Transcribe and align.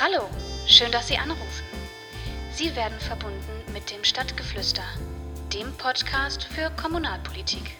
Hallo, 0.00 0.28
schön, 0.68 0.92
dass 0.92 1.08
Sie 1.08 1.18
anrufen. 1.18 1.64
Sie 2.52 2.76
werden 2.76 2.96
verbunden 3.00 3.72
mit 3.72 3.90
dem 3.90 4.04
Stadtgeflüster, 4.04 4.84
dem 5.52 5.72
Podcast 5.72 6.44
für 6.44 6.70
Kommunalpolitik. 6.80 7.72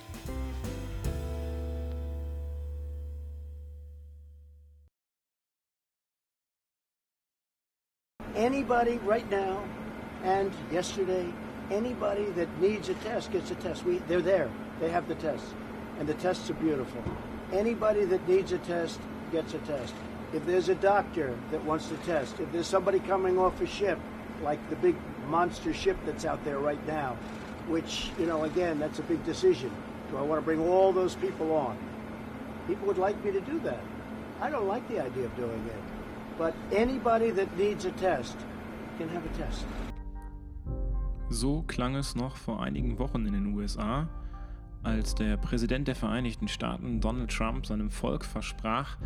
Anybody 8.34 8.98
right 9.06 9.30
now 9.30 9.62
and 10.24 10.52
yesterday, 10.72 11.32
anybody 11.70 12.32
that 12.34 12.48
needs 12.60 12.88
a 12.88 12.94
test 12.94 13.30
gets 13.30 13.52
a 13.52 13.54
test. 13.54 13.84
We, 13.84 14.00
they're 14.08 14.20
there. 14.20 14.48
They 14.80 14.90
have 14.90 15.06
the 15.06 15.14
tests. 15.14 15.54
And 16.00 16.08
the 16.08 16.14
tests 16.14 16.50
are 16.50 16.54
beautiful. 16.54 17.00
Anybody 17.52 18.04
that 18.06 18.26
needs 18.26 18.50
a 18.50 18.58
test 18.58 18.98
gets 19.30 19.54
a 19.54 19.58
test. 19.58 19.94
If 20.34 20.44
there's 20.44 20.68
a 20.68 20.74
doctor 20.74 21.34
that 21.50 21.64
wants 21.64 21.88
to 21.88 21.96
test, 21.98 22.38
if 22.38 22.52
there's 22.52 22.66
somebody 22.66 23.00
coming 23.00 23.38
off 23.38 23.60
a 23.60 23.66
ship, 23.66 23.98
like 24.42 24.58
the 24.68 24.76
big 24.76 24.94
monster 25.28 25.72
ship 25.72 25.96
that's 26.04 26.24
out 26.24 26.44
there 26.44 26.58
right 26.58 26.84
now, 26.86 27.16
which, 27.66 28.10
you 28.18 28.26
know, 28.26 28.44
again, 28.44 28.78
that's 28.78 28.98
a 28.98 29.02
big 29.02 29.24
decision. 29.24 29.70
Do 30.10 30.18
I 30.18 30.22
want 30.22 30.40
to 30.40 30.44
bring 30.44 30.60
all 30.60 30.92
those 30.92 31.14
people 31.14 31.54
on? 31.54 31.76
People 32.66 32.86
would 32.86 32.98
like 32.98 33.22
me 33.24 33.30
to 33.32 33.40
do 33.40 33.58
that. 33.60 33.80
I 34.40 34.50
don't 34.50 34.68
like 34.68 34.86
the 34.88 35.00
idea 35.00 35.24
of 35.24 35.36
doing 35.36 35.66
it. 35.66 35.82
But 36.38 36.54
anybody 36.72 37.30
that 37.30 37.56
needs 37.56 37.84
a 37.84 37.90
test 37.92 38.36
can 38.98 39.08
have 39.08 39.24
a 39.24 39.38
test. 39.38 39.64
So 41.30 41.64
klang 41.66 41.96
es 41.96 42.14
noch 42.14 42.36
vor 42.36 42.60
einigen 42.60 42.98
Wochen 42.98 43.26
in 43.26 43.32
den 43.32 43.54
USA, 43.54 44.06
als 44.82 45.14
der 45.14 45.36
Präsident 45.36 45.88
der 45.88 45.96
Vereinigten 45.96 46.48
Staaten 46.48 47.00
Donald 47.00 47.30
Trump 47.30 47.66
seinem 47.66 47.90
Volk 47.90 48.24
versprach, 48.24 48.96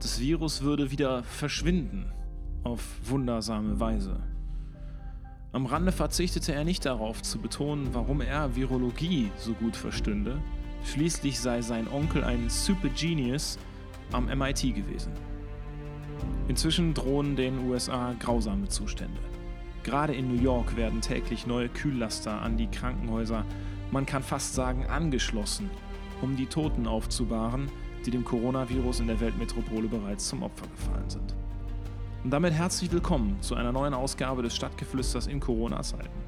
das 0.00 0.20
Virus 0.20 0.62
würde 0.62 0.90
wieder 0.90 1.22
verschwinden 1.24 2.12
auf 2.64 2.82
wundersame 3.04 3.78
Weise. 3.80 4.20
Am 5.52 5.66
Rande 5.66 5.92
verzichtete 5.92 6.52
er 6.52 6.64
nicht 6.64 6.84
darauf 6.84 7.22
zu 7.22 7.38
betonen, 7.38 7.88
warum 7.92 8.20
er 8.20 8.56
Virologie 8.56 9.30
so 9.38 9.54
gut 9.54 9.76
verstünde. 9.76 10.38
Schließlich 10.84 11.40
sei 11.40 11.62
sein 11.62 11.88
Onkel 11.88 12.24
ein 12.24 12.50
Super 12.50 12.88
Genius 12.88 13.58
am 14.12 14.26
MIT 14.26 14.74
gewesen. 14.74 15.12
Inzwischen 16.48 16.94
drohen 16.94 17.36
den 17.36 17.68
USA 17.68 18.14
grausame 18.18 18.68
Zustände. 18.68 19.20
Gerade 19.82 20.14
in 20.14 20.28
New 20.28 20.42
York 20.42 20.76
werden 20.76 21.00
täglich 21.00 21.46
neue 21.46 21.68
Kühllaster 21.68 22.42
an 22.42 22.56
die 22.56 22.66
Krankenhäuser, 22.66 23.44
man 23.90 24.06
kann 24.06 24.22
fast 24.22 24.54
sagen 24.54 24.86
angeschlossen, 24.86 25.70
um 26.22 26.36
die 26.36 26.46
Toten 26.46 26.86
aufzubahren, 26.86 27.70
die 28.04 28.10
dem 28.10 28.24
Coronavirus 28.24 29.00
in 29.00 29.06
der 29.06 29.20
Weltmetropole 29.20 29.88
bereits 29.88 30.28
zum 30.28 30.42
Opfer 30.42 30.66
gefallen 30.68 31.08
sind. 31.10 31.34
Und 32.24 32.30
damit 32.30 32.52
herzlich 32.52 32.90
willkommen 32.90 33.40
zu 33.40 33.54
einer 33.54 33.72
neuen 33.72 33.94
Ausgabe 33.94 34.42
des 34.42 34.56
Stadtgeflüsters 34.56 35.26
in 35.26 35.40
Corona-Zeiten. 35.40 36.26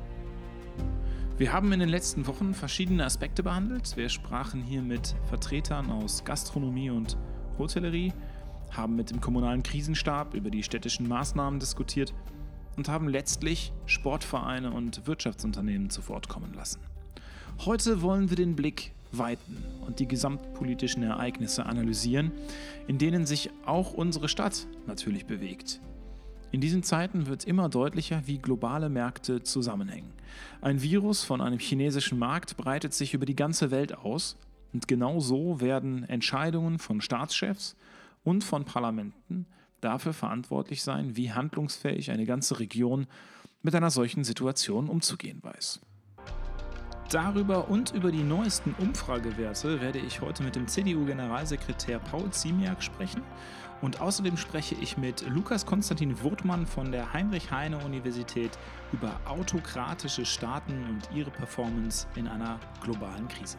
Wir 1.38 1.52
haben 1.52 1.72
in 1.72 1.80
den 1.80 1.88
letzten 1.88 2.26
Wochen 2.26 2.52
verschiedene 2.52 3.04
Aspekte 3.04 3.42
behandelt. 3.42 3.96
Wir 3.96 4.08
sprachen 4.08 4.62
hier 4.62 4.82
mit 4.82 5.14
Vertretern 5.28 5.90
aus 5.90 6.24
Gastronomie 6.24 6.90
und 6.90 7.16
Hotellerie, 7.58 8.12
haben 8.70 8.96
mit 8.96 9.10
dem 9.10 9.20
kommunalen 9.20 9.62
Krisenstab 9.62 10.34
über 10.34 10.50
die 10.50 10.62
städtischen 10.62 11.08
Maßnahmen 11.08 11.60
diskutiert 11.60 12.12
und 12.76 12.88
haben 12.88 13.08
letztlich 13.08 13.72
Sportvereine 13.86 14.72
und 14.72 15.06
Wirtschaftsunternehmen 15.06 15.90
zu 15.90 16.08
Wort 16.08 16.28
kommen 16.28 16.54
lassen. 16.54 16.80
Heute 17.64 18.02
wollen 18.02 18.30
wir 18.30 18.36
den 18.36 18.54
Blick 18.54 18.92
weiten 19.10 19.64
und 19.84 19.98
die 19.98 20.06
gesamtpolitischen 20.06 21.02
Ereignisse 21.02 21.66
analysieren, 21.66 22.30
in 22.86 22.98
denen 22.98 23.26
sich 23.26 23.50
auch 23.66 23.92
unsere 23.92 24.28
Stadt 24.28 24.68
natürlich 24.86 25.26
bewegt. 25.26 25.80
In 26.52 26.60
diesen 26.60 26.84
Zeiten 26.84 27.26
wird 27.26 27.44
immer 27.44 27.68
deutlicher, 27.68 28.22
wie 28.26 28.38
globale 28.38 28.88
Märkte 28.88 29.42
zusammenhängen. 29.42 30.12
Ein 30.60 30.82
Virus 30.82 31.24
von 31.24 31.40
einem 31.40 31.58
chinesischen 31.58 32.18
Markt 32.18 32.56
breitet 32.56 32.94
sich 32.94 33.12
über 33.12 33.26
die 33.26 33.36
ganze 33.36 33.72
Welt 33.72 33.98
aus 33.98 34.36
und 34.72 34.86
genau 34.86 35.18
so 35.18 35.60
werden 35.60 36.04
Entscheidungen 36.04 36.78
von 36.78 37.00
Staatschefs 37.00 37.74
und 38.22 38.44
von 38.44 38.64
Parlamenten 38.66 39.46
dafür 39.80 40.12
verantwortlich 40.12 40.82
sein, 40.82 41.16
wie 41.16 41.32
handlungsfähig 41.32 42.12
eine 42.12 42.24
ganze 42.24 42.60
Region 42.60 43.08
mit 43.62 43.74
einer 43.74 43.90
solchen 43.90 44.22
Situation 44.22 44.88
umzugehen 44.88 45.42
weiß. 45.42 45.80
Darüber 47.10 47.68
und 47.70 47.94
über 47.94 48.12
die 48.12 48.22
neuesten 48.22 48.74
Umfragewerte 48.78 49.80
werde 49.80 49.98
ich 49.98 50.20
heute 50.20 50.42
mit 50.42 50.56
dem 50.56 50.68
CDU-Generalsekretär 50.68 52.00
Paul 52.00 52.28
Ziemiak 52.30 52.82
sprechen. 52.82 53.22
Und 53.80 54.02
außerdem 54.02 54.36
spreche 54.36 54.74
ich 54.74 54.98
mit 54.98 55.26
Lukas 55.26 55.64
Konstantin 55.64 56.22
Wurtmann 56.22 56.66
von 56.66 56.92
der 56.92 57.10
Heinrich-Heine-Universität 57.14 58.50
über 58.92 59.18
autokratische 59.24 60.26
Staaten 60.26 60.84
und 60.84 61.08
ihre 61.16 61.30
Performance 61.30 62.06
in 62.14 62.28
einer 62.28 62.60
globalen 62.82 63.26
Krise. 63.28 63.56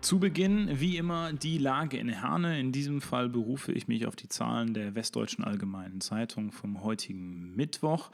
Zu 0.00 0.18
Beginn, 0.18 0.80
wie 0.80 0.96
immer, 0.96 1.34
die 1.34 1.58
Lage 1.58 1.98
in 1.98 2.08
Herne. 2.08 2.58
In 2.58 2.72
diesem 2.72 3.02
Fall 3.02 3.28
berufe 3.28 3.70
ich 3.72 3.86
mich 3.86 4.06
auf 4.06 4.16
die 4.16 4.28
Zahlen 4.28 4.72
der 4.72 4.94
Westdeutschen 4.94 5.44
Allgemeinen 5.44 6.00
Zeitung 6.00 6.52
vom 6.52 6.82
heutigen 6.82 7.54
Mittwoch. 7.54 8.10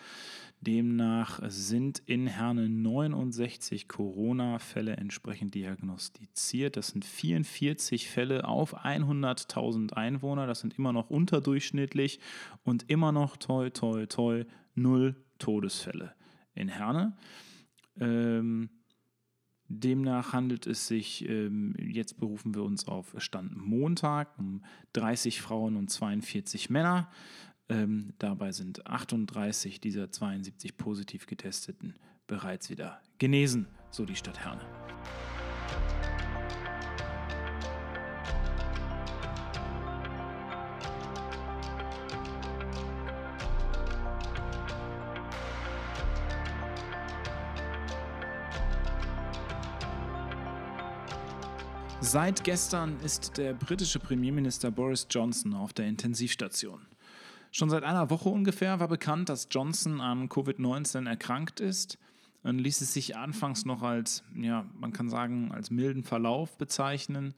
Demnach 0.61 1.41
sind 1.47 2.03
in 2.07 2.27
Herne 2.27 2.69
69 2.69 3.87
Corona-Fälle 3.87 4.97
entsprechend 4.97 5.55
diagnostiziert. 5.55 6.77
Das 6.77 6.89
sind 6.89 7.05
44 7.05 8.09
Fälle 8.11 8.49
auf 8.49 8.85
100.000 8.85 9.93
Einwohner. 9.93 10.49
Das 10.49 10.61
sind 10.61 10.77
immer 10.77 10.93
noch 10.93 11.09
unterdurchschnittlich 11.09 12.19
und 12.65 12.91
immer 12.91 13.13
noch 13.13 13.37
toi, 13.37 13.71
toi, 13.71 14.07
toi, 14.07 14.45
null 14.75 15.15
Todesfälle 15.39 16.15
in 16.55 16.69
Herne. 16.69 17.17
Ähm, 18.01 18.71
Demnach 19.69 20.33
handelt 20.33 20.67
es 20.67 20.87
sich, 20.87 21.29
ähm, 21.29 21.75
jetzt 21.79 22.19
berufen 22.19 22.55
wir 22.55 22.63
uns 22.63 22.87
auf 22.87 23.15
Stand 23.19 23.57
Montag, 23.57 24.39
um 24.39 24.63
30 24.93 25.41
Frauen 25.41 25.77
und 25.77 25.91
42 25.91 26.71
Männer. 26.71 27.11
Ähm, 27.69 28.13
dabei 28.19 28.53
sind 28.53 28.87
38 28.87 29.81
dieser 29.81 30.11
72 30.11 30.77
positiv 30.77 31.27
getesteten 31.27 31.95
bereits 32.27 32.71
wieder 32.71 33.01
genesen, 33.19 33.67
so 33.91 34.05
die 34.05 34.17
Stadt 34.17 34.45
Herne. 34.45 34.63
Seit 52.07 52.45
gestern 52.45 53.01
ist 53.01 53.37
der 53.37 53.53
britische 53.53 53.99
Premierminister 53.99 54.71
Boris 54.71 55.09
Johnson 55.11 55.55
auf 55.55 55.73
der 55.73 55.89
Intensivstation. 55.89 56.87
Schon 57.51 57.69
seit 57.69 57.83
einer 57.83 58.11
Woche 58.11 58.29
ungefähr 58.29 58.79
war 58.79 58.87
bekannt, 58.87 59.29
dass 59.29 59.49
Johnson 59.51 60.01
an 60.01 60.29
Covid-19 60.29 61.09
erkrankt 61.09 61.59
ist. 61.59 61.99
Dann 62.45 62.61
ließ 62.61 62.81
es 62.81 62.95
sich 62.95 63.17
anfangs 63.17 63.65
noch 63.65 63.83
als, 63.83 64.23
ja, 64.41 64.71
man 64.79 64.93
kann 64.93 65.09
sagen, 65.09 65.51
als 65.51 65.73
milden 65.73 66.05
Verlauf 66.05 66.57
bezeichnen 66.57 67.35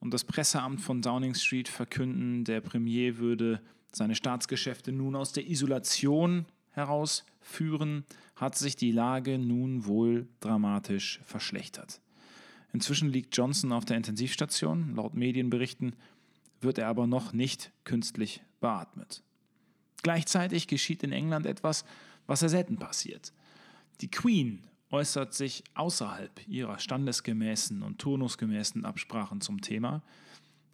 und 0.00 0.12
das 0.12 0.24
Presseamt 0.24 0.80
von 0.80 1.02
Downing 1.02 1.34
Street 1.34 1.68
verkünden, 1.68 2.42
der 2.42 2.60
Premier 2.62 3.18
würde 3.18 3.60
seine 3.92 4.16
Staatsgeschäfte 4.16 4.90
nun 4.90 5.14
aus 5.14 5.32
der 5.32 5.48
Isolation 5.48 6.46
herausführen, 6.70 8.04
hat 8.34 8.58
sich 8.58 8.74
die 8.74 8.90
Lage 8.90 9.38
nun 9.38 9.86
wohl 9.86 10.26
dramatisch 10.40 11.20
verschlechtert. 11.22 12.00
Inzwischen 12.72 13.10
liegt 13.10 13.36
Johnson 13.36 13.72
auf 13.72 13.84
der 13.84 13.96
Intensivstation, 13.96 14.94
laut 14.94 15.14
Medienberichten 15.14 15.96
wird 16.60 16.78
er 16.78 16.88
aber 16.88 17.06
noch 17.06 17.32
nicht 17.32 17.72
künstlich 17.84 18.42
beatmet. 18.60 19.22
Gleichzeitig 20.02 20.66
geschieht 20.66 21.02
in 21.02 21.12
England 21.12 21.46
etwas, 21.46 21.84
was 22.26 22.42
ja 22.42 22.48
selten 22.48 22.78
passiert. 22.78 23.32
Die 24.00 24.10
Queen 24.10 24.66
äußert 24.90 25.34
sich 25.34 25.64
außerhalb 25.74 26.46
ihrer 26.48 26.78
standesgemäßen 26.78 27.82
und 27.82 27.98
turnusgemäßen 27.98 28.84
Absprachen 28.84 29.40
zum 29.40 29.60
Thema 29.60 30.02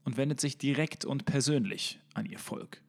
und 0.05 0.17
wendet 0.17 0.41
sich 0.41 0.59
direkt 0.59 1.05
und 1.05 1.25
persönlich 1.25 2.01
an 2.15 2.27
ihr 2.27 2.39
Volk. 2.39 2.83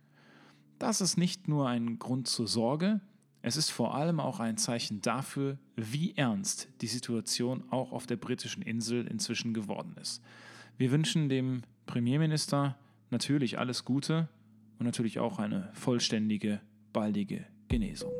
Das 0.79 1.01
ist 1.01 1.17
nicht 1.17 1.47
nur 1.47 1.67
ein 1.67 1.97
Grund 1.97 2.27
zur 2.27 2.47
Sorge, 2.47 3.01
es 3.47 3.55
ist 3.55 3.69
vor 3.69 3.95
allem 3.95 4.19
auch 4.19 4.41
ein 4.41 4.57
Zeichen 4.57 5.01
dafür, 5.01 5.57
wie 5.77 6.13
ernst 6.17 6.67
die 6.81 6.87
Situation 6.87 7.63
auch 7.69 7.93
auf 7.93 8.05
der 8.05 8.17
britischen 8.17 8.61
Insel 8.61 9.07
inzwischen 9.07 9.53
geworden 9.53 9.95
ist. 10.01 10.21
Wir 10.77 10.91
wünschen 10.91 11.29
dem 11.29 11.61
Premierminister 11.85 12.77
natürlich 13.09 13.57
alles 13.57 13.85
Gute 13.85 14.27
und 14.79 14.85
natürlich 14.85 15.19
auch 15.19 15.39
eine 15.39 15.69
vollständige, 15.73 16.59
baldige 16.91 17.45
Genesung. 17.69 18.11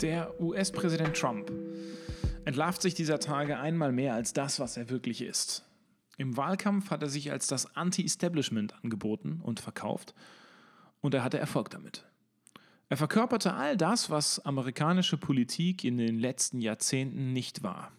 Der 0.00 0.40
US-Präsident 0.40 1.14
Trump 1.14 1.52
entlarvt 2.46 2.80
sich 2.80 2.94
dieser 2.94 3.20
Tage 3.20 3.58
einmal 3.58 3.92
mehr 3.92 4.14
als 4.14 4.32
das, 4.32 4.58
was 4.58 4.78
er 4.78 4.88
wirklich 4.88 5.20
ist. 5.20 5.66
Im 6.20 6.36
Wahlkampf 6.36 6.90
hat 6.90 7.00
er 7.00 7.08
sich 7.08 7.32
als 7.32 7.46
das 7.46 7.76
Anti-Establishment 7.76 8.74
angeboten 8.84 9.40
und 9.42 9.58
verkauft 9.58 10.14
und 11.00 11.14
er 11.14 11.24
hatte 11.24 11.38
Erfolg 11.38 11.70
damit. 11.70 12.04
Er 12.90 12.98
verkörperte 12.98 13.54
all 13.54 13.78
das, 13.78 14.10
was 14.10 14.38
amerikanische 14.44 15.16
Politik 15.16 15.82
in 15.82 15.96
den 15.96 16.18
letzten 16.18 16.60
Jahrzehnten 16.60 17.32
nicht 17.32 17.62
war. 17.62 17.90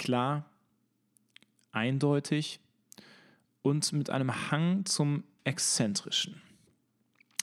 Klar, 0.00 0.44
eindeutig 1.70 2.58
und 3.62 3.92
mit 3.92 4.10
einem 4.10 4.50
Hang 4.50 4.84
zum 4.84 5.22
Exzentrischen. 5.44 6.42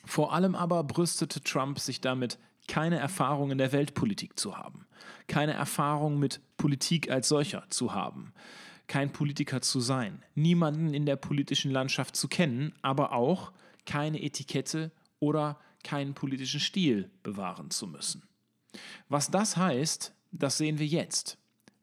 Vor 0.03 0.33
allem 0.33 0.55
aber 0.55 0.83
brüstete 0.83 1.39
Trump 1.39 1.79
sich 1.79 2.01
damit, 2.01 2.37
keine 2.67 2.99
Erfahrung 2.99 3.51
in 3.51 3.57
der 3.57 3.71
Weltpolitik 3.71 4.37
zu 4.37 4.57
haben, 4.57 4.85
keine 5.27 5.53
Erfahrung 5.53 6.19
mit 6.19 6.41
Politik 6.57 7.09
als 7.09 7.29
solcher 7.29 7.63
zu 7.69 7.93
haben, 7.93 8.33
kein 8.87 9.11
Politiker 9.11 9.61
zu 9.61 9.79
sein, 9.79 10.23
niemanden 10.35 10.93
in 10.93 11.05
der 11.05 11.17
politischen 11.17 11.71
Landschaft 11.71 12.15
zu 12.15 12.27
kennen, 12.27 12.73
aber 12.81 13.13
auch 13.13 13.51
keine 13.85 14.21
Etikette 14.21 14.91
oder 15.19 15.59
keinen 15.83 16.13
politischen 16.13 16.59
Stil 16.59 17.09
bewahren 17.23 17.69
zu 17.69 17.87
müssen. 17.87 18.23
Was 19.09 19.31
das 19.31 19.57
heißt, 19.57 20.13
das 20.31 20.57
sehen 20.57 20.79
wir 20.79 20.85
jetzt. 20.85 21.37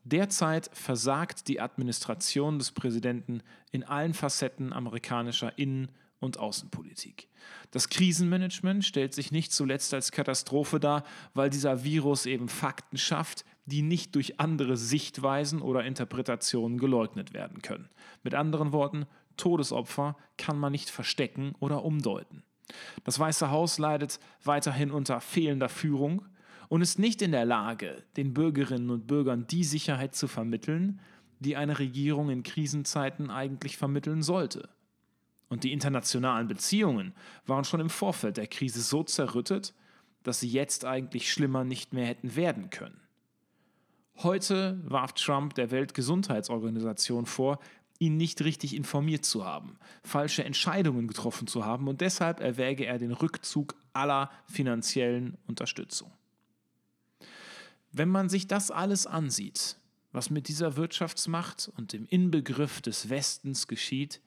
Derzeit 0.04 0.70
versagt 0.74 1.48
die 1.48 1.60
Administration 1.60 2.58
des 2.58 2.72
Präsidenten 2.72 3.42
in 3.70 3.84
allen 3.84 4.14
Facetten 4.14 4.72
amerikanischer 4.72 5.58
Innen- 5.58 5.90
und 6.24 6.38
Außenpolitik. 6.38 7.28
Das 7.70 7.88
Krisenmanagement 7.88 8.84
stellt 8.84 9.14
sich 9.14 9.30
nicht 9.30 9.52
zuletzt 9.52 9.94
als 9.94 10.10
Katastrophe 10.10 10.80
dar, 10.80 11.04
weil 11.34 11.50
dieser 11.50 11.84
Virus 11.84 12.26
eben 12.26 12.48
Fakten 12.48 12.96
schafft, 12.96 13.44
die 13.66 13.82
nicht 13.82 14.14
durch 14.14 14.40
andere 14.40 14.76
Sichtweisen 14.76 15.62
oder 15.62 15.84
Interpretationen 15.84 16.78
geleugnet 16.78 17.32
werden 17.32 17.62
können. 17.62 17.88
Mit 18.22 18.34
anderen 18.34 18.72
Worten, 18.72 19.06
Todesopfer 19.36 20.16
kann 20.36 20.58
man 20.58 20.72
nicht 20.72 20.90
verstecken 20.90 21.54
oder 21.60 21.84
umdeuten. 21.84 22.42
Das 23.04 23.18
Weiße 23.18 23.50
Haus 23.50 23.78
leidet 23.78 24.20
weiterhin 24.42 24.90
unter 24.90 25.20
fehlender 25.20 25.68
Führung, 25.68 26.26
und 26.68 26.82
ist 26.82 26.98
nicht 26.98 27.22
in 27.22 27.32
der 27.32 27.44
Lage, 27.44 28.02
den 28.16 28.34
Bürgerinnen 28.34 28.90
und 28.90 29.06
Bürgern 29.06 29.46
die 29.46 29.64
Sicherheit 29.64 30.14
zu 30.14 30.26
vermitteln, 30.26 31.00
die 31.40 31.56
eine 31.56 31.78
Regierung 31.78 32.30
in 32.30 32.42
Krisenzeiten 32.42 33.30
eigentlich 33.30 33.76
vermitteln 33.76 34.22
sollte. 34.22 34.68
Und 35.48 35.64
die 35.64 35.72
internationalen 35.72 36.48
Beziehungen 36.48 37.14
waren 37.46 37.64
schon 37.64 37.80
im 37.80 37.90
Vorfeld 37.90 38.36
der 38.36 38.46
Krise 38.46 38.80
so 38.80 39.02
zerrüttet, 39.02 39.74
dass 40.22 40.40
sie 40.40 40.48
jetzt 40.48 40.84
eigentlich 40.84 41.30
schlimmer 41.30 41.64
nicht 41.64 41.92
mehr 41.92 42.06
hätten 42.06 42.34
werden 42.34 42.70
können. 42.70 43.00
Heute 44.22 44.80
warf 44.84 45.12
Trump 45.12 45.54
der 45.54 45.70
Weltgesundheitsorganisation 45.70 47.26
vor, 47.26 47.58
ihn 47.98 48.16
nicht 48.16 48.42
richtig 48.42 48.74
informiert 48.74 49.24
zu 49.24 49.44
haben, 49.44 49.78
falsche 50.02 50.44
Entscheidungen 50.44 51.06
getroffen 51.06 51.46
zu 51.46 51.64
haben 51.64 51.88
und 51.88 52.00
deshalb 52.00 52.40
erwäge 52.40 52.86
er 52.86 52.98
den 52.98 53.12
Rückzug 53.12 53.74
aller 53.92 54.30
finanziellen 54.46 55.36
Unterstützung. 55.46 56.12
Wenn 57.92 58.08
man 58.08 58.28
sich 58.28 58.48
das 58.48 58.70
alles 58.70 59.06
ansieht, 59.06 59.76
was 60.12 60.30
mit 60.30 60.48
dieser 60.48 60.76
Wirtschaftsmacht 60.76 61.70
und 61.76 61.92
dem 61.92 62.06
Inbegriff 62.06 62.80
des 62.80 63.08
Westens 63.08 63.68
geschieht, 63.68 64.20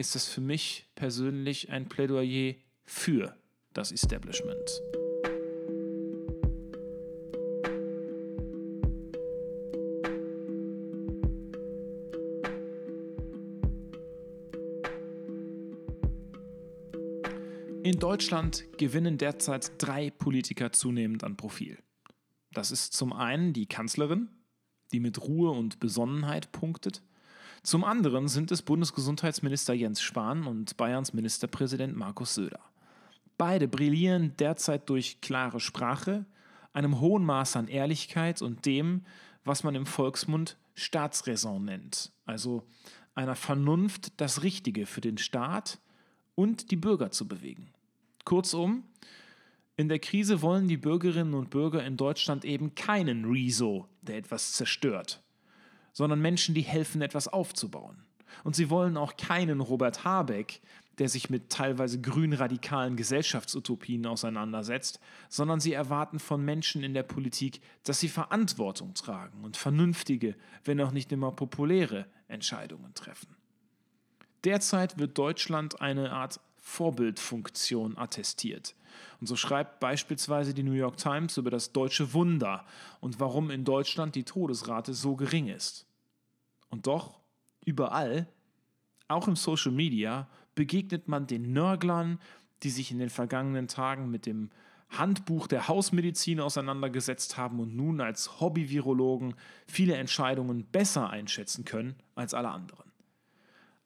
ist 0.00 0.16
es 0.16 0.26
für 0.26 0.40
mich 0.40 0.86
persönlich 0.94 1.68
ein 1.68 1.86
Plädoyer 1.86 2.54
für 2.84 3.36
das 3.74 3.92
Establishment. 3.92 4.82
In 17.82 17.98
Deutschland 17.98 18.64
gewinnen 18.78 19.18
derzeit 19.18 19.72
drei 19.76 20.10
Politiker 20.10 20.72
zunehmend 20.72 21.24
an 21.24 21.36
Profil. 21.36 21.78
Das 22.52 22.70
ist 22.70 22.94
zum 22.94 23.12
einen 23.12 23.52
die 23.52 23.66
Kanzlerin, 23.66 24.30
die 24.92 25.00
mit 25.00 25.20
Ruhe 25.20 25.50
und 25.50 25.78
Besonnenheit 25.78 26.52
punktet. 26.52 27.02
Zum 27.62 27.84
anderen 27.84 28.28
sind 28.28 28.50
es 28.52 28.62
Bundesgesundheitsminister 28.62 29.74
Jens 29.74 30.00
Spahn 30.00 30.46
und 30.46 30.78
Bayerns 30.78 31.12
Ministerpräsident 31.12 31.94
Markus 31.94 32.34
Söder. 32.34 32.60
Beide 33.36 33.68
brillieren 33.68 34.34
derzeit 34.38 34.88
durch 34.88 35.20
klare 35.20 35.60
Sprache, 35.60 36.24
einem 36.72 37.00
hohen 37.00 37.24
Maß 37.24 37.56
an 37.56 37.68
Ehrlichkeit 37.68 38.40
und 38.40 38.64
dem, 38.64 39.04
was 39.44 39.62
man 39.62 39.74
im 39.74 39.84
Volksmund 39.84 40.56
Staatsräson 40.74 41.64
nennt, 41.64 42.12
also 42.24 42.66
einer 43.14 43.34
Vernunft, 43.34 44.18
das 44.18 44.42
Richtige 44.42 44.86
für 44.86 45.02
den 45.02 45.18
Staat 45.18 45.80
und 46.34 46.70
die 46.70 46.76
Bürger 46.76 47.10
zu 47.10 47.28
bewegen. 47.28 47.72
Kurzum, 48.24 48.84
in 49.76 49.88
der 49.88 49.98
Krise 49.98 50.40
wollen 50.40 50.68
die 50.68 50.76
Bürgerinnen 50.76 51.34
und 51.34 51.50
Bürger 51.50 51.84
in 51.84 51.96
Deutschland 51.98 52.44
eben 52.44 52.74
keinen 52.74 53.26
Rezo, 53.26 53.88
der 54.00 54.16
etwas 54.16 54.52
zerstört, 54.52 55.22
sondern 55.92 56.20
Menschen, 56.20 56.54
die 56.54 56.62
helfen, 56.62 57.02
etwas 57.02 57.28
aufzubauen. 57.28 58.04
Und 58.44 58.56
sie 58.56 58.70
wollen 58.70 58.96
auch 58.96 59.16
keinen 59.16 59.60
Robert 59.60 60.04
Habeck, 60.04 60.60
der 60.98 61.08
sich 61.08 61.30
mit 61.30 61.50
teilweise 61.50 62.00
grünradikalen 62.00 62.96
Gesellschaftsutopien 62.96 64.06
auseinandersetzt, 64.06 65.00
sondern 65.28 65.58
sie 65.58 65.72
erwarten 65.72 66.18
von 66.18 66.44
Menschen 66.44 66.82
in 66.82 66.92
der 66.92 67.02
Politik, 67.02 67.60
dass 67.84 68.00
sie 68.00 68.08
Verantwortung 68.08 68.94
tragen 68.94 69.42
und 69.42 69.56
vernünftige, 69.56 70.36
wenn 70.64 70.80
auch 70.80 70.92
nicht 70.92 71.10
immer 71.10 71.32
populäre 71.32 72.06
Entscheidungen 72.28 72.94
treffen. 72.94 73.34
Derzeit 74.44 74.98
wird 74.98 75.16
Deutschland 75.16 75.80
eine 75.80 76.12
Art 76.12 76.40
Vorbildfunktion 76.58 77.96
attestiert. 77.96 78.74
Und 79.20 79.26
so 79.26 79.36
schreibt 79.36 79.80
beispielsweise 79.80 80.54
die 80.54 80.62
New 80.62 80.72
York 80.72 80.96
Times 80.96 81.36
über 81.36 81.50
das 81.50 81.72
deutsche 81.72 82.12
Wunder 82.12 82.64
und 83.00 83.20
warum 83.20 83.50
in 83.50 83.64
Deutschland 83.64 84.14
die 84.14 84.24
Todesrate 84.24 84.94
so 84.94 85.16
gering 85.16 85.48
ist. 85.48 85.86
Und 86.68 86.86
doch, 86.86 87.18
überall, 87.64 88.28
auch 89.08 89.28
im 89.28 89.36
Social 89.36 89.72
Media, 89.72 90.28
begegnet 90.54 91.08
man 91.08 91.26
den 91.26 91.52
Nörglern, 91.52 92.20
die 92.62 92.70
sich 92.70 92.90
in 92.90 92.98
den 92.98 93.10
vergangenen 93.10 93.68
Tagen 93.68 94.10
mit 94.10 94.26
dem 94.26 94.50
Handbuch 94.90 95.46
der 95.46 95.68
Hausmedizin 95.68 96.40
auseinandergesetzt 96.40 97.36
haben 97.36 97.60
und 97.60 97.76
nun 97.76 98.00
als 98.00 98.40
Hobby-Virologen 98.40 99.34
viele 99.66 99.94
Entscheidungen 99.94 100.64
besser 100.64 101.10
einschätzen 101.10 101.64
können 101.64 101.94
als 102.14 102.34
alle 102.34 102.50
anderen. 102.50 102.90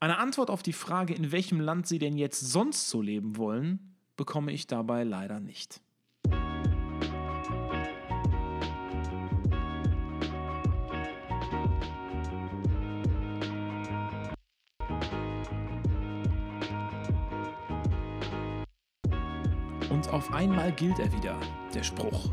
Eine 0.00 0.18
Antwort 0.18 0.50
auf 0.50 0.62
die 0.62 0.72
Frage, 0.72 1.14
in 1.14 1.30
welchem 1.30 1.60
Land 1.60 1.86
sie 1.86 1.98
denn 1.98 2.16
jetzt 2.16 2.40
sonst 2.40 2.88
so 2.88 3.00
leben 3.00 3.36
wollen, 3.36 3.93
bekomme 4.16 4.52
ich 4.52 4.66
dabei 4.66 5.04
leider 5.04 5.40
nicht. 5.40 5.80
Und 19.90 20.08
auf 20.12 20.32
einmal 20.32 20.72
gilt 20.72 20.98
er 20.98 21.12
wieder, 21.12 21.38
der 21.74 21.82
Spruch. 21.82 22.30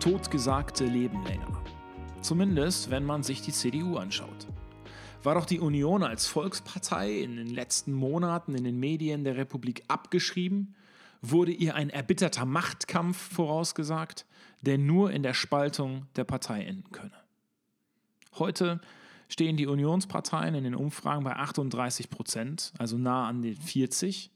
Totgesagte 0.00 0.84
leben 0.84 1.24
länger. 1.24 1.62
Zumindest, 2.20 2.90
wenn 2.90 3.04
man 3.04 3.22
sich 3.22 3.42
die 3.42 3.52
CDU 3.52 3.96
anschaut 3.96 4.48
war 5.22 5.34
doch 5.34 5.44
die 5.44 5.60
Union 5.60 6.02
als 6.02 6.26
Volkspartei 6.26 7.20
in 7.20 7.36
den 7.36 7.48
letzten 7.48 7.92
Monaten 7.92 8.54
in 8.54 8.64
den 8.64 8.78
Medien 8.78 9.24
der 9.24 9.36
Republik 9.36 9.82
abgeschrieben, 9.88 10.74
wurde 11.22 11.52
ihr 11.52 11.74
ein 11.74 11.90
erbitterter 11.90 12.44
Machtkampf 12.44 13.16
vorausgesagt, 13.16 14.26
der 14.62 14.78
nur 14.78 15.10
in 15.12 15.22
der 15.22 15.34
Spaltung 15.34 16.06
der 16.16 16.24
Partei 16.24 16.64
enden 16.64 16.90
könne. 16.90 17.12
Heute 18.38 18.80
stehen 19.28 19.56
die 19.56 19.66
Unionsparteien 19.66 20.54
in 20.54 20.64
den 20.64 20.74
Umfragen 20.74 21.24
bei 21.24 21.36
38 21.36 22.10
Prozent, 22.10 22.72
also 22.78 22.96
nah 22.98 23.28
an 23.28 23.42
den 23.42 23.56
40. 23.56 24.30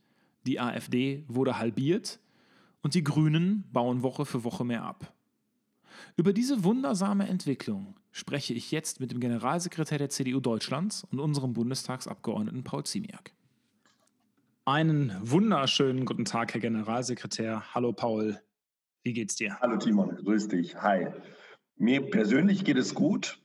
Die 0.46 0.60
AfD 0.60 1.24
wurde 1.28 1.58
halbiert 1.58 2.18
und 2.82 2.94
die 2.94 3.04
Grünen 3.04 3.64
bauen 3.72 4.02
Woche 4.02 4.26
für 4.26 4.44
Woche 4.44 4.64
mehr 4.64 4.82
ab. 4.84 5.12
Über 6.16 6.32
diese 6.32 6.64
wundersame 6.64 7.28
Entwicklung 7.28 7.94
spreche 8.10 8.54
ich 8.54 8.70
jetzt 8.70 9.00
mit 9.00 9.10
dem 9.10 9.20
Generalsekretär 9.20 9.98
der 9.98 10.10
CDU 10.10 10.40
Deutschlands 10.40 11.04
und 11.04 11.20
unserem 11.20 11.52
Bundestagsabgeordneten 11.54 12.64
Paul 12.64 12.84
Ziemiak. 12.84 13.32
Einen 14.64 15.12
wunderschönen 15.20 16.04
guten 16.04 16.24
Tag, 16.24 16.54
Herr 16.54 16.60
Generalsekretär. 16.60 17.74
Hallo 17.74 17.92
Paul, 17.92 18.38
wie 19.02 19.12
geht's 19.12 19.34
dir? 19.34 19.58
Hallo 19.58 19.76
Timon, 19.76 20.14
grüß 20.14 20.46
dich. 20.46 20.76
Hi. 20.76 21.08
Mir 21.74 22.08
persönlich 22.08 22.64
geht 22.64 22.76
es 22.76 22.94
gut, 22.94 23.40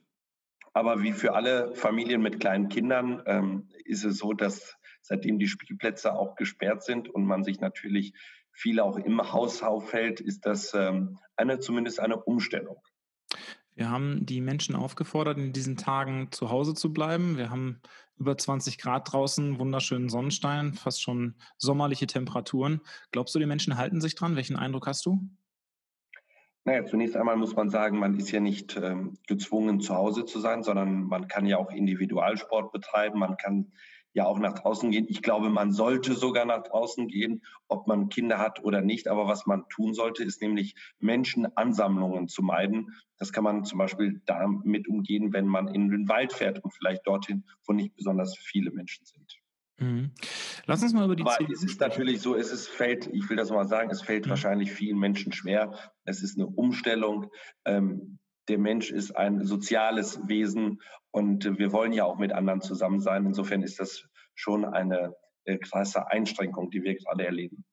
aber 0.73 1.01
wie 1.01 1.13
für 1.13 1.33
alle 1.33 1.73
Familien 1.73 2.21
mit 2.21 2.39
kleinen 2.39 2.69
Kindern 2.69 3.23
ähm, 3.25 3.67
ist 3.83 4.03
es 4.03 4.19
so, 4.19 4.33
dass 4.33 4.77
seitdem 5.01 5.39
die 5.39 5.47
Spielplätze 5.47 6.13
auch 6.13 6.35
gesperrt 6.35 6.83
sind 6.83 7.09
und 7.09 7.25
man 7.25 7.43
sich 7.43 7.59
natürlich 7.61 8.13
viel 8.51 8.79
auch 8.79 8.97
im 8.97 9.19
Haus 9.31 9.63
auffällt, 9.63 10.21
ist 10.21 10.45
das 10.45 10.75
ähm, 10.75 11.17
eine 11.35 11.57
zumindest 11.57 11.99
eine 11.99 12.21
Umstellung. 12.21 12.77
Wir 13.73 13.89
haben 13.89 14.23
die 14.23 14.41
Menschen 14.41 14.75
aufgefordert, 14.75 15.39
in 15.39 15.51
diesen 15.51 15.77
Tagen 15.77 16.31
zu 16.31 16.51
Hause 16.51 16.75
zu 16.75 16.93
bleiben. 16.93 17.37
Wir 17.37 17.49
haben 17.49 17.81
über 18.17 18.37
20 18.37 18.77
Grad 18.77 19.11
draußen, 19.11 19.59
wunderschönen 19.59 20.09
Sonnenstein, 20.09 20.73
fast 20.73 21.01
schon 21.01 21.35
sommerliche 21.57 22.07
Temperaturen. 22.07 22.81
Glaubst 23.11 23.35
du, 23.35 23.39
die 23.39 23.45
Menschen 23.45 23.77
halten 23.77 24.01
sich 24.01 24.15
dran? 24.15 24.35
Welchen 24.35 24.55
Eindruck 24.55 24.87
hast 24.87 25.05
du? 25.05 25.19
Naja, 26.67 26.85
zunächst 26.85 27.15
einmal 27.15 27.37
muss 27.37 27.55
man 27.55 27.69
sagen, 27.69 27.97
man 27.97 28.17
ist 28.19 28.29
ja 28.31 28.41
nicht 28.41 28.75
ähm, 28.75 29.17
gezwungen, 29.25 29.79
zu 29.79 29.95
Hause 29.95 30.25
zu 30.25 30.41
sein, 30.41 30.63
sondern 30.63 31.03
man 31.03 31.29
kann 31.29 31.45
ja 31.45 31.57
auch 31.57 31.71
Individualsport 31.71 32.73
betreiben, 32.73 33.19
man 33.19 33.37
kann 33.37 33.71
ja 34.17 34.25
auch 34.25 34.39
nach 34.39 34.57
draußen 34.57 34.89
gehen. 34.89 35.05
Ich 35.07 35.21
glaube, 35.21 35.49
man 35.51 35.71
sollte 35.71 36.15
sogar 36.15 36.43
nach 36.43 36.63
draußen 36.63 37.07
gehen, 37.07 37.43
ob 37.67 37.85
man 37.85 38.09
Kinder 38.09 38.39
hat 38.39 38.63
oder 38.63 38.81
nicht. 38.81 39.07
Aber 39.07 39.27
was 39.27 39.45
man 39.45 39.69
tun 39.69 39.93
sollte, 39.93 40.23
ist 40.23 40.41
nämlich 40.41 40.73
Menschenansammlungen 40.99 42.27
zu 42.27 42.41
meiden. 42.41 42.95
Das 43.19 43.31
kann 43.31 43.43
man 43.43 43.63
zum 43.63 43.77
Beispiel 43.77 44.21
damit 44.25 44.87
umgehen, 44.87 45.33
wenn 45.33 45.45
man 45.45 45.67
in 45.67 45.89
den 45.89 46.09
Wald 46.09 46.33
fährt 46.33 46.63
und 46.63 46.71
vielleicht 46.71 47.05
dorthin, 47.05 47.45
wo 47.67 47.73
nicht 47.73 47.95
besonders 47.95 48.35
viele 48.35 48.71
Menschen 48.71 49.05
sind. 49.05 49.37
Mhm. 49.77 50.11
Lass 50.65 50.81
uns 50.81 50.93
mal 50.93 51.05
über 51.05 51.15
die 51.15 51.21
Aber 51.21 51.37
es 51.51 51.63
ist 51.63 51.79
natürlich 51.79 52.19
so, 52.19 52.33
es 52.33 52.51
ist, 52.51 52.67
fällt, 52.67 53.05
ich 53.13 53.29
will 53.29 53.37
das 53.37 53.51
mal 53.51 53.67
sagen, 53.67 53.91
es 53.91 54.01
fällt 54.01 54.25
mhm. 54.25 54.31
wahrscheinlich 54.31 54.71
vielen 54.71 54.97
Menschen 54.97 55.31
schwer. 55.31 55.77
Es 56.05 56.23
ist 56.23 56.39
eine 56.39 56.47
Umstellung. 56.47 57.29
Ähm, 57.65 58.17
der 58.47 58.57
Mensch 58.57 58.89
ist 58.89 59.15
ein 59.15 59.45
soziales 59.45 60.27
Wesen 60.27 60.81
und 61.17 61.57
wir 61.57 61.71
wollen 61.71 61.93
ja 61.93 62.03
auch 62.05 62.19
mit 62.19 62.31
anderen 62.31 62.61
zusammen 62.61 62.99
sein. 62.99 63.25
Insofern 63.25 63.63
ist 63.63 63.79
das 63.79 64.07
schon 64.35 64.65
eine 64.65 65.15
äh, 65.45 65.57
krasse 65.57 66.11
Einschränkung, 66.11 66.69
die 66.69 66.83
wir 66.83 66.93
gerade 66.93 67.25
erleben. 67.25 67.65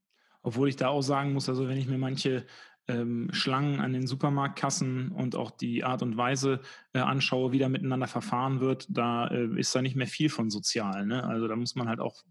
Obwohl 0.42 0.70
ich 0.70 0.76
da 0.76 0.88
auch 0.88 1.02
sagen 1.02 1.34
muss, 1.34 1.50
also 1.50 1.68
wenn 1.68 1.76
ich 1.76 1.86
mir 1.86 1.98
manche 1.98 2.46
ähm, 2.88 3.28
Schlangen 3.32 3.80
an 3.80 3.92
den 3.92 4.06
Supermarktkassen 4.06 5.10
und 5.12 5.36
auch 5.36 5.50
die 5.50 5.84
Art 5.84 6.02
und 6.02 6.16
Weise 6.16 6.60
äh, 6.94 7.00
anschaue, 7.00 7.52
wie 7.52 7.58
da 7.58 7.68
miteinander 7.68 8.06
verfahren 8.06 8.60
wird, 8.60 8.86
da 8.88 9.26
äh, 9.28 9.60
ist 9.60 9.74
da 9.74 9.82
nicht 9.82 9.96
mehr 9.96 10.06
viel 10.06 10.30
von 10.30 10.48
sozial. 10.48 11.04
Ne? 11.04 11.22
Also 11.22 11.46
da 11.46 11.54
muss 11.54 11.74
man 11.74 11.88
halt 11.88 12.00
auch 12.00 12.24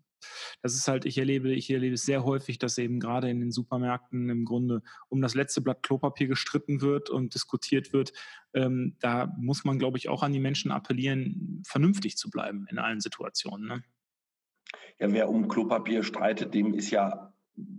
das 0.61 0.75
ist 0.75 0.87
halt, 0.87 1.05
ich 1.05 1.17
erlebe, 1.17 1.51
ich 1.53 1.69
erlebe 1.69 1.95
es 1.95 2.05
sehr 2.05 2.23
häufig, 2.23 2.59
dass 2.59 2.77
eben 2.77 2.99
gerade 2.99 3.29
in 3.29 3.39
den 3.39 3.51
Supermärkten 3.51 4.29
im 4.29 4.45
Grunde 4.45 4.81
um 5.09 5.21
das 5.21 5.35
letzte 5.35 5.61
Blatt 5.61 5.83
Klopapier 5.83 6.27
gestritten 6.27 6.81
wird 6.81 7.09
und 7.09 7.33
diskutiert 7.33 7.93
wird. 7.93 8.13
Ähm, 8.53 8.95
da 8.99 9.33
muss 9.37 9.63
man, 9.63 9.79
glaube 9.79 9.97
ich, 9.97 10.09
auch 10.09 10.23
an 10.23 10.33
die 10.33 10.39
Menschen 10.39 10.71
appellieren, 10.71 11.63
vernünftig 11.65 12.17
zu 12.17 12.29
bleiben 12.29 12.65
in 12.69 12.79
allen 12.79 12.99
Situationen. 12.99 13.67
Ne? 13.67 13.83
Ja, 14.99 15.11
wer 15.11 15.29
um 15.29 15.47
Klopapier 15.47 16.03
streitet, 16.03 16.53
dem 16.53 16.73
ist 16.73 16.91
ja 16.91 17.32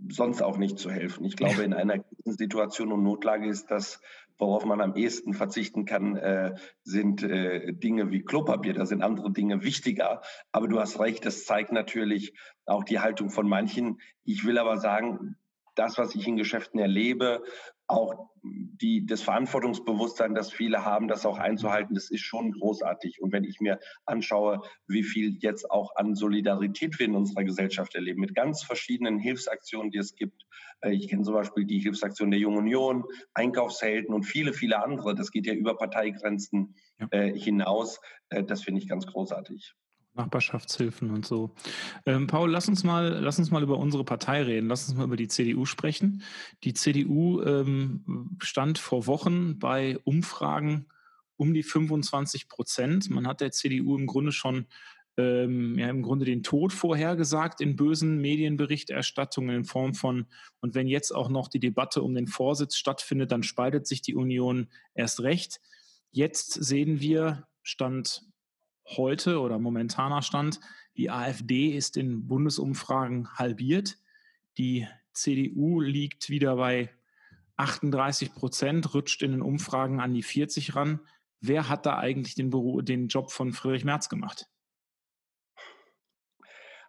sonst 0.09 0.41
auch 0.41 0.57
nicht 0.57 0.79
zu 0.79 0.89
helfen. 0.89 1.25
Ich 1.25 1.35
glaube, 1.35 1.63
in 1.63 1.73
einer 1.73 2.03
Situation 2.23 2.91
und 2.91 3.03
Notlage 3.03 3.47
ist 3.47 3.71
das 3.71 3.99
Worauf 4.37 4.65
man 4.65 4.81
am 4.81 4.95
ehesten 4.95 5.33
verzichten 5.33 5.85
kann, 5.85 6.17
äh, 6.17 6.55
sind 6.83 7.23
äh, 7.23 7.71
Dinge 7.71 8.11
wie 8.11 8.21
Klopapier. 8.21 8.73
Da 8.73 8.85
sind 8.85 9.01
andere 9.01 9.31
Dinge 9.31 9.63
wichtiger. 9.63 10.21
Aber 10.51 10.67
du 10.67 10.79
hast 10.79 10.99
recht, 10.99 11.25
das 11.25 11.45
zeigt 11.45 11.71
natürlich 11.71 12.33
auch 12.65 12.83
die 12.83 12.99
Haltung 12.99 13.29
von 13.29 13.47
manchen. 13.47 14.01
Ich 14.25 14.45
will 14.45 14.57
aber 14.57 14.77
sagen, 14.77 15.37
das, 15.75 15.97
was 15.97 16.15
ich 16.15 16.27
in 16.27 16.35
Geschäften 16.35 16.79
erlebe, 16.79 17.43
auch 17.87 18.29
die, 18.43 19.05
das 19.05 19.21
Verantwortungsbewusstsein, 19.21 20.35
das 20.35 20.51
viele 20.51 20.85
haben, 20.85 21.07
das 21.07 21.25
auch 21.25 21.37
einzuhalten, 21.37 21.95
das 21.95 22.09
ist 22.09 22.21
schon 22.21 22.51
großartig. 22.51 23.21
Und 23.21 23.31
wenn 23.31 23.43
ich 23.43 23.59
mir 23.59 23.79
anschaue, 24.05 24.61
wie 24.87 25.03
viel 25.03 25.37
jetzt 25.39 25.69
auch 25.69 25.95
an 25.95 26.15
Solidarität 26.15 26.97
wir 26.99 27.05
in 27.05 27.15
unserer 27.15 27.43
Gesellschaft 27.43 27.95
erleben, 27.95 28.21
mit 28.21 28.35
ganz 28.35 28.63
verschiedenen 28.63 29.19
Hilfsaktionen, 29.19 29.91
die 29.91 29.99
es 29.99 30.15
gibt. 30.15 30.45
Äh, 30.81 30.93
ich 30.93 31.09
kenne 31.09 31.23
zum 31.23 31.33
Beispiel 31.33 31.65
die 31.65 31.79
Hilfsaktion 31.79 32.31
der 32.31 32.39
Jungen 32.39 32.57
Union, 32.57 33.03
Einkaufshelden 33.33 34.13
und 34.13 34.23
viele, 34.23 34.53
viele 34.53 34.83
andere. 34.83 35.15
Das 35.15 35.31
geht 35.31 35.45
ja 35.45 35.53
über 35.53 35.77
Parteigrenzen 35.77 36.75
ja. 36.99 37.07
Äh, 37.11 37.37
hinaus. 37.37 37.99
Äh, 38.29 38.43
das 38.43 38.63
finde 38.63 38.81
ich 38.81 38.87
ganz 38.87 39.05
großartig. 39.05 39.75
Nachbarschaftshilfen 40.15 41.11
und 41.11 41.25
so. 41.25 41.51
Ähm, 42.05 42.27
Paul, 42.27 42.51
lass 42.51 42.67
uns 42.67 42.83
mal, 42.83 43.19
lass 43.21 43.39
uns 43.39 43.51
mal 43.51 43.63
über 43.63 43.77
unsere 43.77 44.03
Partei 44.03 44.43
reden. 44.43 44.67
Lass 44.67 44.87
uns 44.87 44.97
mal 44.97 45.05
über 45.05 45.17
die 45.17 45.27
CDU 45.27 45.65
sprechen. 45.65 46.23
Die 46.63 46.73
CDU 46.73 47.41
ähm, 47.41 48.37
stand 48.39 48.79
vor 48.79 49.07
Wochen 49.07 49.59
bei 49.59 49.97
Umfragen 50.03 50.87
um 51.37 51.53
die 51.53 51.63
25 51.63 52.47
Prozent. 52.47 53.09
Man 53.09 53.27
hat 53.27 53.41
der 53.41 53.51
CDU 53.51 53.97
im 53.97 54.07
Grunde 54.07 54.31
schon 54.31 54.67
ähm, 55.17 55.77
ja, 55.77 55.89
im 55.89 56.01
Grunde 56.01 56.25
den 56.25 56.43
Tod 56.43 56.73
vorhergesagt 56.73 57.61
in 57.61 57.75
bösen 57.75 58.19
Medienberichterstattungen 58.19 59.55
in 59.55 59.65
Form 59.65 59.93
von, 59.93 60.25
und 60.59 60.75
wenn 60.75 60.87
jetzt 60.87 61.11
auch 61.13 61.29
noch 61.29 61.47
die 61.47 61.59
Debatte 61.59 62.01
um 62.01 62.13
den 62.13 62.27
Vorsitz 62.27 62.75
stattfindet, 62.75 63.31
dann 63.31 63.43
spaltet 63.43 63.87
sich 63.87 64.01
die 64.01 64.15
Union 64.15 64.67
erst 64.93 65.21
recht. 65.21 65.61
Jetzt 66.11 66.53
sehen 66.53 66.99
wir, 66.99 67.47
Stand 67.63 68.23
heute 68.85 69.39
oder 69.39 69.59
momentaner 69.59 70.21
Stand, 70.21 70.59
die 70.97 71.09
AfD 71.09 71.69
ist 71.69 71.97
in 71.97 72.27
Bundesumfragen 72.27 73.33
halbiert. 73.33 73.97
Die 74.57 74.87
CDU 75.11 75.81
liegt 75.81 76.29
wieder 76.29 76.55
bei 76.55 76.89
38 77.57 78.33
Prozent, 78.33 78.93
rutscht 78.93 79.21
in 79.23 79.31
den 79.31 79.41
Umfragen 79.41 79.99
an 79.99 80.13
die 80.13 80.23
40 80.23 80.75
ran. 80.75 80.99
Wer 81.41 81.69
hat 81.69 81.85
da 81.85 81.97
eigentlich 81.97 82.35
den, 82.35 82.49
Beruf, 82.49 82.83
den 82.83 83.07
Job 83.07 83.31
von 83.31 83.53
Friedrich 83.53 83.85
Merz 83.85 84.09
gemacht? 84.09 84.47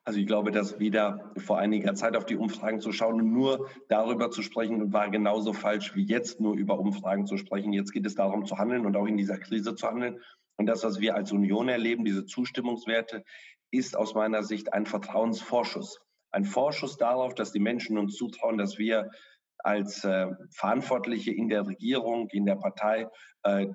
Also 0.07 0.21
ich 0.21 0.26
glaube, 0.29 0.53
dass 0.53 0.79
wieder 0.79 1.33
vor 1.37 1.59
einiger 1.59 1.97
Zeit 1.97 2.17
auf 2.17 2.26
die 2.26 2.37
Umfragen 2.37 2.81
zu 2.81 2.93
schauen 2.93 3.21
und 3.21 3.33
nur 3.33 3.69
darüber 3.88 4.31
zu 4.31 4.41
sprechen 4.41 4.93
war 4.93 5.11
genauso 5.11 5.53
falsch 5.53 5.97
wie 5.97 6.05
jetzt 6.05 6.41
nur 6.41 6.55
über 6.55 6.79
Umfragen 6.79 7.26
zu 7.26 7.37
sprechen. 7.37 7.73
Jetzt 7.73 7.91
geht 7.91 8.07
es 8.07 8.15
darum 8.15 8.47
zu 8.47 8.57
handeln 8.57 8.87
und 8.87 8.97
auch 8.97 9.07
in 9.07 9.17
dieser 9.17 9.37
Krise 9.37 9.75
zu 9.75 9.85
handeln. 9.85 10.21
Und 10.57 10.67
das, 10.67 10.85
was 10.85 11.01
wir 11.01 11.15
als 11.15 11.33
Union 11.33 11.69
erleben, 11.69 12.05
diese 12.05 12.27
Zustimmungswerte, 12.27 13.25
ist 13.71 13.97
aus 13.97 14.15
meiner 14.15 14.43
Sicht 14.43 14.73
ein 14.73 14.87
Vertrauensvorschuss. 14.87 16.01
Ein 16.31 16.45
Vorschuss 16.45 16.97
darauf, 16.97 17.35
dass 17.35 17.53
die 17.53 17.61
Menschen 17.61 17.99
uns 17.99 18.17
zutrauen, 18.17 18.59
dass 18.59 18.79
wir 18.79 19.11
als 19.59 20.05
äh, 20.05 20.29
Verantwortliche 20.51 21.33
in 21.33 21.49
der 21.49 21.67
Regierung, 21.67 22.29
in 22.31 22.47
der 22.47 22.57
Partei 22.57 23.09
äh, 23.43 23.69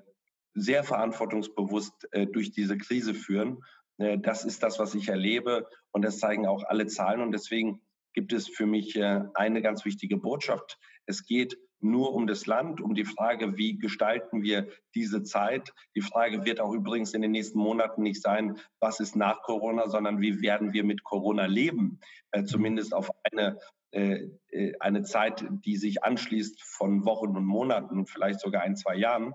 sehr 0.54 0.84
verantwortungsbewusst 0.84 2.08
äh, 2.12 2.26
durch 2.26 2.52
diese 2.52 2.78
Krise 2.78 3.14
führen. 3.14 3.62
Äh, 3.98 4.18
das 4.18 4.44
ist 4.44 4.62
das, 4.62 4.78
was 4.78 4.94
ich 4.94 5.08
erlebe 5.08 5.68
und 5.90 6.02
das 6.02 6.18
zeigen 6.18 6.46
auch 6.46 6.64
alle 6.64 6.86
Zahlen. 6.86 7.20
Und 7.20 7.32
deswegen 7.32 7.80
gibt 8.12 8.32
es 8.32 8.48
für 8.48 8.66
mich 8.66 8.96
äh, 8.96 9.22
eine 9.34 9.62
ganz 9.62 9.84
wichtige 9.84 10.16
Botschaft. 10.16 10.78
Es 11.06 11.24
geht 11.24 11.58
nur 11.82 12.14
um 12.14 12.26
das 12.26 12.46
Land, 12.46 12.80
um 12.80 12.94
die 12.94 13.04
Frage, 13.04 13.56
wie 13.56 13.78
gestalten 13.78 14.42
wir 14.42 14.68
diese 14.94 15.22
Zeit. 15.22 15.72
Die 15.94 16.00
Frage 16.00 16.44
wird 16.44 16.60
auch 16.60 16.72
übrigens 16.72 17.14
in 17.14 17.22
den 17.22 17.32
nächsten 17.32 17.58
Monaten 17.58 18.02
nicht 18.02 18.22
sein, 18.22 18.58
was 18.80 19.00
ist 19.00 19.16
nach 19.16 19.42
Corona, 19.42 19.88
sondern 19.88 20.20
wie 20.20 20.40
werden 20.40 20.72
wir 20.72 20.84
mit 20.84 21.04
Corona 21.04 21.46
leben, 21.46 22.00
äh, 22.30 22.44
zumindest 22.44 22.94
auf 22.94 23.10
eine, 23.24 23.58
äh, 23.90 24.28
äh 24.48 24.74
eine 24.80 25.02
Zeit, 25.02 25.44
die 25.50 25.76
sich 25.76 26.04
anschließt 26.04 26.62
von 26.62 27.04
Wochen 27.04 27.36
und 27.36 27.44
Monaten 27.44 27.98
und 27.98 28.10
vielleicht 28.10 28.40
sogar 28.40 28.62
ein, 28.62 28.76
zwei 28.76 28.96
Jahren. 28.96 29.34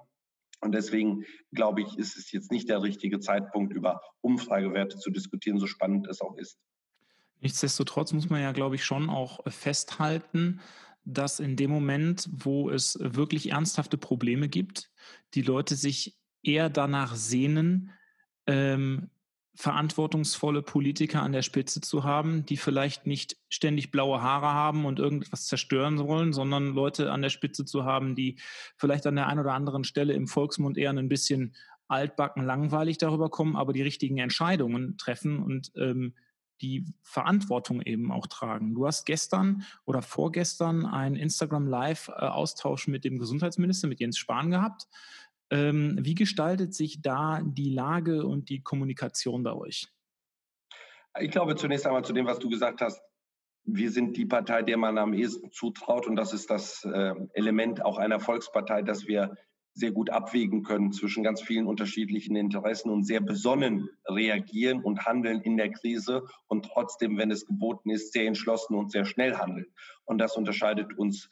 Und 0.62 0.74
deswegen 0.74 1.24
glaube 1.54 1.82
ich, 1.82 1.98
ist 1.98 2.18
es 2.18 2.32
jetzt 2.32 2.51
nicht 2.51 2.70
der 2.70 2.82
richtige 2.82 3.20
Zeitpunkt, 3.20 3.74
über 3.74 4.01
Umfragewerte 4.22 4.98
zu 4.98 5.12
diskutieren, 5.12 5.60
so 5.60 5.68
spannend 5.68 6.08
es 6.08 6.22
auch 6.22 6.36
ist. 6.38 6.58
Nichtsdestotrotz 7.39 8.13
muss 8.13 8.30
man 8.30 8.42
ja, 8.42 8.51
glaube 8.51 8.75
ich, 8.75 8.84
schon 8.84 9.10
auch 9.10 9.39
festhalten, 9.48 10.60
dass 11.08 11.40
in 11.40 11.56
dem 11.56 11.72
Moment, 11.72 12.28
wo 12.32 12.70
es 12.70 12.98
wirklich 13.02 13.52
ernsthafte 13.52 13.98
Probleme 13.98 14.50
gibt, 14.50 14.92
die 15.34 15.42
Leute 15.42 15.76
sich 15.76 16.18
eher 16.44 16.70
danach 16.70 17.16
sehnen, 17.16 17.92
ähm, 18.46 19.10
verantwortungsvolle 19.56 20.62
Politiker 20.62 21.24
an 21.24 21.32
der 21.32 21.42
Spitze 21.42 21.82
zu 21.82 22.04
haben, 22.04 22.46
die 22.46 22.58
vielleicht 22.58 23.08
nicht 23.08 23.38
ständig 23.50 23.90
blaue 23.90 24.22
Haare 24.22 24.48
haben 24.48 24.86
und 24.86 25.00
irgendwas 25.00 25.48
zerstören 25.48 25.98
wollen, 25.98 26.32
sondern 26.32 26.76
Leute 26.76 27.12
an 27.12 27.24
der 27.24 27.30
Spitze 27.30 27.66
zu 27.66 27.84
haben, 27.84 28.14
die 28.14 28.40
vielleicht 28.78 29.08
an 29.08 29.16
der 29.16 29.28
einen 29.28 29.40
oder 29.40 29.54
anderen 29.54 29.84
Stelle 29.84 30.14
im 30.14 30.28
Volksmund 30.28 30.78
eher 30.78 30.92
ein 30.92 31.10
bisschen 31.10 31.56
altbacken 31.88 32.46
langweilig 32.46 33.00
darüber 33.00 33.30
kommen, 33.30 33.56
aber 33.56 33.74
die 33.74 33.82
richtigen 33.82 34.20
Entscheidungen 34.20 34.98
treffen 34.98 35.42
und 35.42 35.72
ähm, 35.76 36.14
die 36.62 36.86
Verantwortung 37.02 37.82
eben 37.82 38.12
auch 38.12 38.28
tragen. 38.28 38.74
Du 38.74 38.86
hast 38.86 39.06
gestern 39.06 39.64
oder 39.86 40.02
vorgestern 40.02 40.86
einen 40.86 41.16
Instagram 41.16 41.68
Live-Austausch 41.68 42.88
mit 42.88 43.04
dem 43.04 43.20
Gesundheitsminister, 43.20 43.88
mit 43.88 44.00
Jens 44.00 44.18
Spahn 44.18 44.52
gehabt. 44.52 44.88
Ähm, 45.50 45.98
wie 46.02 46.16
gestaltet 46.16 46.74
sich 46.74 47.02
da 47.02 47.42
die 47.44 47.70
Lage 47.70 48.26
und 48.26 48.50
die 48.50 48.62
Kommunikation 48.62 49.44
bei 49.44 49.54
euch? 49.54 49.88
Ich 51.20 51.32
glaube 51.32 51.56
zunächst 51.56 51.88
einmal 51.88 52.04
zu 52.04 52.14
dem, 52.14 52.26
was 52.26 52.40
du 52.40 52.50
gesagt 52.50 52.82
hast. 52.82 53.02
Wir 53.64 53.92
sind 53.92 54.16
die 54.16 54.26
Partei, 54.26 54.62
der 54.62 54.78
man 54.78 54.98
am 54.98 55.14
ehesten 55.14 55.52
zutraut. 55.52 56.08
Und 56.08 56.16
das 56.16 56.34
ist 56.34 56.50
das 56.50 56.86
äh, 56.86 57.14
Element 57.34 57.84
auch 57.84 57.98
einer 57.98 58.20
Volkspartei, 58.20 58.82
dass 58.82 59.08
wir 59.08 59.36
sehr 59.77 59.91
gut 59.91 60.10
abwägen 60.10 60.63
können 60.63 60.91
zwischen 60.91 61.24
ganz 61.24 61.41
vielen 61.41 61.67
unterschiedlichen 61.67 62.36
Interessen 62.36 62.89
und 62.89 63.03
sehr 63.03 63.22
besonnen 63.22 63.89
reagieren 64.07 64.84
und 64.84 65.05
handeln 65.05 65.41
in 65.41 65.55
der 65.55 65.72
Krise 65.72 66.24
und 66.48 66.65
trotzdem, 66.65 67.17
wenn 67.17 67.29
es 67.29 67.46
geboten 67.46 67.91
ist, 67.91 68.12
sehr 68.12 68.25
entschlossen 68.25 68.75
und 68.75 68.91
sehr 68.91 69.05
schnell 69.05 69.38
handeln. 69.38 69.67
Und 70.05 70.17
das 70.17 70.36
unterscheidet 70.36 70.98
uns 70.98 71.29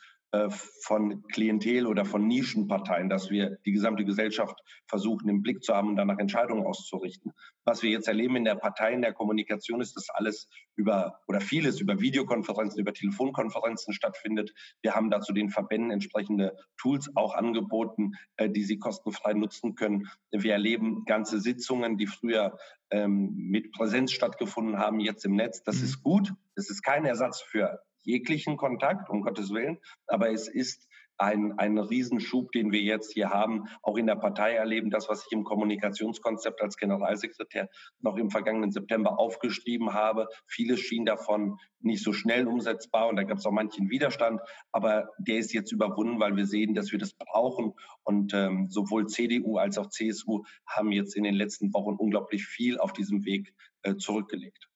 von 0.81 1.23
Klientel 1.31 1.87
oder 1.87 2.05
von 2.05 2.27
Nischenparteien, 2.27 3.09
dass 3.09 3.29
wir 3.29 3.57
die 3.65 3.71
gesamte 3.71 4.05
Gesellschaft 4.05 4.59
versuchen 4.87 5.29
im 5.29 5.41
Blick 5.41 5.63
zu 5.63 5.73
haben 5.73 5.89
und 5.89 5.95
danach 5.95 6.19
Entscheidungen 6.19 6.65
auszurichten. 6.65 7.31
Was 7.63 7.83
wir 7.83 7.89
jetzt 7.89 8.07
erleben 8.07 8.35
in 8.35 8.43
der 8.43 8.55
Partei, 8.55 8.93
in 8.93 9.01
der 9.01 9.13
Kommunikation, 9.13 9.81
ist, 9.81 9.95
dass 9.95 10.09
alles 10.09 10.49
über 10.75 11.19
oder 11.27 11.41
vieles 11.41 11.79
über 11.79 11.99
Videokonferenzen, 11.99 12.79
über 12.79 12.93
Telefonkonferenzen 12.93 13.93
stattfindet. 13.93 14.53
Wir 14.81 14.93
haben 14.93 15.09
dazu 15.09 15.33
den 15.33 15.49
Verbänden 15.49 15.91
entsprechende 15.91 16.55
Tools 16.77 17.09
auch 17.15 17.33
angeboten, 17.33 18.13
äh, 18.37 18.49
die 18.49 18.63
sie 18.63 18.77
kostenfrei 18.77 19.33
nutzen 19.33 19.75
können. 19.75 20.09
Wir 20.31 20.53
erleben 20.53 21.05
ganze 21.05 21.39
Sitzungen, 21.39 21.97
die 21.97 22.07
früher 22.07 22.57
ähm, 22.91 23.33
mit 23.35 23.71
Präsenz 23.71 24.11
stattgefunden 24.11 24.77
haben, 24.77 24.99
jetzt 24.99 25.25
im 25.25 25.35
Netz. 25.35 25.63
Das 25.63 25.77
mhm. 25.77 25.83
ist 25.83 26.03
gut. 26.03 26.33
Es 26.55 26.69
ist 26.69 26.83
kein 26.83 27.05
Ersatz 27.05 27.41
für 27.41 27.79
jeglichen 28.05 28.57
Kontakt, 28.57 29.09
um 29.09 29.21
Gottes 29.21 29.51
Willen. 29.51 29.79
Aber 30.07 30.31
es 30.31 30.47
ist 30.47 30.87
ein, 31.17 31.57
ein 31.57 31.77
Riesenschub, 31.77 32.51
den 32.51 32.71
wir 32.71 32.81
jetzt 32.81 33.13
hier 33.13 33.29
haben, 33.29 33.65
auch 33.81 33.97
in 33.97 34.07
der 34.07 34.15
Partei 34.15 34.53
erleben. 34.53 34.89
Das, 34.89 35.09
was 35.09 35.25
ich 35.25 35.31
im 35.31 35.43
Kommunikationskonzept 35.43 36.61
als 36.61 36.77
Generalsekretär 36.77 37.69
noch 37.99 38.17
im 38.17 38.29
vergangenen 38.29 38.71
September 38.71 39.19
aufgeschrieben 39.19 39.93
habe. 39.93 40.27
Vieles 40.47 40.79
schien 40.79 41.05
davon 41.05 41.57
nicht 41.79 42.03
so 42.03 42.13
schnell 42.13 42.47
umsetzbar 42.47 43.07
und 43.07 43.15
da 43.15 43.23
gab 43.23 43.37
es 43.37 43.45
auch 43.45 43.51
manchen 43.51 43.89
Widerstand. 43.89 44.41
Aber 44.71 45.09
der 45.19 45.37
ist 45.37 45.53
jetzt 45.53 45.71
überwunden, 45.71 46.19
weil 46.19 46.35
wir 46.35 46.45
sehen, 46.45 46.73
dass 46.73 46.91
wir 46.91 46.99
das 46.99 47.13
brauchen. 47.13 47.73
Und 48.03 48.33
ähm, 48.33 48.67
sowohl 48.69 49.07
CDU 49.07 49.57
als 49.57 49.77
auch 49.77 49.87
CSU 49.87 50.43
haben 50.67 50.91
jetzt 50.91 51.15
in 51.15 51.23
den 51.23 51.35
letzten 51.35 51.73
Wochen 51.73 51.95
unglaublich 51.95 52.45
viel 52.45 52.77
auf 52.77 52.93
diesem 52.93 53.25
Weg 53.25 53.53
äh, 53.83 53.95
zurückgelegt. 53.95 54.67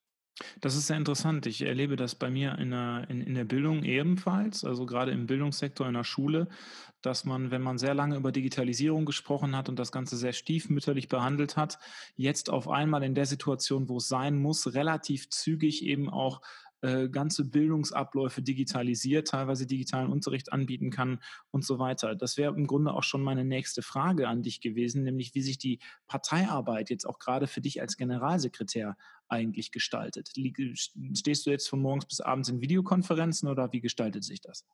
Das 0.61 0.75
ist 0.75 0.87
sehr 0.87 0.97
interessant. 0.97 1.45
Ich 1.45 1.61
erlebe 1.61 1.95
das 1.95 2.15
bei 2.15 2.29
mir 2.29 2.57
in 2.59 2.71
der, 2.71 3.05
in, 3.09 3.21
in 3.21 3.35
der 3.35 3.43
Bildung 3.43 3.83
ebenfalls, 3.83 4.63
also 4.63 4.85
gerade 4.85 5.11
im 5.11 5.27
Bildungssektor 5.27 5.87
in 5.87 5.93
der 5.93 6.03
Schule, 6.03 6.47
dass 7.01 7.25
man, 7.25 7.51
wenn 7.51 7.61
man 7.61 7.77
sehr 7.77 7.93
lange 7.93 8.15
über 8.15 8.31
Digitalisierung 8.31 9.05
gesprochen 9.05 9.55
hat 9.55 9.69
und 9.69 9.79
das 9.79 9.91
Ganze 9.91 10.17
sehr 10.17 10.33
stiefmütterlich 10.33 11.07
behandelt 11.07 11.57
hat, 11.57 11.79
jetzt 12.15 12.49
auf 12.49 12.67
einmal 12.67 13.03
in 13.03 13.15
der 13.15 13.25
Situation, 13.25 13.89
wo 13.89 13.97
es 13.97 14.07
sein 14.07 14.37
muss, 14.37 14.73
relativ 14.73 15.29
zügig 15.29 15.83
eben 15.85 16.09
auch 16.09 16.41
äh, 16.81 17.09
ganze 17.09 17.43
Bildungsabläufe 17.43 18.41
digitalisiert, 18.41 19.27
teilweise 19.27 19.65
digitalen 19.67 20.11
Unterricht 20.11 20.53
anbieten 20.53 20.91
kann 20.91 21.19
und 21.51 21.65
so 21.65 21.77
weiter. 21.77 22.15
Das 22.15 22.37
wäre 22.37 22.55
im 22.55 22.67
Grunde 22.67 22.93
auch 22.93 23.03
schon 23.03 23.21
meine 23.21 23.43
nächste 23.43 23.81
Frage 23.81 24.27
an 24.29 24.43
dich 24.43 24.61
gewesen, 24.61 25.03
nämlich 25.03 25.35
wie 25.35 25.41
sich 25.41 25.57
die 25.57 25.79
Parteiarbeit 26.07 26.89
jetzt 26.89 27.05
auch 27.05 27.19
gerade 27.19 27.47
für 27.47 27.59
dich 27.59 27.81
als 27.81 27.97
Generalsekretär 27.97 28.95
eigentlich 29.29 29.71
gestaltet. 29.71 30.31
Stehst 31.13 31.45
du 31.45 31.49
jetzt 31.49 31.69
von 31.69 31.81
morgens 31.81 32.05
bis 32.05 32.21
abends 32.21 32.49
in 32.49 32.61
Videokonferenzen 32.61 33.47
oder 33.49 33.71
wie 33.71 33.81
gestaltet 33.81 34.23
sich 34.23 34.41
das? 34.41 34.65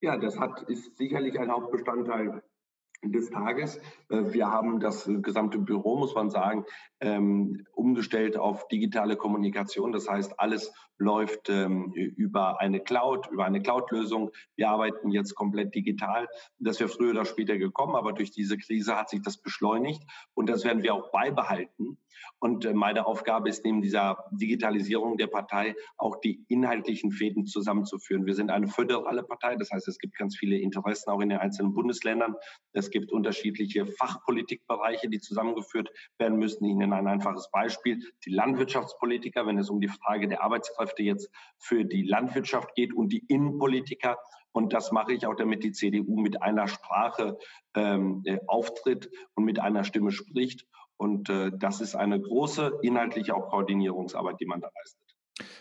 Ja, 0.00 0.16
das 0.16 0.38
hat, 0.38 0.62
ist 0.62 0.96
sicherlich 0.96 1.38
ein 1.38 1.50
Hauptbestandteil 1.50 2.42
des 3.02 3.30
Tages. 3.30 3.78
Äh, 4.08 4.32
wir 4.32 4.48
haben 4.48 4.80
das 4.80 5.08
gesamte 5.22 5.58
Büro, 5.58 5.96
muss 5.96 6.14
man 6.14 6.30
sagen, 6.30 6.64
ähm, 7.00 7.66
umgestellt 7.72 8.36
auf 8.36 8.68
digitale 8.68 9.16
Kommunikation. 9.16 9.92
Das 9.92 10.08
heißt, 10.08 10.38
alles 10.38 10.72
läuft 10.98 11.48
ähm, 11.48 11.92
über 11.94 12.60
eine 12.60 12.80
Cloud, 12.80 13.28
über 13.30 13.46
eine 13.46 13.62
Cloud-Lösung. 13.62 14.30
Wir 14.56 14.68
arbeiten 14.68 15.10
jetzt 15.10 15.34
komplett 15.34 15.74
digital. 15.74 16.28
Das 16.58 16.78
wäre 16.78 16.90
früher 16.90 17.12
oder 17.12 17.24
später 17.24 17.56
gekommen, 17.56 17.96
aber 17.96 18.12
durch 18.12 18.30
diese 18.30 18.58
Krise 18.58 18.96
hat 18.96 19.08
sich 19.08 19.22
das 19.22 19.38
beschleunigt 19.38 20.02
und 20.34 20.48
das 20.48 20.64
werden 20.64 20.82
wir 20.82 20.94
auch 20.94 21.10
beibehalten. 21.10 21.96
Und 22.38 22.64
äh, 22.64 22.74
meine 22.74 23.06
Aufgabe 23.06 23.48
ist 23.48 23.64
neben 23.64 23.80
dieser 23.80 24.24
Digitalisierung 24.30 25.16
der 25.16 25.26
Partei 25.26 25.74
auch 25.96 26.16
die 26.16 26.44
inhaltlichen 26.48 27.12
Fäden 27.12 27.46
zusammenzuführen. 27.46 28.26
Wir 28.26 28.34
sind 28.34 28.50
eine 28.50 28.68
föderale 28.68 29.22
Partei, 29.22 29.56
das 29.56 29.70
heißt, 29.70 29.88
es 29.88 29.98
gibt 29.98 30.16
ganz 30.16 30.36
viele 30.36 30.56
Interessen 30.58 31.10
auch 31.10 31.20
in 31.20 31.30
den 31.30 31.38
einzelnen 31.38 31.72
Bundesländern. 31.72 32.34
Es 32.72 32.89
gibt 32.90 33.12
unterschiedliche 33.12 33.86
Fachpolitikbereiche, 33.86 35.08
die 35.08 35.20
zusammengeführt 35.20 35.90
werden 36.18 36.38
müssen. 36.38 36.64
Ich 36.64 36.74
nenne 36.74 36.96
ein 36.96 37.06
einfaches 37.06 37.50
Beispiel. 37.50 38.00
Die 38.24 38.30
Landwirtschaftspolitiker, 38.30 39.46
wenn 39.46 39.58
es 39.58 39.70
um 39.70 39.80
die 39.80 39.88
Frage 39.88 40.28
der 40.28 40.42
Arbeitskräfte 40.42 41.02
jetzt 41.02 41.30
für 41.58 41.84
die 41.84 42.02
Landwirtschaft 42.02 42.74
geht 42.74 42.94
und 42.94 43.10
die 43.12 43.24
Innenpolitiker. 43.28 44.18
Und 44.52 44.72
das 44.72 44.92
mache 44.92 45.12
ich 45.12 45.26
auch, 45.26 45.36
damit 45.36 45.62
die 45.62 45.72
CDU 45.72 46.20
mit 46.20 46.42
einer 46.42 46.66
Sprache 46.66 47.38
ähm, 47.74 48.22
äh, 48.24 48.38
auftritt 48.46 49.10
und 49.34 49.44
mit 49.44 49.60
einer 49.60 49.84
Stimme 49.84 50.10
spricht. 50.10 50.66
Und 50.96 51.30
äh, 51.30 51.50
das 51.54 51.80
ist 51.80 51.94
eine 51.94 52.20
große 52.20 52.80
inhaltliche 52.82 53.34
auch 53.34 53.48
Koordinierungsarbeit, 53.48 54.40
die 54.40 54.46
man 54.46 54.60
da 54.60 54.70
leistet. 54.76 55.09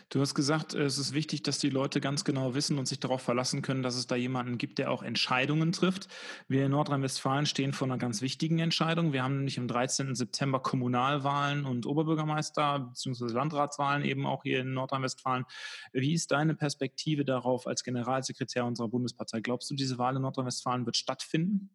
Du 0.10 0.22
hast 0.22 0.36
gesagt, 0.36 0.74
es 0.74 0.98
ist 0.98 1.14
wichtig, 1.14 1.44
dass 1.44 1.60
die 1.60 1.70
Leute 1.70 2.02
ganz 2.02 2.24
genau 2.24 2.56
wissen 2.56 2.78
und 2.78 2.88
sich 2.88 3.00
darauf 3.00 3.22
verlassen 3.22 3.62
können, 3.62 3.84
dass 3.84 3.96
es 3.96 4.08
da 4.08 4.16
jemanden 4.16 4.58
gibt, 4.58 4.80
der 4.80 4.92
auch 4.92 5.04
Entscheidungen 5.04 5.72
trifft. 5.72 6.08
Wir 6.48 6.66
in 6.66 6.72
Nordrhein-Westfalen 6.72 7.46
stehen 7.46 7.74
vor 7.74 7.88
einer 7.88 7.98
ganz 7.98 8.22
wichtigen 8.22 8.60
Entscheidung. 8.60 9.14
Wir 9.14 9.24
haben 9.24 9.38
nämlich 9.38 9.60
am 9.60 9.68
13. 9.68 10.16
September 10.16 10.60
Kommunalwahlen 10.60 11.66
und 11.66 11.86
Oberbürgermeister 11.86 12.80
bzw. 12.80 13.34
Landratswahlen 13.34 14.04
eben 14.04 14.26
auch 14.26 14.44
hier 14.44 14.62
in 14.62 14.74
Nordrhein-Westfalen. 14.74 15.46
Wie 15.94 16.14
ist 16.14 16.32
deine 16.32 16.56
Perspektive 16.56 17.26
darauf 17.26 17.68
als 17.68 17.84
Generalsekretär 17.84 18.66
unserer 18.66 18.90
Bundespartei? 18.90 19.42
Glaubst 19.42 19.70
du, 19.70 19.76
diese 19.76 19.98
Wahl 19.98 20.16
in 20.16 20.22
Nordrhein-Westfalen 20.22 20.86
wird 20.86 20.98
stattfinden? 20.98 21.70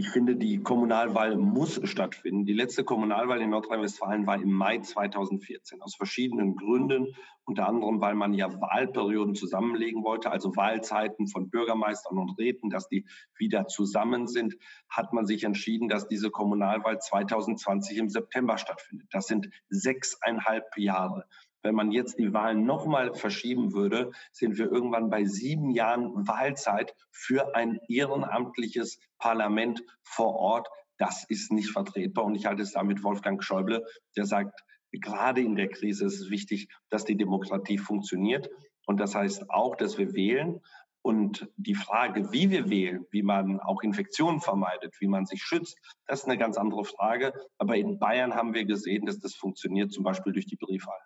Ich 0.00 0.08
finde, 0.08 0.34
die 0.34 0.62
Kommunalwahl 0.62 1.36
muss 1.36 1.78
stattfinden. 1.84 2.46
Die 2.46 2.54
letzte 2.54 2.84
Kommunalwahl 2.84 3.42
in 3.42 3.50
Nordrhein-Westfalen 3.50 4.26
war 4.26 4.40
im 4.40 4.50
Mai 4.50 4.78
2014 4.78 5.82
aus 5.82 5.94
verschiedenen 5.94 6.56
Gründen. 6.56 7.14
Unter 7.44 7.68
anderem, 7.68 8.00
weil 8.00 8.14
man 8.14 8.32
ja 8.32 8.50
Wahlperioden 8.62 9.34
zusammenlegen 9.34 10.02
wollte, 10.02 10.30
also 10.30 10.56
Wahlzeiten 10.56 11.26
von 11.26 11.50
Bürgermeistern 11.50 12.16
und 12.16 12.38
Räten, 12.38 12.70
dass 12.70 12.88
die 12.88 13.04
wieder 13.36 13.66
zusammen 13.66 14.26
sind, 14.26 14.56
hat 14.88 15.12
man 15.12 15.26
sich 15.26 15.44
entschieden, 15.44 15.90
dass 15.90 16.08
diese 16.08 16.30
Kommunalwahl 16.30 16.98
2020 16.98 17.98
im 17.98 18.08
September 18.08 18.56
stattfindet. 18.56 19.08
Das 19.10 19.26
sind 19.26 19.50
sechseinhalb 19.68 20.78
Jahre. 20.78 21.26
Wenn 21.62 21.74
man 21.74 21.92
jetzt 21.92 22.18
die 22.18 22.32
Wahlen 22.32 22.64
nochmal 22.64 23.14
verschieben 23.14 23.74
würde, 23.74 24.12
sind 24.32 24.56
wir 24.56 24.70
irgendwann 24.72 25.10
bei 25.10 25.24
sieben 25.24 25.70
Jahren 25.70 26.26
Wahlzeit 26.26 26.94
für 27.10 27.54
ein 27.54 27.78
ehrenamtliches 27.88 28.98
Parlament 29.18 29.82
vor 30.02 30.36
Ort. 30.36 30.68
Das 30.96 31.24
ist 31.28 31.52
nicht 31.52 31.70
vertretbar. 31.70 32.24
Und 32.24 32.34
ich 32.34 32.46
halte 32.46 32.62
es 32.62 32.72
damit 32.72 33.02
Wolfgang 33.02 33.42
Schäuble, 33.42 33.84
der 34.16 34.24
sagt, 34.24 34.58
gerade 34.90 35.42
in 35.42 35.54
der 35.54 35.68
Krise 35.68 36.06
ist 36.06 36.20
es 36.20 36.30
wichtig, 36.30 36.68
dass 36.88 37.04
die 37.04 37.16
Demokratie 37.16 37.78
funktioniert. 37.78 38.48
Und 38.86 38.98
das 38.98 39.14
heißt 39.14 39.50
auch, 39.50 39.76
dass 39.76 39.98
wir 39.98 40.14
wählen. 40.14 40.60
Und 41.02 41.48
die 41.56 41.74
Frage, 41.74 42.32
wie 42.32 42.50
wir 42.50 42.68
wählen, 42.68 43.06
wie 43.10 43.22
man 43.22 43.60
auch 43.60 43.82
Infektionen 43.82 44.40
vermeidet, 44.40 44.94
wie 45.00 45.08
man 45.08 45.26
sich 45.26 45.42
schützt, 45.42 45.78
das 46.06 46.20
ist 46.20 46.26
eine 46.26 46.38
ganz 46.38 46.56
andere 46.56 46.84
Frage. 46.84 47.32
Aber 47.58 47.76
in 47.76 47.98
Bayern 47.98 48.34
haben 48.34 48.54
wir 48.54 48.64
gesehen, 48.64 49.06
dass 49.06 49.18
das 49.18 49.34
funktioniert, 49.34 49.92
zum 49.92 50.04
Beispiel 50.04 50.32
durch 50.32 50.46
die 50.46 50.56
Briefwahl. 50.56 51.00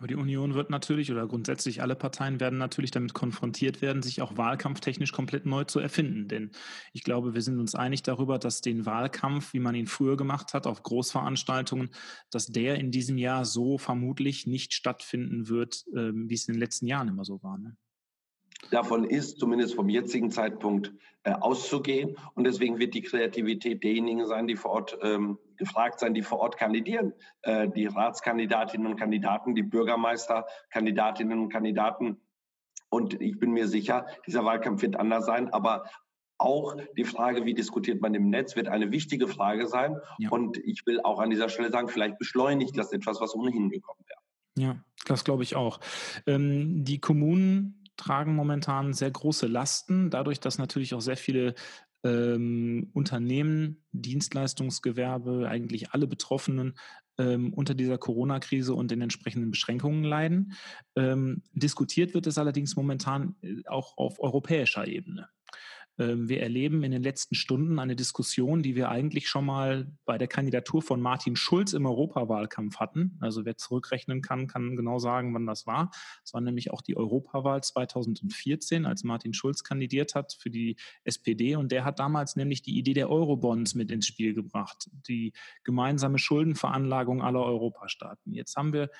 Aber 0.00 0.06
die 0.06 0.16
Union 0.16 0.54
wird 0.54 0.70
natürlich 0.70 1.12
oder 1.12 1.26
grundsätzlich 1.26 1.82
alle 1.82 1.94
Parteien 1.94 2.40
werden 2.40 2.58
natürlich 2.58 2.90
damit 2.90 3.12
konfrontiert 3.12 3.82
werden, 3.82 4.00
sich 4.00 4.22
auch 4.22 4.38
wahlkampftechnisch 4.38 5.12
komplett 5.12 5.44
neu 5.44 5.64
zu 5.64 5.78
erfinden. 5.78 6.26
Denn 6.26 6.52
ich 6.94 7.04
glaube, 7.04 7.34
wir 7.34 7.42
sind 7.42 7.60
uns 7.60 7.74
einig 7.74 8.02
darüber, 8.02 8.38
dass 8.38 8.62
den 8.62 8.86
Wahlkampf, 8.86 9.52
wie 9.52 9.60
man 9.60 9.74
ihn 9.74 9.86
früher 9.86 10.16
gemacht 10.16 10.54
hat, 10.54 10.66
auf 10.66 10.82
Großveranstaltungen, 10.82 11.90
dass 12.30 12.46
der 12.46 12.76
in 12.76 12.90
diesem 12.90 13.18
Jahr 13.18 13.44
so 13.44 13.76
vermutlich 13.76 14.46
nicht 14.46 14.72
stattfinden 14.72 15.50
wird, 15.50 15.84
ähm, 15.94 16.30
wie 16.30 16.34
es 16.34 16.48
in 16.48 16.54
den 16.54 16.60
letzten 16.60 16.86
Jahren 16.86 17.08
immer 17.08 17.26
so 17.26 17.42
war. 17.42 17.58
Ne? 17.58 17.76
Davon 18.70 19.04
ist 19.04 19.38
zumindest 19.38 19.74
vom 19.74 19.90
jetzigen 19.90 20.30
Zeitpunkt 20.30 20.94
äh, 21.24 21.32
auszugehen. 21.32 22.16
Und 22.32 22.44
deswegen 22.44 22.78
wird 22.78 22.94
die 22.94 23.02
Kreativität 23.02 23.84
derjenigen 23.84 24.26
sein, 24.26 24.46
die 24.46 24.56
vor 24.56 24.70
Ort 24.70 24.98
ähm, 25.02 25.36
gefragt 25.60 26.00
sein, 26.00 26.14
die 26.14 26.22
vor 26.22 26.40
Ort 26.40 26.56
kandidieren. 26.56 27.12
Äh, 27.42 27.68
die 27.68 27.86
Ratskandidatinnen 27.86 28.88
und 28.88 28.96
Kandidaten, 28.96 29.54
die 29.54 29.62
Bürgermeisterkandidatinnen 29.62 31.38
und 31.38 31.48
Kandidaten. 31.50 32.20
Und 32.88 33.20
ich 33.20 33.38
bin 33.38 33.52
mir 33.52 33.68
sicher, 33.68 34.06
dieser 34.26 34.44
Wahlkampf 34.44 34.82
wird 34.82 34.96
anders 34.96 35.26
sein. 35.26 35.52
Aber 35.52 35.84
auch 36.38 36.76
die 36.96 37.04
Frage, 37.04 37.44
wie 37.44 37.54
diskutiert 37.54 38.00
man 38.00 38.14
im 38.14 38.30
Netz, 38.30 38.56
wird 38.56 38.66
eine 38.66 38.90
wichtige 38.90 39.28
Frage 39.28 39.68
sein. 39.68 39.96
Ja. 40.18 40.30
Und 40.30 40.56
ich 40.56 40.84
will 40.86 41.00
auch 41.02 41.20
an 41.20 41.30
dieser 41.30 41.48
Stelle 41.48 41.70
sagen, 41.70 41.88
vielleicht 41.88 42.18
beschleunigt 42.18 42.76
das 42.76 42.92
etwas, 42.92 43.20
was 43.20 43.34
ohnehin 43.34 43.68
gekommen 43.68 44.00
wäre. 44.06 44.20
Ja, 44.58 44.84
das 45.06 45.24
glaube 45.24 45.42
ich 45.42 45.54
auch. 45.54 45.78
Ähm, 46.26 46.84
die 46.84 46.98
Kommunen 46.98 47.84
tragen 47.96 48.34
momentan 48.34 48.94
sehr 48.94 49.10
große 49.10 49.46
Lasten, 49.46 50.10
dadurch, 50.10 50.40
dass 50.40 50.58
natürlich 50.58 50.94
auch 50.94 51.02
sehr 51.02 51.18
viele 51.18 51.54
ähm, 52.04 52.90
Unternehmen, 52.92 53.84
Dienstleistungsgewerbe, 53.92 55.48
eigentlich 55.48 55.90
alle 55.92 56.06
Betroffenen 56.06 56.74
ähm, 57.18 57.52
unter 57.52 57.74
dieser 57.74 57.98
Corona-Krise 57.98 58.74
und 58.74 58.90
den 58.90 59.02
entsprechenden 59.02 59.50
Beschränkungen 59.50 60.04
leiden. 60.04 60.52
Ähm, 60.96 61.42
diskutiert 61.52 62.14
wird 62.14 62.26
es 62.26 62.38
allerdings 62.38 62.76
momentan 62.76 63.36
äh, 63.42 63.62
auch 63.66 63.96
auf 63.98 64.20
europäischer 64.20 64.86
Ebene. 64.86 65.28
Ähm, 66.00 66.28
wir 66.28 66.42
erleben 66.42 66.82
in 66.82 66.92
den 66.92 67.02
letzten 67.02 67.34
Stunden 67.34 67.78
eine 67.78 67.94
Diskussion, 67.94 68.62
die 68.62 68.74
wir 68.74 68.88
eigentlich 68.88 69.28
schon 69.28 69.44
mal 69.44 69.92
bei 70.06 70.16
der 70.16 70.28
Kandidatur 70.28 70.80
von 70.80 71.00
Martin 71.00 71.36
Schulz 71.36 71.74
im 71.74 71.84
Europawahlkampf 71.84 72.78
hatten. 72.78 73.18
Also 73.20 73.44
wer 73.44 73.58
zurückrechnen 73.58 74.22
kann, 74.22 74.46
kann 74.46 74.76
genau 74.76 74.98
sagen, 74.98 75.34
wann 75.34 75.46
das 75.46 75.66
war. 75.66 75.90
Es 76.24 76.32
war 76.32 76.40
nämlich 76.40 76.70
auch 76.70 76.80
die 76.80 76.96
Europawahl 76.96 77.62
2014, 77.62 78.86
als 78.86 79.04
Martin 79.04 79.34
Schulz 79.34 79.62
kandidiert 79.62 80.14
hat 80.14 80.32
für 80.32 80.50
die 80.50 80.76
SPD. 81.04 81.54
Und 81.56 81.70
der 81.70 81.84
hat 81.84 81.98
damals 81.98 82.34
nämlich 82.34 82.62
die 82.62 82.78
Idee 82.78 82.94
der 82.94 83.10
Eurobonds 83.10 83.74
mit 83.74 83.90
ins 83.90 84.06
Spiel 84.06 84.32
gebracht, 84.32 84.88
die 85.06 85.34
gemeinsame 85.64 86.18
Schuldenveranlagung 86.18 87.22
aller 87.22 87.44
Europastaaten. 87.44 88.32
Jetzt 88.32 88.56
haben 88.56 88.72
wir 88.72 88.90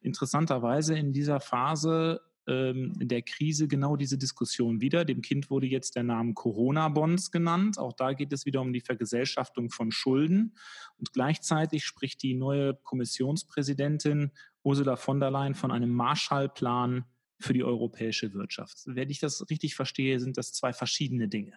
interessanterweise 0.00 0.96
in 0.96 1.12
dieser 1.12 1.40
Phase 1.40 2.22
ähm, 2.46 2.92
in 3.00 3.08
der 3.08 3.22
Krise 3.22 3.68
genau 3.68 3.96
diese 3.96 4.18
Diskussion 4.18 4.80
wieder. 4.80 5.04
Dem 5.04 5.22
Kind 5.22 5.50
wurde 5.50 5.66
jetzt 5.66 5.96
der 5.96 6.02
Name 6.02 6.34
Corona-Bonds 6.34 7.30
genannt. 7.30 7.78
Auch 7.78 7.92
da 7.92 8.12
geht 8.12 8.32
es 8.32 8.46
wieder 8.46 8.60
um 8.60 8.72
die 8.72 8.80
Vergesellschaftung 8.80 9.70
von 9.70 9.90
Schulden. 9.90 10.56
Und 10.98 11.12
gleichzeitig 11.12 11.84
spricht 11.84 12.22
die 12.22 12.34
neue 12.34 12.74
Kommissionspräsidentin 12.74 14.32
Ursula 14.62 14.96
von 14.96 15.20
der 15.20 15.30
Leyen 15.30 15.54
von 15.54 15.70
einem 15.70 15.90
Marshallplan 15.90 17.04
für 17.38 17.52
die 17.52 17.64
europäische 17.64 18.32
Wirtschaft. 18.32 18.82
Wenn 18.86 19.10
ich 19.10 19.20
das 19.20 19.48
richtig 19.50 19.74
verstehe, 19.74 20.18
sind 20.20 20.36
das 20.38 20.52
zwei 20.52 20.72
verschiedene 20.72 21.28
Dinge. 21.28 21.52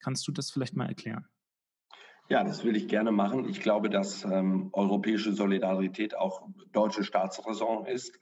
Kannst 0.00 0.26
du 0.28 0.32
das 0.32 0.50
vielleicht 0.50 0.76
mal 0.76 0.86
erklären? 0.86 1.26
Ja, 2.30 2.42
das 2.42 2.64
will 2.64 2.74
ich 2.74 2.88
gerne 2.88 3.12
machen. 3.12 3.48
Ich 3.48 3.60
glaube, 3.60 3.90
dass 3.90 4.24
ähm, 4.24 4.70
europäische 4.72 5.34
Solidarität 5.34 6.16
auch 6.16 6.48
deutsche 6.72 7.04
Staatsräson 7.04 7.84
ist, 7.84 8.18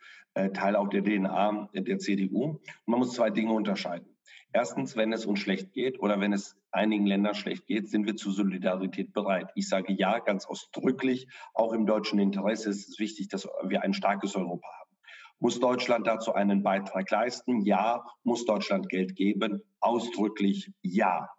Teil 0.55 0.77
auch 0.77 0.89
der 0.89 1.03
DNA 1.03 1.69
der 1.75 1.99
CDU. 1.99 2.45
Und 2.45 2.61
man 2.87 3.01
muss 3.01 3.15
zwei 3.15 3.31
Dinge 3.31 3.53
unterscheiden. 3.53 4.07
Erstens, 4.55 4.97
wenn 4.97 5.13
es 5.13 5.25
uns 5.25 5.39
schlecht 5.41 5.73
geht 5.73 6.01
oder 6.01 6.21
wenn 6.21 6.33
es 6.33 6.57
einigen 6.73 7.07
Ländern 7.07 7.35
schlecht 7.35 7.67
geht, 7.67 7.89
sind 7.89 8.07
wir 8.07 8.17
zu 8.17 8.31
Solidarität 8.31 9.15
bereit. 9.15 9.51
Ich 9.55 9.69
sage 9.69 9.95
ja 9.95 10.19
ganz 10.19 10.45
ausdrücklich, 10.45 11.27
auch 11.55 11.73
im 11.73 11.87
deutschen 11.87 12.19
Interesse 12.19 12.69
ist 12.69 12.89
es 12.89 12.99
wichtig, 12.99 13.29
dass 13.29 13.49
wir 13.65 13.83
ein 13.83 13.95
starkes 13.95 14.37
Europa 14.37 14.69
haben. 14.69 14.91
Muss 15.39 15.59
Deutschland 15.59 16.07
dazu 16.07 16.35
einen 16.35 16.63
Beitrag 16.63 17.11
leisten? 17.11 17.63
Ja. 17.63 18.05
Muss 18.25 18.45
Deutschland 18.45 18.89
Geld 18.91 19.17
geben? 19.17 19.63
Ausdrücklich 19.81 20.71
ja. 20.83 21.31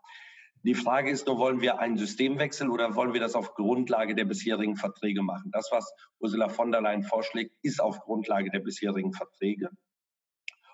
Die 0.65 0.76
Frage 0.76 1.12
ist 1.12 1.28
nur, 1.28 1.38
wollen 1.39 1.60
wir 1.60 1.80
einen 1.80 1.97
Systemwechsel 1.97 2.69
oder 2.69 2.95
wollen 2.95 3.13
wir 3.13 3.19
das 3.19 3.36
auf 3.36 3.54
Grundlage 3.54 4.15
der 4.15 4.23
bisherigen 4.23 4.78
Verträge 4.78 5.21
machen? 5.21 5.52
Das, 5.52 5.67
was 5.71 5.93
Ursula 6.19 6.47
von 6.47 6.71
der 6.71 6.82
Leyen 6.82 7.04
vorschlägt, 7.04 7.54
ist 7.63 7.82
auf 7.82 7.99
Grundlage 7.99 8.49
der 8.49 8.60
bisherigen 8.60 9.12
Verträge. 9.12 9.69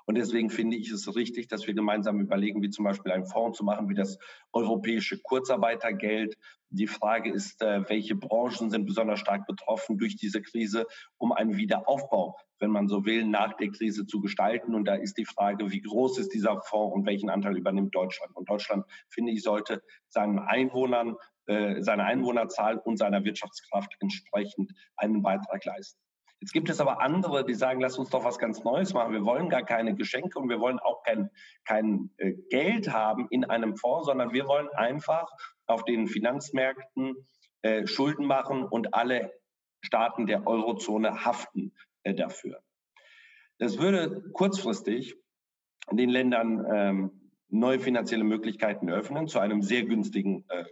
Und 0.09 0.15
deswegen 0.15 0.49
finde 0.49 0.75
ich 0.75 0.89
es 0.89 1.15
richtig, 1.15 1.49
dass 1.49 1.67
wir 1.67 1.75
gemeinsam 1.75 2.19
überlegen, 2.19 2.63
wie 2.63 2.71
zum 2.71 2.83
Beispiel 2.83 3.11
einen 3.11 3.27
Fonds 3.27 3.59
zu 3.59 3.63
machen, 3.63 3.89
wie 3.89 3.93
das 3.93 4.17
europäische 4.51 5.19
Kurzarbeitergeld. 5.19 6.35
Die 6.71 6.87
Frage 6.87 7.31
ist, 7.31 7.61
äh, 7.61 7.87
welche 7.87 8.15
Branchen 8.15 8.71
sind 8.71 8.87
besonders 8.87 9.19
stark 9.19 9.45
betroffen 9.45 9.99
durch 9.99 10.15
diese 10.15 10.41
Krise, 10.41 10.87
um 11.19 11.31
einen 11.31 11.57
Wiederaufbau, 11.57 12.35
wenn 12.57 12.71
man 12.71 12.87
so 12.87 13.05
will, 13.05 13.23
nach 13.23 13.53
der 13.57 13.69
Krise 13.69 14.07
zu 14.07 14.19
gestalten. 14.19 14.73
Und 14.73 14.85
da 14.85 14.95
ist 14.95 15.15
die 15.19 15.25
Frage, 15.25 15.71
wie 15.71 15.81
groß 15.81 16.17
ist 16.17 16.33
dieser 16.33 16.59
Fonds 16.59 16.95
und 16.95 17.05
welchen 17.05 17.29
Anteil 17.29 17.55
übernimmt 17.55 17.93
Deutschland? 17.93 18.35
Und 18.35 18.49
Deutschland, 18.49 18.85
finde 19.09 19.31
ich, 19.31 19.43
sollte 19.43 19.83
seinen 20.07 20.39
Einwohnern, 20.39 21.17
äh, 21.45 21.83
seiner 21.83 22.05
Einwohnerzahl 22.05 22.79
und 22.79 22.97
seiner 22.97 23.23
Wirtschaftskraft 23.25 23.95
entsprechend 23.99 24.71
einen 24.97 25.21
Beitrag 25.21 25.63
leisten. 25.65 25.99
Jetzt 26.41 26.53
gibt 26.53 26.69
es 26.69 26.79
aber 26.79 27.01
andere, 27.01 27.43
die 27.45 27.53
sagen, 27.53 27.81
lass 27.81 27.97
uns 27.97 28.09
doch 28.09 28.23
was 28.23 28.39
ganz 28.39 28.63
Neues 28.63 28.93
machen. 28.93 29.11
Wir 29.11 29.25
wollen 29.25 29.49
gar 29.49 29.63
keine 29.63 29.95
Geschenke 29.95 30.39
und 30.39 30.47
wir 30.47 30.59
wollen 30.59 30.79
auch 30.79 31.03
kein, 31.03 31.29
kein 31.65 32.11
äh, 32.17 32.33
Geld 32.49 32.93
haben 32.93 33.27
in 33.29 33.43
einem 33.43 33.75
Fonds, 33.75 34.05
sondern 34.05 34.31
wir 34.31 34.47
wollen 34.47 34.69
einfach 34.69 35.29
auf 35.65 35.83
den 35.83 36.07
Finanzmärkten 36.07 37.27
äh, 37.61 37.85
Schulden 37.87 38.25
machen 38.25 38.63
und 38.63 38.93
alle 38.93 39.33
Staaten 39.81 40.27
der 40.27 40.47
Eurozone 40.47 41.25
haften 41.25 41.73
äh, 42.03 42.13
dafür. 42.13 42.61
Das 43.57 43.77
würde 43.77 44.23
kurzfristig 44.31 45.17
den 45.91 46.09
Ländern 46.09 46.65
ähm, 46.71 47.31
neue 47.49 47.79
finanzielle 47.79 48.23
Möglichkeiten 48.23 48.89
öffnen 48.89 49.27
zu 49.27 49.39
einem 49.39 49.61
sehr 49.61 49.83
günstigen 49.83 50.45
äh, 50.47 50.63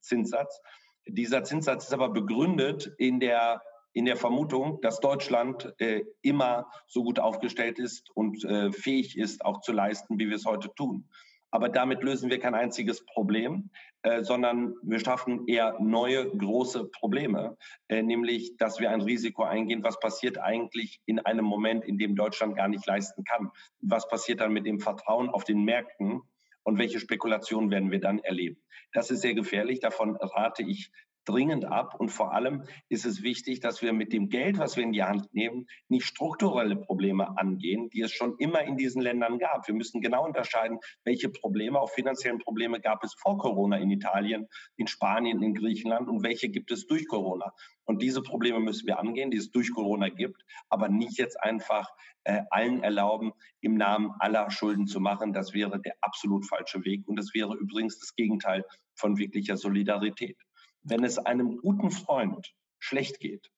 Zinssatz. 0.00 0.60
Dieser 1.06 1.42
Zinssatz 1.42 1.86
ist 1.86 1.94
aber 1.94 2.10
begründet 2.10 2.92
in 2.98 3.18
der 3.18 3.62
in 3.92 4.04
der 4.04 4.16
Vermutung, 4.16 4.80
dass 4.80 5.00
Deutschland 5.00 5.74
äh, 5.78 6.04
immer 6.22 6.70
so 6.86 7.02
gut 7.02 7.18
aufgestellt 7.18 7.78
ist 7.78 8.10
und 8.14 8.44
äh, 8.44 8.72
fähig 8.72 9.18
ist, 9.18 9.44
auch 9.44 9.60
zu 9.60 9.72
leisten, 9.72 10.18
wie 10.18 10.28
wir 10.28 10.36
es 10.36 10.46
heute 10.46 10.72
tun. 10.74 11.08
Aber 11.50 11.68
damit 11.68 12.02
lösen 12.02 12.30
wir 12.30 12.38
kein 12.38 12.54
einziges 12.54 13.04
Problem, 13.06 13.70
äh, 14.02 14.22
sondern 14.22 14.74
wir 14.82 15.00
schaffen 15.00 15.46
eher 15.46 15.76
neue 15.80 16.28
große 16.30 16.84
Probleme, 16.84 17.56
äh, 17.88 18.02
nämlich 18.02 18.56
dass 18.58 18.80
wir 18.80 18.90
ein 18.90 19.00
Risiko 19.00 19.44
eingehen. 19.44 19.82
Was 19.82 19.98
passiert 19.98 20.38
eigentlich 20.38 21.00
in 21.06 21.18
einem 21.20 21.46
Moment, 21.46 21.84
in 21.84 21.96
dem 21.96 22.16
Deutschland 22.16 22.56
gar 22.56 22.68
nicht 22.68 22.86
leisten 22.86 23.24
kann? 23.24 23.50
Was 23.80 24.06
passiert 24.08 24.40
dann 24.40 24.52
mit 24.52 24.66
dem 24.66 24.78
Vertrauen 24.78 25.30
auf 25.30 25.44
den 25.44 25.64
Märkten? 25.64 26.22
Und 26.64 26.78
welche 26.78 27.00
Spekulationen 27.00 27.70
werden 27.70 27.90
wir 27.90 28.00
dann 28.00 28.18
erleben? 28.18 28.62
Das 28.92 29.10
ist 29.10 29.22
sehr 29.22 29.32
gefährlich. 29.32 29.80
Davon 29.80 30.16
rate 30.16 30.62
ich 30.62 30.92
dringend 31.28 31.64
ab. 31.66 31.94
Und 31.98 32.08
vor 32.08 32.32
allem 32.32 32.64
ist 32.88 33.04
es 33.04 33.22
wichtig, 33.22 33.60
dass 33.60 33.82
wir 33.82 33.92
mit 33.92 34.12
dem 34.12 34.28
Geld, 34.28 34.58
was 34.58 34.76
wir 34.76 34.84
in 34.84 34.92
die 34.92 35.02
Hand 35.02 35.32
nehmen, 35.34 35.66
nicht 35.88 36.06
strukturelle 36.06 36.76
Probleme 36.76 37.36
angehen, 37.36 37.90
die 37.90 38.00
es 38.00 38.12
schon 38.12 38.36
immer 38.38 38.62
in 38.62 38.76
diesen 38.76 39.02
Ländern 39.02 39.38
gab. 39.38 39.66
Wir 39.66 39.74
müssen 39.74 40.00
genau 40.00 40.24
unterscheiden, 40.24 40.78
welche 41.04 41.28
Probleme, 41.28 41.78
auch 41.78 41.90
finanziellen 41.90 42.38
Probleme 42.38 42.80
gab 42.80 43.04
es 43.04 43.14
vor 43.14 43.38
Corona 43.38 43.76
in 43.76 43.90
Italien, 43.90 44.48
in 44.76 44.86
Spanien, 44.86 45.42
in 45.42 45.54
Griechenland 45.54 46.08
und 46.08 46.22
welche 46.22 46.48
gibt 46.48 46.70
es 46.70 46.86
durch 46.86 47.06
Corona. 47.08 47.52
Und 47.84 48.02
diese 48.02 48.22
Probleme 48.22 48.60
müssen 48.60 48.86
wir 48.86 48.98
angehen, 48.98 49.30
die 49.30 49.38
es 49.38 49.50
durch 49.50 49.72
Corona 49.72 50.08
gibt, 50.08 50.42
aber 50.68 50.88
nicht 50.88 51.18
jetzt 51.18 51.42
einfach 51.42 51.88
äh, 52.24 52.42
allen 52.50 52.82
erlauben, 52.82 53.32
im 53.60 53.76
Namen 53.76 54.12
aller 54.18 54.50
Schulden 54.50 54.86
zu 54.86 55.00
machen. 55.00 55.32
Das 55.32 55.54
wäre 55.54 55.80
der 55.80 55.94
absolut 56.02 56.46
falsche 56.46 56.84
Weg. 56.84 57.08
Und 57.08 57.16
das 57.16 57.32
wäre 57.34 57.54
übrigens 57.56 57.98
das 57.98 58.14
Gegenteil 58.14 58.64
von 58.94 59.16
wirklicher 59.16 59.56
Solidarität. 59.56 60.36
Wenn 60.88 61.04
es 61.04 61.18
einem 61.18 61.58
guten 61.58 61.90
Freund 61.90 62.54
schlecht 62.78 63.20
geht, 63.20 63.50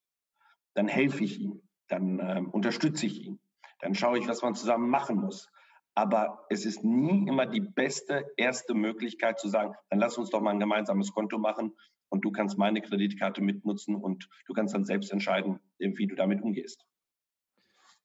dann 0.73 0.87
helfe 0.87 1.23
ich 1.23 1.39
ihm, 1.39 1.61
dann 1.87 2.19
äh, 2.19 2.41
unterstütze 2.51 3.05
ich 3.05 3.25
ihn, 3.25 3.39
dann 3.79 3.95
schaue 3.95 4.19
ich, 4.19 4.27
was 4.27 4.41
man 4.41 4.55
zusammen 4.55 4.89
machen 4.89 5.17
muss. 5.17 5.49
Aber 5.93 6.45
es 6.49 6.65
ist 6.65 6.83
nie 6.83 7.27
immer 7.27 7.45
die 7.45 7.59
beste 7.59 8.25
erste 8.37 8.73
Möglichkeit 8.73 9.39
zu 9.39 9.49
sagen, 9.49 9.75
dann 9.89 9.99
lass 9.99 10.17
uns 10.17 10.29
doch 10.29 10.41
mal 10.41 10.51
ein 10.51 10.59
gemeinsames 10.59 11.11
Konto 11.11 11.37
machen 11.37 11.73
und 12.09 12.23
du 12.23 12.31
kannst 12.31 12.57
meine 12.57 12.81
Kreditkarte 12.81 13.41
mitnutzen 13.41 13.95
und 13.95 14.29
du 14.45 14.53
kannst 14.53 14.73
dann 14.73 14.85
selbst 14.85 15.11
entscheiden, 15.11 15.59
wie 15.79 16.07
du 16.07 16.15
damit 16.15 16.41
umgehst. 16.41 16.85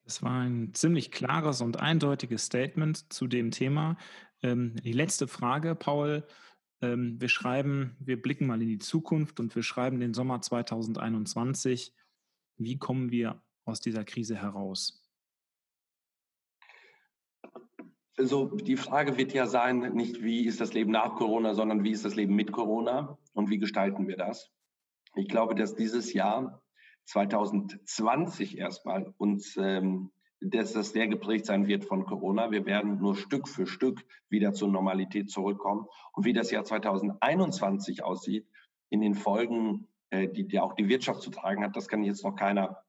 Das 0.05 0.23
war 0.23 0.43
ein 0.43 0.73
ziemlich 0.73 1.11
klares 1.11 1.61
und 1.61 1.81
eindeutiges 1.81 2.47
Statement 2.47 3.13
zu 3.13 3.27
dem 3.27 3.51
Thema. 3.51 3.97
Ähm, 4.43 4.77
die 4.77 4.93
letzte 4.93 5.27
Frage, 5.27 5.75
Paul. 5.75 6.25
Ähm, 6.83 7.21
wir 7.21 7.29
schreiben, 7.29 7.97
wir 8.01 8.21
blicken 8.21 8.47
mal 8.47 8.61
in 8.61 8.69
die 8.69 8.79
Zukunft 8.79 9.41
und 9.41 9.55
wir 9.55 9.63
schreiben 9.63 10.01
den 10.01 10.15
Sommer 10.15 10.41
2021. 10.41 11.95
Wie 12.59 12.79
kommen 12.79 13.11
wir 13.11 13.43
aus 13.65 13.81
dieser 13.81 14.05
Krise 14.05 14.37
heraus? 14.37 15.03
Also 18.19 18.47
die 18.47 18.77
Frage 18.77 19.19
wird 19.19 19.35
ja 19.35 19.47
sein, 19.47 19.93
nicht 19.95 20.23
wie 20.23 20.47
ist 20.47 20.61
das 20.61 20.73
Leben 20.73 20.91
nach 20.91 21.17
Corona, 21.17 21.53
sondern 21.53 21.85
wie 21.85 21.91
ist 21.91 22.05
das 22.05 22.15
Leben 22.15 22.35
mit 22.35 22.51
Corona 22.51 23.19
und 23.35 23.51
wie 23.51 23.59
gestalten 23.59 24.09
wir 24.09 24.17
das? 24.17 24.51
Ich 25.17 25.29
glaube, 25.29 25.55
dass 25.55 25.75
dieses 25.75 26.15
Jahr 26.15 26.63
2020 27.05 28.59
erstmal 28.59 29.13
uns 29.19 29.57
ähm, 29.59 30.11
dass 30.41 30.73
das 30.73 30.91
sehr 30.91 31.09
geprägt 31.09 31.47
sein 31.47 31.67
wird 31.67 31.85
von 31.85 32.05
Corona. 32.05 32.51
Wir 32.51 32.67
werden 32.67 32.99
nur 32.99 33.17
Stück 33.17 33.49
für 33.49 33.67
Stück 33.67 34.05
wieder 34.29 34.53
zur 34.53 34.69
Normalität 34.69 35.31
zurückkommen. 35.31 35.87
Und 36.13 36.25
wie 36.25 36.33
das 36.33 36.51
Jahr 36.51 36.65
2021 36.65 38.05
aussieht, 38.05 38.47
in 38.91 39.01
den 39.01 39.15
Folgen, 39.15 39.89
äh, 40.11 40.29
die, 40.29 40.47
die 40.47 40.61
auch 40.61 40.75
die 40.75 40.89
Wirtschaft 40.89 41.23
zu 41.23 41.31
tragen 41.31 41.65
hat, 41.65 41.77
das 41.77 41.89
kann 41.89 42.05
jetzt 42.05 42.25
noch 42.25 42.37
keiner 42.37 42.83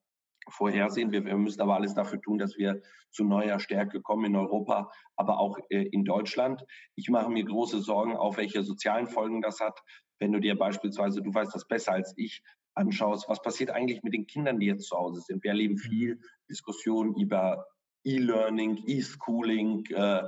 vorhersehen. 0.50 1.12
Wir, 1.12 1.26
wir, 1.26 1.38
müssen 1.38 1.62
aber 1.62 1.76
alles 1.76 1.94
dafür 1.94 2.22
tun, 2.22 2.38
dass 2.38 2.58
wir 2.58 2.82
zu 3.12 3.24
neuer 3.24 3.60
Stärke 3.60 4.02
kommen 4.02 4.26
in 4.26 4.36
Europa, 4.36 4.92
aber 5.16 5.40
auch 5.40 5.58
äh, 5.70 5.84
in 5.84 6.06
Deutschland. 6.06 6.64
Ich 6.96 7.10
mache 7.10 7.30
mir 7.30 7.44
große 7.44 7.82
Sorgen, 7.82 8.16
auf 8.16 8.38
welche 8.38 8.64
sozialen 8.64 9.08
Folgen 9.08 9.42
das 9.42 9.60
hat. 9.60 9.82
Wenn 10.20 10.32
du 10.32 10.40
dir 10.40 10.58
beispielsweise, 10.58 11.22
du 11.22 11.34
weißt 11.34 11.54
das 11.54 11.68
besser 11.68 11.94
als 11.94 12.14
ich, 12.18 12.42
anschaust, 12.78 13.28
was 13.28 13.42
passiert 13.42 13.72
eigentlich 13.72 14.04
mit 14.04 14.14
den 14.14 14.28
Kindern, 14.28 14.60
die 14.60 14.68
jetzt 14.68 14.88
zu 14.88 14.98
Hause 14.98 15.22
sind. 15.22 15.44
Wir 15.44 15.52
erleben 15.52 15.78
viel 15.78 16.20
Diskussionen 16.50 17.16
über 17.16 17.66
E-Learning, 18.04 18.84
E-Schooling, 18.86 19.86
äh, 19.88 20.24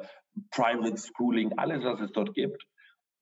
Private 0.52 0.98
Schooling, 0.98 1.58
alles, 1.58 1.84
was 1.84 2.02
es 2.02 2.12
dort 2.12 2.34
gibt. 2.34 2.66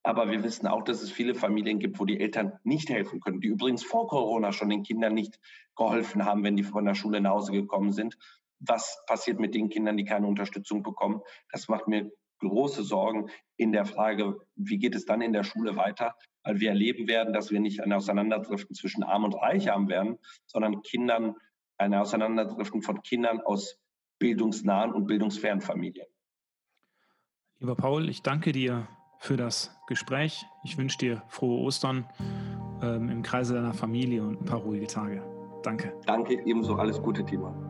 Aber 0.04 0.32
wir 0.32 0.44
wissen 0.44 0.68
auch, 0.68 0.84
dass 0.84 1.02
es 1.02 1.12
viele 1.12 1.36
Familien 1.36 1.80
gibt, 1.80 2.00
wo 2.00 2.06
die 2.06 2.20
Eltern 2.20 2.54
nicht 2.64 2.90
helfen 2.90 3.20
können, 3.20 3.42
die 3.42 3.50
übrigens 3.50 3.84
vor 3.84 4.08
Corona 4.08 4.54
schon 4.54 4.70
den 4.70 4.84
Kindern 4.84 5.14
nicht 5.14 5.38
geholfen 5.76 6.24
haben, 6.24 6.44
wenn 6.44 6.56
die 6.56 6.64
von 6.64 6.86
der 6.86 6.96
Schule 6.96 7.20
nach 7.20 7.32
Hause 7.32 7.52
gekommen 7.52 7.92
sind. 7.92 8.18
Was 8.60 9.04
passiert 9.06 9.40
mit 9.40 9.54
den 9.54 9.70
Kindern, 9.70 9.98
die 9.98 10.06
keine 10.06 10.28
Unterstützung 10.28 10.82
bekommen? 10.82 11.22
Das 11.52 11.68
macht 11.68 11.88
mir 11.88 12.10
große 12.40 12.84
Sorgen 12.84 13.30
in 13.56 13.72
der 13.72 13.86
Frage, 13.86 14.38
wie 14.56 14.78
geht 14.78 14.96
es 14.96 15.06
dann 15.06 15.22
in 15.22 15.34
der 15.34 15.44
Schule 15.44 15.76
weiter, 15.76 16.16
weil 16.44 16.60
wir 16.60 16.70
erleben 16.70 17.08
werden, 17.08 17.34
dass 17.34 17.52
wir 17.52 17.60
nicht 17.60 17.82
eine 17.82 17.98
Auseinanderdriften 17.98 18.76
zwischen 18.76 19.04
Arm 19.04 19.24
und 19.24 19.34
Reich 19.34 19.68
haben 19.68 19.90
werden, 19.90 20.18
sondern 20.46 20.82
Kindern, 20.82 21.36
eine 21.78 22.02
Auseinanderdriften 22.02 22.82
von 22.82 23.02
Kindern 23.02 23.42
aus 23.42 23.80
bildungsnahen 24.20 24.94
und 24.94 25.08
bildungsfernen 25.08 25.62
Familien. 25.62 26.08
Lieber 27.60 27.76
Paul, 27.76 28.10
ich 28.10 28.22
danke 28.22 28.52
dir 28.52 28.88
für 29.20 29.38
das 29.38 29.76
Gespräch. 29.88 30.46
Ich 30.64 30.78
wünsche 30.78 30.98
dir 30.98 31.24
frohe 31.28 31.60
Ostern 31.62 32.08
ähm, 32.82 33.10
im 33.10 33.24
Kreise 33.24 33.56
deiner 33.56 33.74
Familie 33.74 34.24
und 34.24 34.42
ein 34.42 34.46
paar 34.46 34.60
ruhige 34.60 34.88
Tage. 34.88 35.24
Danke. 35.64 35.94
Danke, 36.06 36.42
ebenso. 36.46 36.76
Alles 36.76 37.02
Gute, 37.02 37.26
Timon. 37.26 37.67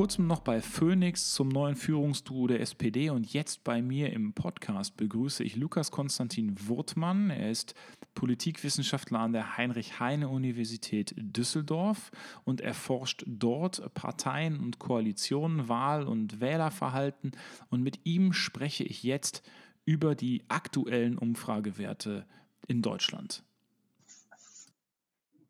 Kurzem 0.00 0.26
noch 0.26 0.40
bei 0.40 0.62
Phoenix 0.62 1.34
zum 1.34 1.50
neuen 1.50 1.76
Führungsduo 1.76 2.46
der 2.46 2.62
SPD 2.62 3.10
und 3.10 3.34
jetzt 3.34 3.64
bei 3.64 3.82
mir 3.82 4.14
im 4.14 4.32
Podcast 4.32 4.96
begrüße 4.96 5.44
ich 5.44 5.56
Lukas 5.56 5.90
Konstantin 5.90 6.56
Wurtmann. 6.68 7.28
Er 7.28 7.50
ist 7.50 7.74
Politikwissenschaftler 8.14 9.18
an 9.18 9.34
der 9.34 9.58
Heinrich-Heine-Universität 9.58 11.14
Düsseldorf 11.18 12.12
und 12.44 12.62
erforscht 12.62 13.24
dort 13.26 13.92
Parteien 13.92 14.58
und 14.58 14.78
Koalitionen, 14.78 15.68
Wahl- 15.68 16.06
und 16.06 16.40
Wählerverhalten. 16.40 17.32
Und 17.68 17.82
mit 17.82 18.00
ihm 18.04 18.32
spreche 18.32 18.84
ich 18.84 19.02
jetzt 19.02 19.42
über 19.84 20.14
die 20.14 20.44
aktuellen 20.48 21.18
Umfragewerte 21.18 22.24
in 22.66 22.80
Deutschland. 22.80 23.42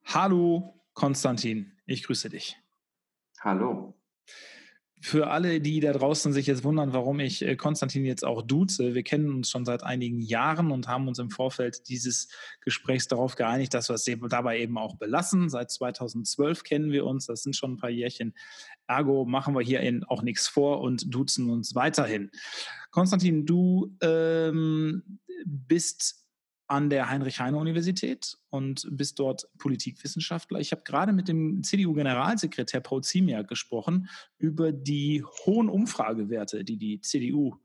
Hallo 0.06 0.74
Konstantin, 0.94 1.70
ich 1.86 2.02
grüße 2.02 2.28
dich. 2.30 2.56
Hallo 3.38 3.94
für 5.02 5.30
alle, 5.30 5.60
die 5.60 5.80
da 5.80 5.92
draußen 5.92 6.32
sich 6.34 6.46
jetzt 6.46 6.62
wundern, 6.62 6.92
warum 6.92 7.20
ich 7.20 7.42
äh, 7.42 7.56
Konstantin 7.56 8.04
jetzt 8.04 8.24
auch 8.24 8.42
duze, 8.42 8.94
wir 8.94 9.02
kennen 9.02 9.32
uns 9.32 9.50
schon 9.50 9.64
seit 9.64 9.82
einigen 9.82 10.20
Jahren 10.20 10.70
und 10.70 10.88
haben 10.88 11.08
uns 11.08 11.18
im 11.18 11.30
Vorfeld 11.30 11.88
dieses 11.88 12.28
Gesprächs 12.60 13.08
darauf 13.08 13.34
geeinigt, 13.34 13.72
dass 13.72 13.88
wir 13.88 13.94
es 13.94 14.04
dabei 14.28 14.60
eben 14.60 14.76
auch 14.76 14.96
belassen. 14.96 15.48
Seit 15.48 15.70
2012 15.70 16.64
kennen 16.64 16.92
wir 16.92 17.06
uns, 17.06 17.26
das 17.26 17.42
sind 17.42 17.56
schon 17.56 17.72
ein 17.72 17.76
paar 17.78 17.90
Jährchen. 17.90 18.34
Ergo 18.86 19.24
machen 19.24 19.54
wir 19.54 19.62
hier 19.62 19.80
auch 20.08 20.22
nichts 20.22 20.48
vor 20.48 20.82
und 20.82 21.14
duzen 21.14 21.48
uns 21.48 21.74
weiterhin. 21.74 22.30
Konstantin, 22.90 23.46
du 23.46 23.96
ähm, 24.02 25.20
bist 25.46 26.19
an 26.70 26.88
der 26.88 27.10
Heinrich-Heine-Universität 27.10 28.38
und 28.48 28.86
bist 28.92 29.18
dort 29.18 29.48
Politikwissenschaftler. 29.58 30.60
Ich 30.60 30.70
habe 30.70 30.82
gerade 30.84 31.12
mit 31.12 31.26
dem 31.26 31.64
CDU-Generalsekretär 31.64 32.80
Paul 32.80 33.02
Ziemiak 33.02 33.48
gesprochen 33.48 34.08
über 34.38 34.70
die 34.70 35.24
hohen 35.44 35.68
Umfragewerte, 35.68 36.62
die 36.62 36.76
die 36.76 37.00
CDU, 37.00 37.56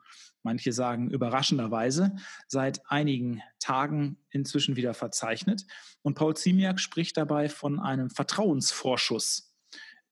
manche 0.42 0.74
sagen 0.74 1.12
überraschenderweise, 1.12 2.16
seit 2.48 2.82
einigen 2.90 3.44
Tagen 3.60 4.18
inzwischen 4.32 4.76
wieder 4.76 4.96
verzeichnet. 4.96 5.68
Und 6.02 6.16
Paul 6.16 6.36
Ziemiak 6.36 6.80
spricht 6.80 7.16
dabei 7.16 7.48
von 7.48 7.80
einem 7.80 8.10
Vertrauensvorschuss 8.10 9.55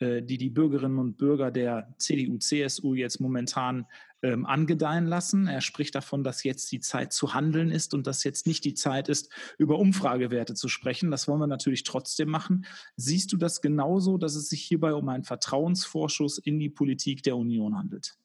die 0.02 0.38
die 0.38 0.50
Bürgerinnen 0.50 1.00
und 1.00 1.18
Bürger 1.18 1.52
der 1.52 1.94
CDU, 1.98 2.38
CSU 2.38 2.94
jetzt 2.94 3.20
momentan 3.20 3.86
ähm, 4.24 4.46
angedeihen 4.46 5.06
lassen. 5.06 5.48
Er 5.48 5.62
spricht 5.62 5.96
davon, 5.96 6.24
dass 6.24 6.44
jetzt 6.44 6.72
die 6.72 6.80
Zeit 6.80 7.14
zu 7.14 7.34
handeln 7.34 7.70
ist 7.70 7.94
und 7.94 8.08
dass 8.08 8.24
jetzt 8.24 8.48
nicht 8.48 8.64
die 8.64 8.74
Zeit 8.74 9.10
ist, 9.10 9.30
über 9.58 9.78
Umfragewerte 9.78 10.56
zu 10.56 10.70
sprechen. 10.70 11.12
Das 11.12 11.28
wollen 11.28 11.40
wir 11.40 11.48
natürlich 11.48 11.84
trotzdem 11.84 12.30
machen. 12.30 12.66
Siehst 12.96 13.32
du 13.34 13.38
das 13.38 13.62
genauso, 13.62 14.18
dass 14.18 14.36
es 14.36 14.50
sich 14.50 14.64
hierbei 14.64 14.94
um 14.94 15.10
einen 15.10 15.26
Vertrauensvorschuss 15.26 16.38
in 16.38 16.58
die 16.60 16.70
Politik 16.70 17.24
der 17.24 17.36
Union 17.36 17.78
handelt? 17.78 18.18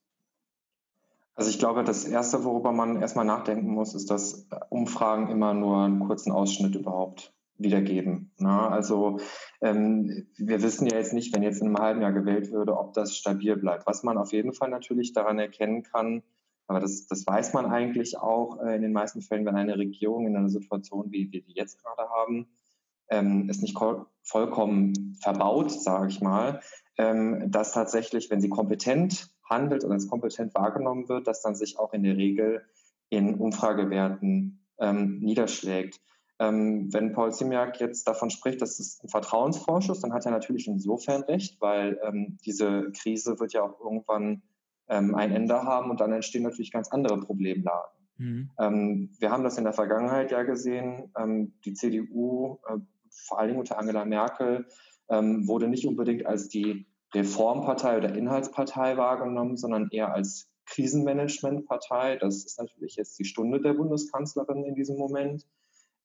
Also 1.35 1.51
ich 1.51 1.59
glaube, 1.59 1.85
das 1.85 2.05
Erste, 2.05 2.45
worüber 2.45 2.73
man 2.73 3.01
erstmal 3.01 3.25
nachdenken 3.25 3.71
muss, 3.71 3.95
ist, 3.95 4.11
dass 4.11 4.49
Umfragen 4.71 5.29
immer 5.31 5.55
nur 5.55 5.85
einen 5.85 6.01
kurzen 6.01 6.33
Ausschnitt 6.33 6.75
überhaupt 6.75 7.33
wiedergeben. 7.59 8.33
Ne? 8.39 8.51
also 8.51 9.19
ähm, 9.61 10.29
wir 10.37 10.63
wissen 10.63 10.87
ja 10.87 10.97
jetzt 10.97 11.13
nicht, 11.13 11.35
wenn 11.35 11.43
jetzt 11.43 11.61
in 11.61 11.69
einem 11.69 11.79
halben 11.79 12.03
Jahr 12.03 12.13
gewählt 12.13 12.53
würde, 12.53 12.77
ob 12.77 12.95
das 12.95 13.17
stabil 13.17 13.57
bleibt. 13.57 13.87
Was 13.87 14.03
man 14.03 14.17
auf 14.17 14.33
jeden 14.33 14.53
Fall 14.53 14.71
natürlich 14.71 15.13
daran 15.13 15.39
erkennen 15.39 15.83
kann, 15.83 16.23
aber 16.69 16.81
das, 16.81 17.07
das 17.07 17.27
weiß 17.27 17.55
man 17.55 17.67
eigentlich 17.67 18.19
auch 18.19 18.61
äh, 18.61 18.77
in 18.77 18.83
den 18.83 18.93
meisten 18.93 19.23
Fällen, 19.23 19.47
wenn 19.47 19.57
eine 19.57 19.79
Regierung 19.79 20.27
in 20.27 20.37
einer 20.37 20.51
Situation, 20.51 21.11
wie 21.11 21.33
wir 21.33 21.43
die 21.43 21.55
jetzt 21.55 21.83
gerade 21.83 22.09
haben, 22.11 22.47
ähm, 23.11 23.49
ist 23.49 23.63
nicht 23.63 23.77
vollkommen 24.23 25.17
verbaut, 25.23 25.71
sage 25.73 26.09
ich 26.09 26.21
mal, 26.21 26.61
ähm, 26.99 27.51
dass 27.51 27.73
tatsächlich, 27.73 28.31
wenn 28.31 28.43
sie 28.43 28.51
kompetent 28.51 29.31
handelt 29.49 29.83
und 29.83 29.93
als 29.93 30.09
kompetent 30.09 30.55
wahrgenommen 30.55 31.09
wird, 31.09 31.27
dass 31.27 31.41
dann 31.41 31.55
sich 31.55 31.79
auch 31.79 31.95
in 31.95 32.03
der 32.03 32.19
Regel 32.19 32.63
in 33.09 33.37
Umfragewerten 33.37 34.67
ähm, 34.79 35.21
niederschlägt. 35.21 36.01
Ähm, 36.41 36.93
wenn 36.93 37.13
Paul 37.13 37.33
Simiak 37.33 37.81
jetzt 37.81 38.07
davon 38.07 38.31
spricht, 38.31 38.63
dass 38.63 38.79
es 38.79 39.03
ein 39.03 39.09
Vertrauensvorschuss, 39.09 40.01
dann 40.01 40.13
hat 40.13 40.25
er 40.25 40.31
natürlich 40.31 40.69
insofern 40.69 41.23
recht, 41.23 41.61
weil 41.61 41.99
ähm, 42.03 42.39
diese 42.45 42.93
Krise 42.93 43.41
wird 43.41 43.53
ja 43.53 43.63
auch 43.63 43.81
irgendwann 43.81 44.43
ähm, 44.89 45.15
ein 45.15 45.33
Ende 45.33 45.63
haben 45.65 45.91
und 45.91 46.01
dann 46.01 46.13
entstehen 46.13 46.45
natürlich 46.45 46.71
ganz 46.71 46.89
andere 46.89 47.19
Problemlagen. 47.21 47.99
Mhm. 48.19 48.51
Ähm, 48.59 49.11
wir 49.19 49.31
haben 49.31 49.45
das 49.45 49.59
in 49.59 49.65
der 49.65 49.73
Vergangenheit 49.73 50.31
ja 50.31 50.43
gesehen. 50.43 51.13
Ähm, 51.17 51.55
die 51.65 51.75
CDU, 51.75 52.59
äh, 52.69 52.79
vor 53.11 53.39
allen 53.39 53.49
Dingen 53.49 53.61
unter 53.61 53.79
Angela 53.79 54.05
Merkel, 54.05 54.67
ähm, 55.09 55.49
wurde 55.49 55.69
nicht 55.69 55.87
unbedingt 55.87 56.27
als 56.27 56.49
die 56.49 56.87
Reformpartei 57.15 57.97
oder 57.97 58.15
Inhaltspartei 58.15 58.97
wahrgenommen, 58.97 59.57
sondern 59.57 59.89
eher 59.91 60.13
als 60.13 60.51
Krisenmanagementpartei. 60.67 62.17
Das 62.17 62.45
ist 62.45 62.59
natürlich 62.59 62.97
jetzt 62.97 63.19
die 63.19 63.25
Stunde 63.25 63.61
der 63.61 63.73
Bundeskanzlerin 63.73 64.65
in 64.65 64.75
diesem 64.75 64.99
Moment. 64.99 65.47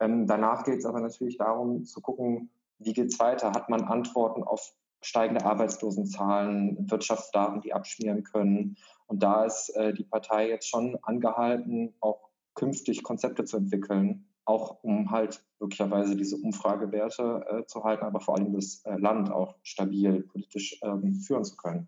Ähm, 0.04 0.28
danach 0.28 0.63
geht 0.66 0.80
es 0.80 0.86
aber 0.86 1.00
natürlich 1.00 1.38
darum 1.38 1.86
zu 1.86 2.02
gucken, 2.02 2.50
wie 2.80 2.94
geht 2.94 3.08
es 3.08 3.20
weiter? 3.20 3.52
Hat 3.52 3.70
man 3.70 3.84
Antworten 3.84 4.44
auf 4.44 4.74
steigende 5.02 5.46
Arbeitslosenzahlen, 5.46 6.89
Wirtschaftsdaten, 6.92 7.62
die 7.62 7.74
abschmieren 7.74 8.24
können? 8.24 8.76
Und 9.08 9.24
da 9.24 9.46
ist 9.46 9.70
äh, 9.76 9.94
die 9.94 10.04
Partei 10.04 10.50
jetzt 10.50 10.68
schon 10.68 10.98
angehalten, 11.04 11.94
auch 12.02 12.30
künftig 12.54 13.04
Konzepte 13.04 13.46
zu 13.46 13.58
entwickeln, 13.58 14.28
auch 14.46 14.84
um 14.84 15.12
halt 15.12 15.46
möglicherweise 15.60 16.18
diese 16.18 16.36
Umfragewerte 16.36 17.46
äh, 17.48 17.66
zu 17.66 17.84
halten, 17.84 18.04
aber 18.04 18.20
vor 18.20 18.38
allem 18.38 18.54
das 18.54 18.84
äh, 18.84 18.98
Land 18.98 19.32
auch 19.32 19.56
stabil 19.63 20.24
politisch 20.24 20.80
ähm, 20.84 21.16
führen 21.16 21.46
zu 21.46 21.56
können. 21.56 21.88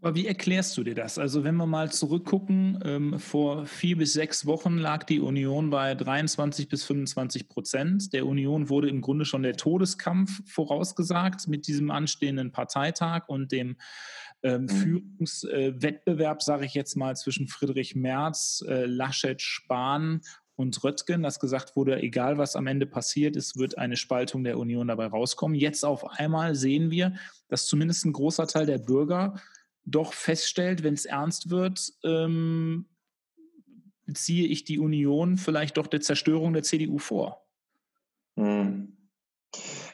Aber 0.00 0.14
wie 0.14 0.28
erklärst 0.28 0.76
du 0.76 0.84
dir 0.84 0.94
das? 0.94 1.18
Also 1.18 1.42
wenn 1.42 1.56
wir 1.56 1.66
mal 1.66 1.90
zurückgucken, 1.90 2.78
ähm, 2.84 3.18
vor 3.18 3.66
vier 3.66 3.98
bis 3.98 4.12
sechs 4.12 4.46
Wochen 4.46 4.78
lag 4.78 5.02
die 5.02 5.18
Union 5.18 5.70
bei 5.70 5.96
23 5.96 6.68
bis 6.68 6.84
25 6.84 7.48
Prozent. 7.48 8.12
Der 8.12 8.24
Union 8.24 8.68
wurde 8.68 8.88
im 8.88 9.00
Grunde 9.00 9.24
schon 9.24 9.42
der 9.42 9.56
Todeskampf 9.56 10.40
vorausgesagt 10.46 11.48
mit 11.48 11.66
diesem 11.66 11.90
anstehenden 11.90 12.52
Parteitag 12.52 13.28
und 13.28 13.50
dem 13.50 13.76
ähm, 14.44 14.62
mhm. 14.62 14.68
Führungswettbewerb, 14.68 16.38
äh, 16.38 16.44
sage 16.44 16.64
ich 16.64 16.74
jetzt 16.74 16.96
mal, 16.96 17.16
zwischen 17.16 17.48
Friedrich 17.48 17.96
Merz, 17.96 18.64
äh, 18.68 18.86
Laschet, 18.86 19.42
Spahn 19.42 20.20
und 20.54 20.82
Röttgen, 20.84 21.24
dass 21.24 21.40
gesagt 21.40 21.74
wurde, 21.74 22.00
egal 22.00 22.38
was 22.38 22.54
am 22.54 22.68
Ende 22.68 22.86
passiert, 22.86 23.34
es 23.34 23.56
wird 23.56 23.78
eine 23.78 23.96
Spaltung 23.96 24.44
der 24.44 24.58
Union 24.58 24.88
dabei 24.88 25.06
rauskommen. 25.06 25.56
Jetzt 25.56 25.84
auf 25.84 26.04
einmal 26.18 26.54
sehen 26.54 26.92
wir, 26.92 27.14
dass 27.48 27.66
zumindest 27.66 28.04
ein 28.04 28.12
großer 28.12 28.46
Teil 28.46 28.66
der 28.66 28.78
Bürger 28.78 29.34
doch 29.90 30.12
feststellt, 30.12 30.82
wenn 30.82 30.94
es 30.94 31.04
ernst 31.04 31.50
wird, 31.50 31.92
ähm, 32.04 32.86
ziehe 34.14 34.46
ich 34.46 34.64
die 34.64 34.78
Union 34.78 35.36
vielleicht 35.36 35.76
doch 35.76 35.86
der 35.86 36.00
Zerstörung 36.00 36.52
der 36.52 36.62
CDU 36.62 36.98
vor. 36.98 37.46
Hm. 38.36 38.96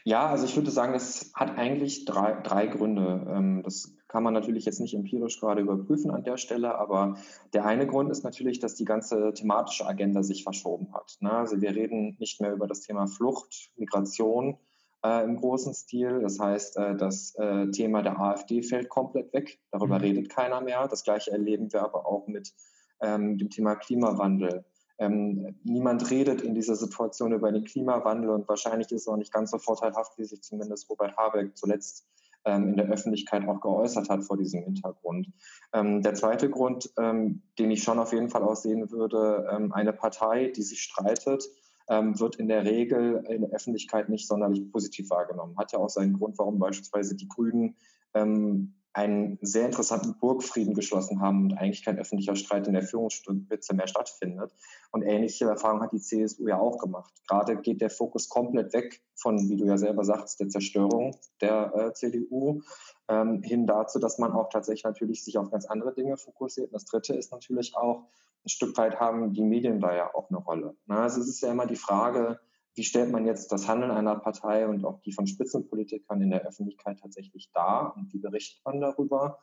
Ja, 0.05 0.29
also 0.29 0.45
ich 0.45 0.55
würde 0.57 0.71
sagen, 0.71 0.93
das 0.93 1.33
hat 1.35 1.57
eigentlich 1.57 2.05
drei, 2.05 2.41
drei 2.43 2.67
Gründe. 2.67 3.27
Ähm, 3.29 3.63
das 3.63 3.97
kann 4.09 4.23
man 4.23 4.35
natürlich 4.35 4.65
jetzt 4.65 4.81
nicht 4.81 4.95
empirisch 4.95 5.41
gerade 5.41 5.63
überprüfen 5.63 6.11
an 6.11 6.23
der 6.23 6.37
Stelle, 6.37 6.79
aber 6.79 7.17
der 7.53 7.65
eine 7.65 7.87
Grund 7.87 8.11
ist 8.11 8.23
natürlich, 8.23 8.61
dass 8.61 8.75
die 8.75 8.85
ganze 8.85 9.33
thematische 9.33 9.87
Agenda 9.87 10.23
sich 10.23 10.45
verschoben 10.45 10.93
hat. 10.93 11.17
Ne? 11.21 11.33
Also 11.33 11.61
wir 11.61 11.75
reden 11.75 12.17
nicht 12.19 12.41
mehr 12.41 12.53
über 12.53 12.67
das 12.67 12.83
Thema 12.83 13.07
Flucht, 13.07 13.73
Migration, 13.77 14.59
äh, 15.05 15.23
im 15.25 15.37
großen 15.37 15.75
Stil. 15.75 16.21
Das 16.21 16.39
heißt, 16.41 16.77
äh, 16.79 16.97
das 16.97 17.35
äh, 17.37 17.71
Thema 17.71 18.03
der 18.03 18.19
AfD 18.19 18.63
fällt 18.63 18.89
komplett 18.89 19.33
weg. 19.33 19.61
Darüber 19.71 19.97
mhm. 19.97 20.05
redet 20.05 20.31
keiner 20.31 20.61
mehr. 20.61 20.89
Das 20.89 21.05
gleiche 21.05 21.31
erleben 21.31 21.73
wir 21.73 21.83
aber 21.83 22.07
auch 22.07 22.27
mit 22.27 22.53
ähm, 23.01 23.39
dem 23.39 23.51
Thema 23.51 23.77
Klimawandel. 23.77 24.65
Ähm, 24.99 25.57
niemand 25.65 26.11
redet 26.11 26.41
in 26.43 26.55
dieser 26.55 26.77
Situation 26.77 27.33
über 27.33 27.51
den 27.51 27.65
Klimawandel 27.65 28.31
und 28.31 28.49
wahrscheinlich 28.49 28.91
ist 28.93 29.03
es 29.03 29.09
auch 29.09 29.17
nicht 29.17 29.33
ganz 29.33 29.51
so 29.51 29.59
vorteilhaft, 29.59 30.17
wie 30.19 30.25
sich 30.25 30.41
zumindest 30.43 30.89
Robert 30.89 31.17
Habeck 31.17 31.57
zuletzt 31.57 32.07
ähm, 32.45 32.69
in 32.69 32.77
der 32.77 32.87
Öffentlichkeit 32.87 33.47
auch 33.49 33.61
geäußert 33.61 34.09
hat 34.09 34.23
vor 34.23 34.37
diesem 34.37 34.63
Hintergrund. 34.63 35.29
Ähm, 35.73 36.01
der 36.03 36.15
zweite 36.15 36.49
Grund, 36.49 36.91
ähm, 36.97 37.43
den 37.59 37.73
ich 37.73 37.83
schon 37.83 37.99
auf 37.99 38.13
jeden 38.13 38.31
Fall 38.31 38.43
aussehen 38.43 38.91
würde, 38.91 39.49
ähm, 39.51 39.73
eine 39.73 39.93
Partei, 39.93 40.53
die 40.55 40.63
sich 40.63 40.81
streitet, 40.81 41.45
ähm, 41.89 42.19
wird 42.19 42.37
in 42.37 42.49
der 42.49 42.65
Regel 42.65 43.25
in 43.29 43.43
der 43.43 43.51
Öffentlichkeit 43.51 44.09
nicht 44.09 44.27
sonderlich 44.27 44.71
positiv 44.71 45.11
wahrgenommen. 45.11 45.57
Hat 45.59 45.73
ja 45.73 45.79
auch 45.79 45.91
seinen 45.91 46.15
Grund, 46.15 46.39
warum 46.39 46.59
beispielsweise 46.59 47.15
die 47.15 47.29
Grünen 47.29 47.77
ähm, 48.15 48.75
einen 48.95 49.39
sehr 49.43 49.67
interessanten 49.67 50.17
Burgfrieden 50.21 50.73
geschlossen 50.73 51.21
haben 51.21 51.43
und 51.43 51.55
eigentlich 51.55 51.85
kein 51.85 51.99
öffentlicher 51.99 52.37
Streit 52.37 52.69
in 52.69 52.75
der 52.75 52.85
Führungsspitze 52.85 53.75
mehr 53.75 53.89
stattfindet. 53.89 54.55
Und 54.93 55.03
ähnliche 55.03 55.47
Erfahrungen 55.47 55.83
hat 55.83 55.93
die 55.93 56.01
CSU 56.01 56.47
ja 56.47 56.61
auch 56.61 56.79
gemacht. 56.79 57.13
Gerade 57.27 57.57
geht 57.57 57.81
der 57.81 57.91
Fokus 57.91 58.29
komplett 58.29 58.73
weg 58.73 59.03
von, 59.17 59.49
wie 59.49 59.57
du 59.57 59.67
ja 59.67 59.77
selber 59.79 60.05
sagst, 60.05 60.39
der 60.39 60.49
Zerstörung 60.49 61.17
der 61.41 61.75
äh, 61.75 61.93
CDU 61.93 62.63
ähm, 63.09 63.43
hin 63.43 63.67
dazu, 63.67 63.99
dass 63.99 64.19
man 64.19 64.31
auch 64.31 64.49
tatsächlich 64.49 64.85
natürlich 64.85 65.25
sich 65.25 65.39
auf 65.39 65.51
ganz 65.51 65.67
andere 65.67 65.93
Dinge 65.93 66.17
fokussiert. 66.17 66.69
Und 66.69 66.75
das 66.75 66.85
Dritte 66.85 67.15
ist 67.15 67.33
natürlich 67.33 67.77
auch, 67.77 68.05
ein 68.45 68.49
Stück 68.49 68.77
weit 68.77 69.01
haben 69.01 69.33
die 69.33 69.43
Medien 69.43 69.81
da 69.81 69.95
ja 69.95 70.15
auch 70.15 70.29
eine 70.29 70.39
Rolle. 70.39 70.77
Na, 70.87 71.03
also 71.03 71.21
es 71.21 71.29
ist 71.29 71.41
ja 71.41 71.51
immer 71.51 71.67
die 71.67 71.77
Frage, 71.77 72.41
wie 72.75 72.85
stellt 72.85 73.13
man 73.13 73.25
jetzt 73.25 73.53
das 73.53 73.69
Handeln 73.69 73.91
einer 73.91 74.17
Partei 74.17 74.67
und 74.67 74.85
auch 74.85 75.01
die 75.01 75.13
von 75.13 75.27
Spitzenpolitikern 75.27 76.21
in 76.21 76.31
der 76.31 76.43
Öffentlichkeit 76.43 76.99
tatsächlich 77.01 77.51
dar 77.53 77.97
und 77.97 78.13
wie 78.13 78.19
berichtet 78.19 78.65
man 78.65 78.81
darüber? 78.81 79.39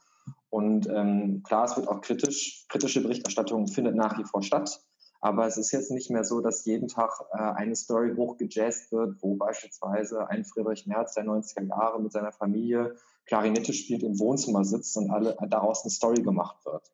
Und 0.50 0.88
ähm, 0.88 1.42
klar, 1.44 1.66
es 1.66 1.78
wird 1.78 1.88
auch 1.88 2.02
kritisch, 2.02 2.66
kritische 2.68 3.02
Berichterstattung 3.02 3.68
findet 3.68 3.96
nach 3.96 4.20
wie 4.20 4.26
vor 4.26 4.44
statt. 4.44 4.82
Aber 5.22 5.46
es 5.46 5.58
ist 5.58 5.72
jetzt 5.72 5.92
nicht 5.92 6.10
mehr 6.10 6.24
so, 6.24 6.42
dass 6.42 6.66
jeden 6.66 6.88
Tag 6.88 7.12
äh, 7.32 7.38
eine 7.38 7.76
Story 7.76 8.14
hochgejazzt 8.16 8.92
wird, 8.92 9.22
wo 9.22 9.36
beispielsweise 9.36 10.28
ein 10.28 10.44
Friedrich 10.44 10.88
Merz 10.88 11.14
der 11.14 11.26
90er 11.26 11.68
Jahre 11.68 12.02
mit 12.02 12.12
seiner 12.12 12.32
Familie 12.32 12.96
Klarinette 13.28 13.72
spielt, 13.72 14.04
im 14.04 14.20
Wohnzimmer 14.20 14.66
sitzt 14.66 14.98
und 14.98 15.12
alle, 15.12 15.38
daraus 15.48 15.84
eine 15.84 15.92
Story 15.92 16.22
gemacht 16.22 16.66
wird. 16.66 16.92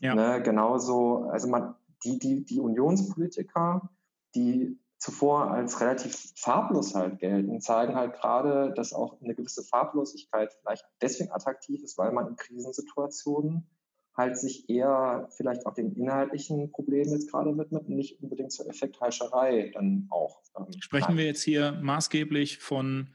Ja. 0.00 0.14
Ne, 0.14 0.42
genauso, 0.42 1.28
also 1.30 1.48
man, 1.48 1.74
die, 2.04 2.18
die, 2.18 2.44
die 2.44 2.60
Unionspolitiker, 2.60 3.90
die 4.34 4.78
zuvor 4.98 5.50
als 5.50 5.80
relativ 5.80 6.32
farblos 6.36 6.94
halt 6.94 7.18
gelten, 7.18 7.60
zeigen 7.60 7.94
halt 7.94 8.14
gerade, 8.14 8.72
dass 8.74 8.92
auch 8.92 9.20
eine 9.20 9.34
gewisse 9.34 9.62
Farblosigkeit 9.62 10.52
vielleicht 10.60 10.84
deswegen 11.00 11.32
attraktiv 11.32 11.82
ist, 11.82 11.96
weil 11.98 12.12
man 12.12 12.28
in 12.28 12.36
Krisensituationen 12.36 13.66
halt 14.14 14.36
sich 14.36 14.68
eher 14.68 15.28
vielleicht 15.36 15.66
auch 15.66 15.74
den 15.74 15.92
inhaltlichen 15.94 16.70
Problemen 16.72 17.12
jetzt 17.12 17.30
gerade 17.30 17.56
widmet 17.56 17.84
und 17.86 17.96
nicht 17.96 18.22
unbedingt 18.22 18.52
zur 18.52 18.68
Effektheischerei 18.68 19.70
dann 19.72 20.06
auch. 20.10 20.42
Ähm, 20.58 20.66
Sprechen 20.80 21.16
wir 21.16 21.24
jetzt 21.24 21.42
hier 21.42 21.72
maßgeblich 21.72 22.58
von 22.58 23.14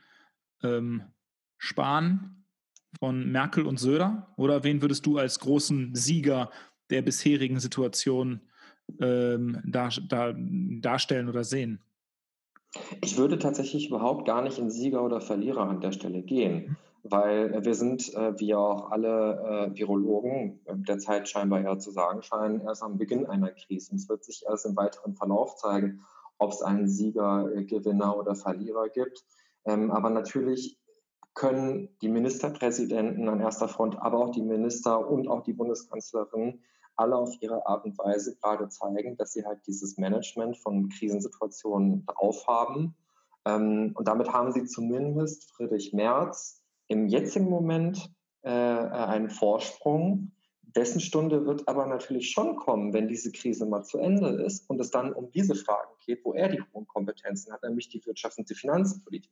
ähm, 0.63 1.04
Spahn, 1.58 2.45
von 2.98 3.32
Merkel 3.32 3.67
und 3.67 3.80
Söder? 3.80 4.34
Oder 4.38 4.63
wen 4.63 4.82
würdest 4.82 5.06
du 5.06 5.17
als 5.17 5.39
großen 5.39 5.93
Sieger 5.93 6.50
der 6.89 7.02
bisherigen 7.02 7.60
Situation 7.60 8.41
ähm, 9.00 9.62
dar, 9.65 9.89
dar, 10.08 10.36
darstellen 10.36 11.30
oder 11.30 11.43
sehen? 11.43 11.82
Ich 13.02 13.17
würde 13.17 13.39
tatsächlich 13.39 13.88
überhaupt 13.89 14.26
gar 14.26 14.41
nicht 14.41 14.60
in 14.60 14.69
Sieger 14.69 15.04
oder 15.04 15.21
Verlierer 15.21 15.67
an 15.69 15.82
der 15.82 15.93
Stelle 15.93 16.21
gehen, 16.21 16.78
weil 17.04 17.63
wir 17.63 17.74
sind, 17.74 18.13
äh, 18.13 18.38
wie 18.39 18.54
auch 18.54 18.91
alle 18.91 19.71
äh, 19.74 19.78
Virologen 19.78 20.60
äh, 20.65 20.76
derzeit 20.76 21.30
scheinbar 21.30 21.62
eher 21.62 21.80
zu 21.80 21.91
sagen 21.91 22.21
scheinen, 22.21 22.62
erst 22.62 22.84
am 22.84 22.98
Beginn 22.98 23.26
einer 23.28 23.52
Krise. 23.52 23.95
es 23.95 24.10
wird 24.10 24.24
sich 24.24 24.43
erst 24.48 24.65
im 24.65 24.76
weiteren 24.76 25.15
Verlauf 25.15 25.56
zeigen, 25.56 26.02
ob 26.38 26.52
es 26.52 26.62
einen 26.62 26.89
Sieger, 26.89 27.50
Gewinner 27.63 28.17
oder 28.17 28.36
Verlierer 28.36 28.89
gibt. 28.89 29.24
Ähm, 29.65 29.89
aber 29.89 30.10
natürlich 30.10 30.78
können 31.34 31.89
die 32.02 32.10
Ministerpräsidenten 32.10 33.30
an 33.30 33.41
erster 33.41 33.67
Front, 33.67 33.98
aber 34.00 34.19
auch 34.19 34.32
die 34.32 34.41
Minister 34.41 35.10
und 35.10 35.28
auch 35.28 35.43
die 35.43 35.54
Bundeskanzlerin 35.54 36.62
alle 36.97 37.15
auf 37.15 37.36
ihre 37.41 37.65
Art 37.65 37.86
und 37.86 37.97
Weise 37.97 38.36
gerade 38.36 38.69
zeigen, 38.69 39.17
dass 39.17 39.34
sie 39.34 39.45
halt 39.45 39.60
dieses 39.67 39.97
Management 39.97 40.58
von 40.58 40.89
Krisensituationen 40.89 42.05
drauf 42.05 42.47
haben. 42.47 42.95
Ähm, 43.45 43.91
und 43.95 44.08
damit 44.08 44.31
haben 44.31 44.51
sie 44.51 44.65
zumindest 44.65 45.51
Friedrich 45.51 45.93
Merz 45.93 46.63
im 46.88 47.08
jetzigen 47.08 47.49
Moment 47.49 48.12
äh, 48.43 48.49
einen 48.49 49.29
Vorsprung. 49.29 50.31
Dessen 50.62 50.99
Stunde 50.99 51.45
wird 51.45 51.67
aber 51.67 51.86
natürlich 51.86 52.31
schon 52.31 52.58
kommen, 52.58 52.93
wenn 52.93 53.08
diese 53.08 53.31
Krise 53.31 53.65
mal 53.65 53.84
zu 53.84 53.97
Ende 53.97 54.27
ist 54.43 54.69
und 54.69 54.79
es 54.81 54.91
dann 54.91 55.13
um 55.13 55.31
diese 55.31 55.55
Fragen 55.55 55.91
geht, 56.05 56.25
wo 56.25 56.34
er 56.34 56.49
die 56.49 56.62
hohen 56.73 56.86
Kompetenzen 56.88 57.53
hat, 57.53 57.63
nämlich 57.63 57.88
die 57.89 58.01
Wirtschafts- 58.01 58.38
und 58.38 58.49
die 58.49 58.55
Finanzpolitik. 58.55 59.31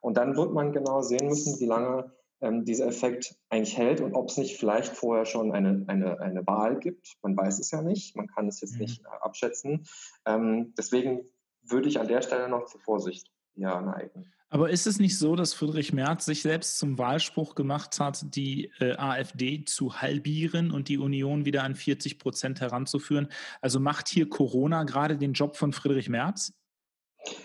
Und 0.00 0.16
dann 0.16 0.36
wird 0.36 0.52
man 0.52 0.72
genau 0.72 1.00
sehen 1.00 1.28
müssen, 1.28 1.60
wie 1.60 1.66
lange 1.66 2.12
ähm, 2.44 2.64
dieser 2.64 2.86
Effekt 2.86 3.36
eigentlich 3.48 3.76
hält 3.76 4.00
und 4.00 4.14
ob 4.14 4.28
es 4.28 4.36
nicht 4.36 4.58
vielleicht 4.58 4.94
vorher 4.94 5.24
schon 5.24 5.52
eine, 5.52 5.84
eine, 5.88 6.20
eine 6.20 6.46
Wahl 6.46 6.78
gibt. 6.78 7.16
Man 7.22 7.36
weiß 7.36 7.58
es 7.58 7.70
ja 7.70 7.82
nicht, 7.82 8.16
man 8.16 8.26
kann 8.28 8.46
es 8.46 8.60
jetzt 8.60 8.74
mhm. 8.74 8.80
nicht 8.80 9.02
äh, 9.02 9.08
abschätzen. 9.22 9.86
Ähm, 10.26 10.74
deswegen 10.76 11.22
würde 11.62 11.88
ich 11.88 11.98
an 11.98 12.08
der 12.08 12.22
Stelle 12.22 12.48
noch 12.48 12.66
zur 12.66 12.80
Vorsicht 12.80 13.30
ja, 13.54 13.80
neigen. 13.80 14.26
Aber 14.50 14.70
ist 14.70 14.86
es 14.86 15.00
nicht 15.00 15.18
so, 15.18 15.34
dass 15.34 15.52
Friedrich 15.52 15.92
Merz 15.92 16.26
sich 16.26 16.42
selbst 16.42 16.78
zum 16.78 16.96
Wahlspruch 16.98 17.56
gemacht 17.56 17.98
hat, 17.98 18.36
die 18.36 18.70
äh, 18.78 18.92
AfD 18.96 19.64
zu 19.64 20.00
halbieren 20.00 20.70
und 20.70 20.88
die 20.88 20.98
Union 20.98 21.44
wieder 21.44 21.64
an 21.64 21.74
40 21.74 22.18
Prozent 22.18 22.60
heranzuführen? 22.60 23.28
Also 23.62 23.80
macht 23.80 24.08
hier 24.08 24.28
Corona 24.28 24.84
gerade 24.84 25.16
den 25.16 25.32
Job 25.32 25.56
von 25.56 25.72
Friedrich 25.72 26.08
Merz? 26.08 26.52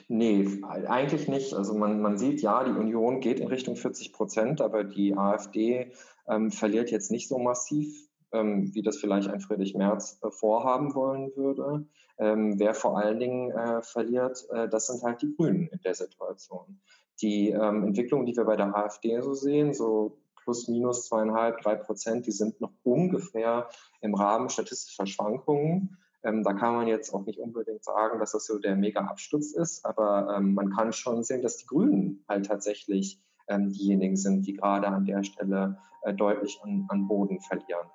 Nee, 0.08 0.62
eigentlich 0.64 1.28
nicht. 1.28 1.54
Also 1.54 1.74
man, 1.74 2.02
man 2.02 2.18
sieht, 2.18 2.42
ja, 2.42 2.64
die 2.64 2.72
Union 2.72 3.20
geht 3.20 3.40
in 3.40 3.48
Richtung 3.48 3.76
40 3.76 4.14
Prozent, 4.14 4.62
aber 4.62 4.84
die 4.84 5.16
AfD 5.16 5.92
ähm, 6.28 6.52
verliert 6.52 6.92
jetzt 6.92 7.12
nicht 7.12 7.28
so 7.28 7.40
massiv, 7.40 8.10
ähm, 8.32 8.74
wie 8.74 8.82
das 8.82 8.98
vielleicht 8.98 9.30
ein 9.30 9.40
Friedrich 9.40 9.76
Merz 9.76 10.20
äh, 10.22 10.32
vorhaben 10.32 10.96
wollen 10.96 11.32
würde. 11.36 11.86
Ähm, 12.18 12.60
wer 12.60 12.74
vor 12.74 12.98
allen 12.98 13.20
Dingen 13.20 13.52
äh, 13.52 13.82
verliert, 13.82 14.46
äh, 14.52 14.68
das 14.68 14.88
sind 14.88 15.04
halt 15.04 15.22
die 15.22 15.34
Grünen 15.36 15.68
in 15.68 15.80
der 15.84 15.96
Situation. 15.96 16.82
Die 17.22 17.50
ähm, 17.50 17.84
Entwicklung, 17.84 18.26
die 18.26 18.36
wir 18.36 18.46
bei 18.46 18.56
der 18.56 18.76
AfD 18.76 19.22
so 19.22 19.34
sehen, 19.34 19.74
so 19.74 20.20
plus 20.44 20.68
minus 20.68 21.08
zweieinhalb, 21.08 21.62
drei 21.62 21.76
Prozent, 21.76 22.26
die 22.26 22.32
sind 22.32 22.60
noch 22.60 22.72
ungefähr 22.84 23.70
im 24.02 24.16
Rahmen 24.16 24.50
statistischer 24.50 25.06
Schwankungen. 25.06 25.98
Ähm, 26.24 26.44
da 26.44 26.54
kann 26.54 26.76
man 26.76 26.88
jetzt 26.88 27.14
auch 27.14 27.26
nicht 27.26 27.40
unbedingt 27.40 27.84
sagen, 27.84 28.20
dass 28.20 28.34
das 28.34 28.46
so 28.46 28.60
der 28.60 28.76
Mega-Absturz 28.76 29.54
ist, 29.54 29.86
aber 29.86 30.36
ähm, 30.36 30.54
man 30.54 30.70
kann 30.72 30.92
schon 30.92 31.24
sehen, 31.24 31.42
dass 31.42 31.58
die 31.58 31.66
Grünen 31.66 32.24
halt 32.28 32.46
tatsächlich 32.46 33.22
ähm, 33.48 33.70
diejenigen 33.70 34.18
sind, 34.18 34.46
die 34.46 34.54
gerade 34.54 34.88
an 34.88 35.06
der 35.06 35.24
Stelle 35.24 35.78
äh, 36.04 36.14
deutlich 36.14 36.60
an, 36.64 36.86
an 36.90 37.08
Boden 37.08 37.40
verlieren. 37.40 37.88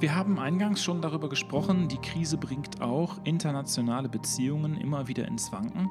Wir 0.00 0.16
haben 0.16 0.38
eingangs 0.38 0.82
schon 0.82 1.02
darüber 1.02 1.28
gesprochen, 1.28 1.88
die 1.88 1.98
Krise 1.98 2.38
bringt 2.38 2.80
auch 2.80 3.18
internationale 3.24 4.08
Beziehungen 4.08 4.80
immer 4.80 5.08
wieder 5.08 5.28
ins 5.28 5.52
Wanken. 5.52 5.90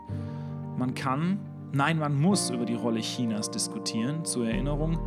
Man 0.75 0.95
kann 0.95 1.39
Nein, 1.71 1.99
man 1.99 2.19
muss 2.19 2.49
über 2.49 2.65
die 2.65 2.73
Rolle 2.73 2.99
Chinas 2.99 3.51
diskutieren. 3.51 4.25
Zur 4.25 4.47
Erinnerung, 4.47 4.97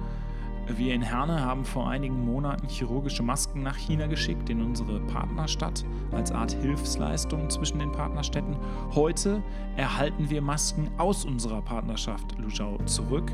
wir 0.68 0.94
in 0.94 1.02
Herne 1.02 1.40
haben 1.40 1.64
vor 1.64 1.88
einigen 1.88 2.24
Monaten 2.24 2.68
chirurgische 2.68 3.24
Masken 3.24 3.64
nach 3.64 3.76
China 3.76 4.06
geschickt, 4.06 4.48
in 4.48 4.62
unsere 4.62 5.00
Partnerstadt, 5.00 5.84
als 6.12 6.30
Art 6.30 6.52
Hilfsleistung 6.52 7.50
zwischen 7.50 7.80
den 7.80 7.90
Partnerstädten. 7.90 8.56
Heute 8.94 9.42
erhalten 9.76 10.30
wir 10.30 10.40
Masken 10.40 10.88
aus 10.98 11.24
unserer 11.24 11.62
Partnerschaft 11.62 12.38
Luzhou 12.38 12.78
zurück. 12.84 13.32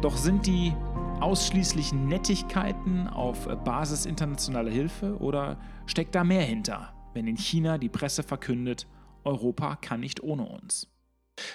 Doch 0.00 0.16
sind 0.16 0.46
die 0.46 0.72
ausschließlich 1.20 1.92
Nettigkeiten 1.92 3.06
auf 3.06 3.46
Basis 3.64 4.06
internationaler 4.06 4.70
Hilfe 4.70 5.18
oder 5.18 5.58
steckt 5.84 6.14
da 6.14 6.24
mehr 6.24 6.42
hinter, 6.42 6.94
wenn 7.12 7.26
in 7.26 7.36
China 7.36 7.76
die 7.76 7.90
Presse 7.90 8.22
verkündet, 8.22 8.86
Europa 9.24 9.76
kann 9.76 10.00
nicht 10.00 10.22
ohne 10.22 10.44
uns? 10.44 10.88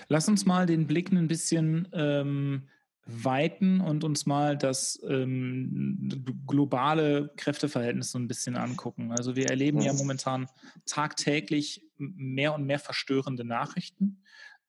Lass 0.07 0.27
uns 0.27 0.45
mal 0.45 0.65
den 0.65 0.88
Blick 0.88 1.11
ein 1.11 1.27
bisschen 1.27 1.88
ähm, 1.93 2.67
weiten 3.05 3.82
und 3.82 4.03
uns 4.03 4.25
mal 4.25 4.57
das 4.57 4.99
ähm, 5.07 6.25
globale 6.47 7.32
Kräfteverhältnis 7.36 8.11
so 8.11 8.19
ein 8.19 8.27
bisschen 8.27 8.55
angucken. 8.55 9.11
Also 9.11 9.36
wir 9.36 9.49
erleben 9.49 9.82
ja 9.82 9.93
momentan 9.93 10.47
tagtäglich 10.86 11.84
mehr 11.97 12.53
und 12.53 12.65
mehr 12.65 12.79
verstörende 12.79 13.43
Nachrichten. 13.43 14.23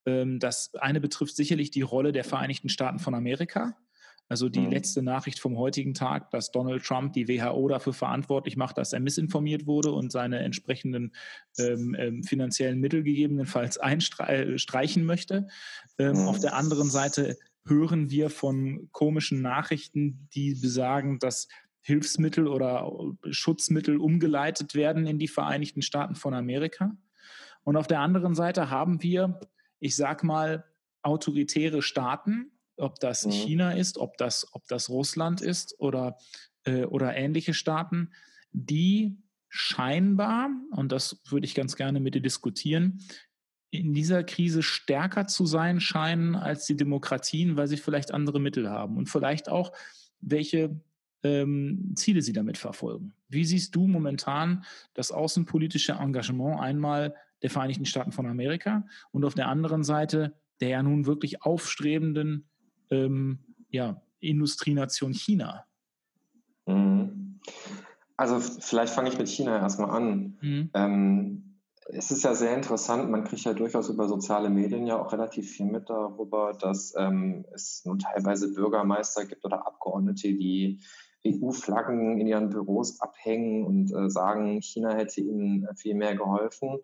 Ähm, 0.05 0.39
das 0.39 0.73
eine 0.75 0.99
betrifft 0.99 1.35
sicherlich 1.35 1.71
die 1.71 1.81
Rolle 1.81 2.11
der 2.11 2.23
Vereinigten 2.23 2.69
Staaten 2.69 2.99
von 2.99 3.13
Amerika. 3.13 3.77
Also 4.33 4.49
die 4.49 4.61
mhm. 4.61 4.71
letzte 4.71 5.03
Nachricht 5.03 5.39
vom 5.39 5.59
heutigen 5.59 5.93
Tag, 5.93 6.31
dass 6.31 6.49
Donald 6.49 6.83
Trump 6.83 7.13
die 7.13 7.27
WHO 7.27 7.67
dafür 7.67 7.93
verantwortlich 7.93 8.57
macht, 8.57 8.79
dass 8.79 8.91
er 8.91 8.99
missinformiert 8.99 9.67
wurde 9.67 9.91
und 9.91 10.11
seine 10.11 10.39
entsprechenden 10.39 11.13
ähm, 11.59 11.95
ähm, 11.99 12.23
finanziellen 12.23 12.79
Mittel 12.79 13.03
gegebenenfalls 13.03 13.77
einstreichen 13.77 15.05
möchte. 15.05 15.45
Ähm, 15.99 16.13
mhm. 16.13 16.27
Auf 16.27 16.39
der 16.39 16.55
anderen 16.55 16.89
Seite 16.89 17.37
hören 17.63 18.09
wir 18.09 18.31
von 18.31 18.89
komischen 18.91 19.43
Nachrichten, 19.43 20.27
die 20.33 20.55
besagen, 20.55 21.19
dass 21.19 21.47
Hilfsmittel 21.81 22.47
oder 22.47 22.91
Schutzmittel 23.29 23.97
umgeleitet 23.97 24.73
werden 24.73 25.05
in 25.05 25.19
die 25.19 25.27
Vereinigten 25.27 25.83
Staaten 25.83 26.15
von 26.15 26.33
Amerika. 26.33 26.97
Und 27.63 27.77
auf 27.77 27.85
der 27.85 27.99
anderen 27.99 28.33
Seite 28.33 28.71
haben 28.71 29.03
wir, 29.03 29.39
ich 29.79 29.95
sag 29.95 30.23
mal, 30.23 30.65
autoritäre 31.03 31.83
Staaten, 31.83 32.52
ob 32.77 32.99
das 32.99 33.25
mhm. 33.25 33.31
China 33.31 33.71
ist, 33.71 33.97
ob 33.97 34.17
das, 34.17 34.47
ob 34.53 34.67
das 34.67 34.89
Russland 34.89 35.41
ist 35.41 35.79
oder, 35.79 36.17
äh, 36.63 36.85
oder 36.85 37.15
ähnliche 37.15 37.53
Staaten, 37.53 38.11
die 38.51 39.17
scheinbar, 39.49 40.49
und 40.71 40.91
das 40.91 41.21
würde 41.29 41.45
ich 41.45 41.55
ganz 41.55 41.75
gerne 41.75 41.99
mit 41.99 42.15
dir 42.15 42.21
diskutieren, 42.21 42.99
in 43.69 43.93
dieser 43.93 44.23
Krise 44.23 44.61
stärker 44.61 45.25
zu 45.27 45.45
sein 45.45 45.79
scheinen 45.79 46.35
als 46.35 46.65
die 46.65 46.77
Demokratien, 46.77 47.57
weil 47.57 47.67
sie 47.67 47.77
vielleicht 47.77 48.11
andere 48.11 48.39
Mittel 48.39 48.69
haben 48.69 48.97
und 48.97 49.09
vielleicht 49.09 49.49
auch, 49.49 49.71
welche 50.21 50.79
ähm, 51.23 51.93
Ziele 51.95 52.21
sie 52.21 52.33
damit 52.33 52.57
verfolgen. 52.57 53.13
Wie 53.29 53.45
siehst 53.45 53.75
du 53.75 53.87
momentan 53.87 54.63
das 54.93 55.11
außenpolitische 55.11 55.93
Engagement 55.93 56.59
einmal 56.59 57.15
der 57.41 57.49
Vereinigten 57.49 57.85
Staaten 57.85 58.11
von 58.11 58.27
Amerika 58.27 58.85
und 59.11 59.25
auf 59.25 59.33
der 59.33 59.47
anderen 59.47 59.83
Seite 59.83 60.35
der 60.63 60.69
ja 60.69 60.83
nun 60.83 61.05
wirklich 61.05 61.41
aufstrebenden 61.41 62.47
ähm, 62.93 63.39
ja, 63.69 64.01
Industrienation 64.19 65.13
China? 65.13 65.65
Mhm. 66.65 67.39
Also 68.15 68.39
vielleicht 68.39 68.93
fange 68.93 69.09
ich 69.09 69.17
mit 69.17 69.27
China 69.27 69.57
erstmal 69.57 69.89
an. 69.89 70.37
Mhm. 70.41 70.69
Ähm, 70.73 71.53
es 71.89 72.11
ist 72.11 72.23
ja 72.23 72.33
sehr 72.33 72.55
interessant, 72.55 73.09
man 73.09 73.23
kriegt 73.23 73.43
ja 73.43 73.53
durchaus 73.53 73.89
über 73.89 74.07
soziale 74.07 74.49
Medien 74.49 74.87
ja 74.87 74.97
auch 74.97 75.11
relativ 75.11 75.51
viel 75.51 75.65
mit 75.65 75.89
darüber, 75.89 76.53
dass 76.53 76.93
ähm, 76.97 77.45
es 77.53 77.83
nun 77.85 77.99
teilweise 77.99 78.53
Bürgermeister 78.53 79.25
gibt 79.25 79.43
oder 79.43 79.67
Abgeordnete, 79.67 80.29
die 80.29 80.79
EU-Flaggen 81.25 82.19
in 82.19 82.27
ihren 82.27 82.49
Büros 82.49 82.99
abhängen 83.01 83.65
und 83.65 83.93
äh, 83.93 84.09
sagen, 84.09 84.61
China 84.61 84.93
hätte 84.93 85.21
ihnen 85.21 85.67
viel 85.75 85.95
mehr 85.95 86.15
geholfen. 86.15 86.79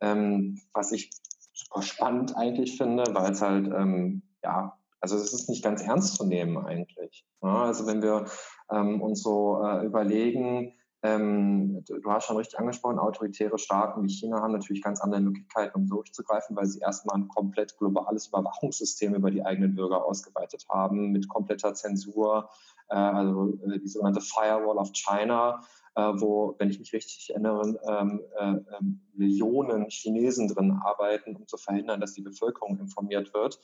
Ähm, 0.00 0.60
was 0.72 0.92
ich 0.92 1.10
super 1.52 1.82
spannend 1.82 2.36
eigentlich 2.36 2.76
finde, 2.76 3.04
weil 3.12 3.32
es 3.32 3.42
halt, 3.42 3.66
ähm, 3.66 4.22
ja, 4.42 4.78
also 5.02 5.16
es 5.16 5.32
ist 5.32 5.48
nicht 5.48 5.64
ganz 5.64 5.82
ernst 5.82 6.14
zu 6.14 6.24
nehmen 6.24 6.56
eigentlich. 6.56 7.26
Ja, 7.42 7.64
also 7.64 7.86
wenn 7.86 8.02
wir 8.02 8.26
ähm, 8.70 9.02
uns 9.02 9.22
so 9.22 9.60
äh, 9.62 9.84
überlegen, 9.84 10.74
ähm, 11.02 11.82
du 11.84 12.10
hast 12.10 12.26
schon 12.26 12.36
richtig 12.36 12.60
angesprochen, 12.60 13.00
autoritäre 13.00 13.58
Staaten 13.58 14.04
wie 14.04 14.08
China 14.08 14.40
haben 14.40 14.52
natürlich 14.52 14.82
ganz 14.82 15.00
andere 15.00 15.20
Möglichkeiten, 15.20 15.76
um 15.76 15.88
durchzugreifen, 15.88 16.54
weil 16.54 16.66
sie 16.66 16.78
erstmal 16.78 17.16
ein 17.16 17.28
komplett 17.28 17.76
globales 17.76 18.28
Überwachungssystem 18.28 19.12
über 19.14 19.32
die 19.32 19.44
eigenen 19.44 19.74
Bürger 19.74 20.04
ausgeweitet 20.04 20.64
haben, 20.68 21.10
mit 21.10 21.28
kompletter 21.28 21.74
Zensur, 21.74 22.50
äh, 22.88 22.94
also 22.94 23.58
äh, 23.66 23.80
die 23.80 23.88
sogenannte 23.88 24.20
Firewall 24.20 24.78
of 24.78 24.92
China, 24.92 25.60
äh, 25.96 26.12
wo, 26.14 26.54
wenn 26.58 26.70
ich 26.70 26.78
mich 26.78 26.92
richtig 26.92 27.30
erinnere, 27.30 27.80
ähm, 27.88 28.20
äh, 28.38 28.76
ähm, 28.78 29.00
Millionen 29.14 29.90
Chinesen 29.90 30.46
drin 30.46 30.78
arbeiten, 30.84 31.34
um 31.34 31.48
zu 31.48 31.56
verhindern, 31.56 32.00
dass 32.00 32.12
die 32.12 32.22
Bevölkerung 32.22 32.78
informiert 32.78 33.34
wird. 33.34 33.58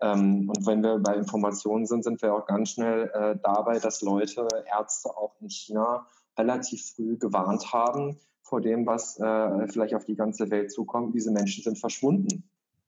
Ähm, 0.00 0.48
und 0.48 0.66
wenn 0.66 0.82
wir 0.82 0.98
bei 0.98 1.14
Informationen 1.14 1.86
sind, 1.86 2.04
sind 2.04 2.20
wir 2.22 2.34
auch 2.34 2.46
ganz 2.46 2.70
schnell 2.70 3.10
äh, 3.14 3.36
dabei, 3.42 3.78
dass 3.78 4.02
Leute, 4.02 4.46
Ärzte 4.66 5.10
auch 5.10 5.34
in 5.40 5.50
China 5.50 6.06
relativ 6.38 6.94
früh 6.94 7.16
gewarnt 7.16 7.72
haben 7.72 8.18
vor 8.42 8.60
dem, 8.60 8.86
was 8.86 9.18
äh, 9.18 9.68
vielleicht 9.68 9.94
auf 9.94 10.04
die 10.04 10.16
ganze 10.16 10.50
Welt 10.50 10.70
zukommt. 10.70 11.14
Diese 11.14 11.30
Menschen 11.30 11.64
sind 11.64 11.78
verschwunden. 11.78 12.44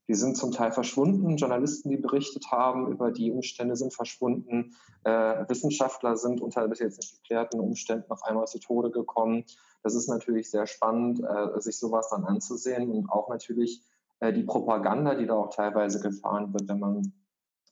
Die 0.09 0.14
sind 0.14 0.36
zum 0.36 0.52
Teil 0.52 0.70
verschwunden. 0.70 1.36
Journalisten, 1.36 1.88
die 1.90 1.96
berichtet 1.96 2.50
haben 2.52 2.92
über 2.92 3.11
die 3.11 3.32
Umstände, 3.32 3.74
sind 3.74 3.92
verschwunden. 3.92 4.76
Äh, 5.02 5.48
Wissenschaftler 5.48 6.16
sind 6.16 6.40
unter 6.40 6.68
bis 6.68 6.78
jetzt 6.78 6.98
nicht 6.98 7.22
geklärten 7.22 7.59
Umständen 7.59 8.11
auf 8.12 8.22
einmal 8.22 8.46
zu 8.46 8.61
Tode 8.61 8.90
gekommen. 8.90 9.44
Das 9.82 9.94
ist 9.94 10.09
natürlich 10.09 10.50
sehr 10.50 10.66
spannend, 10.66 11.20
äh, 11.20 11.61
sich 11.61 11.78
sowas 11.78 12.09
dann 12.11 12.24
anzusehen 12.24 12.90
und 12.90 13.11
auch 13.11 13.28
natürlich 13.28 13.82
äh, 14.21 14.33
die 14.33 14.43
Propaganda, 14.43 15.14
die 15.14 15.27
da 15.27 15.35
auch 15.35 15.55
teilweise 15.55 16.01
gefahren 16.01 16.53
wird, 16.53 16.69
wenn 16.69 16.81
man 16.81 17.12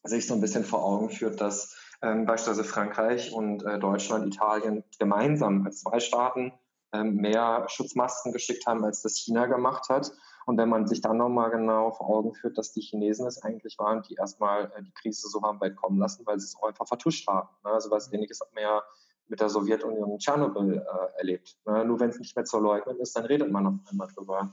sich 0.02 0.26
so 0.26 0.34
ein 0.34 0.40
bisschen 0.40 0.64
vor 0.64 0.84
Augen 0.84 1.10
führt, 1.10 1.40
dass 1.40 1.76
ähm, 2.02 2.26
beispielsweise 2.26 2.64
Frankreich 2.64 3.32
und 3.32 3.64
äh, 3.64 3.78
Deutschland, 3.78 4.26
Italien 4.26 4.84
gemeinsam 4.98 5.64
als 5.64 5.80
zwei 5.80 6.00
Staaten 6.00 6.52
ähm, 6.92 7.16
mehr 7.16 7.64
Schutzmasken 7.68 8.32
geschickt 8.32 8.66
haben, 8.66 8.84
als 8.84 9.02
das 9.02 9.16
China 9.16 9.46
gemacht 9.46 9.88
hat. 9.88 10.12
Und 10.46 10.58
wenn 10.58 10.68
man 10.68 10.86
sich 10.86 11.00
dann 11.00 11.16
nochmal 11.16 11.50
genau 11.50 11.90
vor 11.92 12.08
Augen 12.10 12.34
führt, 12.34 12.58
dass 12.58 12.72
die 12.72 12.82
Chinesen 12.82 13.26
es 13.26 13.42
eigentlich 13.42 13.78
waren, 13.78 14.02
die 14.02 14.14
erstmal 14.14 14.70
äh, 14.76 14.82
die 14.82 14.92
Krise 14.92 15.28
so 15.28 15.42
haben 15.42 15.60
weit 15.60 15.76
kommen 15.76 15.98
lassen, 15.98 16.26
weil 16.26 16.38
sie 16.38 16.44
es 16.44 16.56
einfach 16.62 16.86
vertuscht 16.86 17.26
haben. 17.26 17.48
Ne? 17.64 17.70
Also 17.70 17.90
was 17.90 18.12
ähnliches 18.12 18.40
hat 18.40 18.52
man 18.54 18.62
ja 18.62 18.82
mit 19.26 19.40
der 19.40 19.48
Sowjetunion 19.48 20.10
in 20.12 20.18
Tschernobyl 20.18 20.76
äh, 20.76 21.18
erlebt. 21.18 21.56
Ne? 21.64 21.84
Nur 21.86 21.98
wenn 21.98 22.10
es 22.10 22.18
nicht 22.18 22.36
mehr 22.36 22.44
zu 22.44 22.58
leugnen 22.58 23.00
ist, 23.00 23.16
dann 23.16 23.24
redet 23.24 23.50
man 23.50 23.64
noch 23.64 23.78
einmal 23.90 24.08
drüber. 24.14 24.52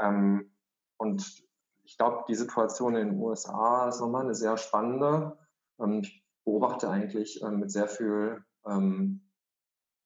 Ähm, 0.00 0.50
und 0.98 1.42
ich 1.84 1.96
glaube, 1.96 2.24
die 2.28 2.34
Situation 2.34 2.96
in 2.96 3.08
den 3.08 3.18
USA 3.18 3.88
ist 3.88 4.00
nochmal 4.00 4.24
eine 4.24 4.34
sehr 4.34 4.58
spannende. 4.58 5.38
Ähm, 5.80 6.00
ich 6.02 6.22
beobachte 6.44 6.90
eigentlich 6.90 7.42
ähm, 7.42 7.60
mit 7.60 7.70
sehr 7.70 7.88
viel 7.88 8.44
ähm, 8.66 9.22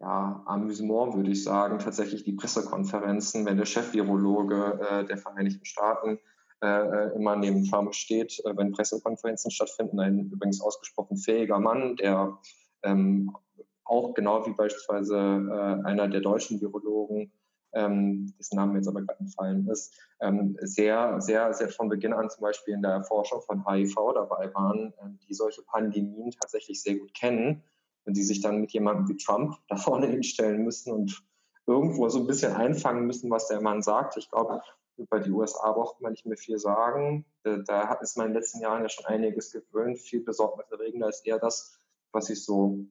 ja, 0.01 0.43
Amüsement, 0.47 1.15
würde 1.15 1.31
ich 1.31 1.43
sagen, 1.43 1.79
tatsächlich 1.79 2.25
die 2.25 2.33
Pressekonferenzen, 2.35 3.47
wenn 3.47 3.57
der 3.57 3.67
Chef-Virologe 3.67 4.81
äh, 4.81 5.05
der 5.05 5.17
Vereinigten 5.17 5.65
Staaten 5.65 6.19
äh, 6.63 6.67
äh, 6.67 7.17
immer 7.17 7.35
neben 7.37 7.65
Trump 7.65 7.95
steht, 7.95 8.41
äh, 8.45 8.57
wenn 8.57 8.73
Pressekonferenzen 8.73 9.51
stattfinden. 9.51 9.99
Ein 9.99 10.31
übrigens 10.31 10.61
ausgesprochen 10.61 11.17
fähiger 11.17 11.59
Mann, 11.59 11.97
der 11.97 12.39
ähm, 12.85 13.37
auch 13.85 14.15
genau 14.15 14.47
wie 14.47 14.53
beispielsweise 14.53 15.17
äh, 15.17 15.87
einer 15.87 16.07
der 16.09 16.21
deutschen 16.21 16.61
Virologen 16.61 17.33
ähm, 17.75 18.35
dessen 18.39 18.57
Name 18.57 18.77
jetzt 18.77 18.89
aber 18.89 19.03
gerade 19.03 19.21
entfallen 19.21 19.69
ist, 19.69 19.95
ähm, 20.21 20.57
sehr, 20.61 21.21
sehr, 21.21 21.53
sehr 21.55 21.69
von 21.69 21.89
Beginn 21.89 22.13
an 22.13 22.31
zum 22.31 22.43
Beispiel 22.43 22.75
in 22.75 22.83
der 22.83 22.93
Erforschung 22.93 23.43
von 23.43 23.67
HIV 23.67 23.95
dabei 24.15 24.53
waren, 24.55 24.93
äh, 24.99 25.27
die 25.29 25.35
solche 25.35 25.63
Pandemien 25.63 26.31
tatsächlich 26.31 26.83
sehr 26.83 26.97
gut 26.97 27.15
kennen, 27.15 27.63
wenn 28.05 28.15
sie 28.15 28.23
sich 28.23 28.41
dann 28.41 28.61
mit 28.61 28.73
jemandem 28.73 29.09
wie 29.09 29.17
Trump 29.17 29.57
da 29.69 29.77
vorne 29.77 30.07
hinstellen 30.07 30.65
müssen 30.65 30.93
und 30.93 31.23
irgendwo 31.67 32.09
so 32.09 32.21
ein 32.21 32.27
bisschen 32.27 32.53
einfangen 32.53 33.07
müssen, 33.07 33.31
was 33.31 33.49
der 33.49 33.61
Mann 33.61 33.83
sagt. 33.83 34.17
Ich 34.17 34.31
glaube, 34.31 34.61
über 34.97 35.21
die 35.21 35.31
USA 35.31 35.73
braucht 35.73 36.01
man 36.01 36.13
nicht 36.13 36.27
mehr 36.27 36.37
viel 36.37 36.59
sagen. 36.59 37.25
Da 37.45 37.89
hat 37.89 38.03
es 38.03 38.17
in 38.17 38.23
den 38.23 38.35
letzten 38.35 38.61
Jahren 38.61 38.83
ja 38.83 38.89
schon 38.89 39.07
einiges 39.07 39.53
gewöhnt. 39.53 39.99
Viel 39.99 40.23
besorgniserregender 40.23 41.09
ist 41.09 41.27
eher 41.27 41.39
das, 41.39 41.79
was 42.13 42.27
sich 42.27 42.45
so 42.45 42.85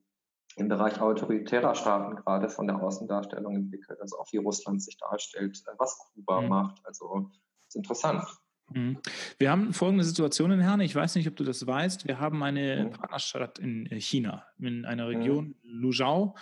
im 0.58 0.68
Bereich 0.68 1.00
autoritärer 1.00 1.76
Staaten 1.76 2.16
gerade 2.16 2.50
von 2.50 2.68
der 2.68 2.82
Außendarstellung 2.82 3.56
entwickelt, 3.56 4.00
also 4.02 4.20
auch 4.20 4.32
wie 4.32 4.38
Russland 4.38 4.84
sich 4.84 4.98
darstellt, 4.98 5.62
äh, 5.68 5.72
was 5.78 5.98
Kuba 5.98 6.42
mhm. 6.42 6.50
macht. 6.50 6.86
Also 6.86 7.30
ist 7.68 7.76
interessant. 7.76 8.24
Mhm. 8.74 8.98
Wir 9.38 9.52
haben 9.52 9.74
folgende 9.74 10.04
Situation 10.04 10.52
in 10.52 10.60
Herne. 10.60 10.84
Ich 10.84 10.96
weiß 10.96 11.16
nicht, 11.16 11.28
ob 11.28 11.36
du 11.36 11.44
das 11.44 11.66
weißt. 11.66 12.08
Wir 12.08 12.20
haben 12.20 12.42
eine 12.44 12.86
mhm. 12.86 12.92
Partnerstadt 12.92 13.60
in 13.60 13.86
äh, 13.88 14.00
China, 14.00 14.46
in 14.60 14.86
einer 14.86 15.08
mhm. 15.08 15.16
Region. 15.16 15.56
Luzhou. 15.64 16.36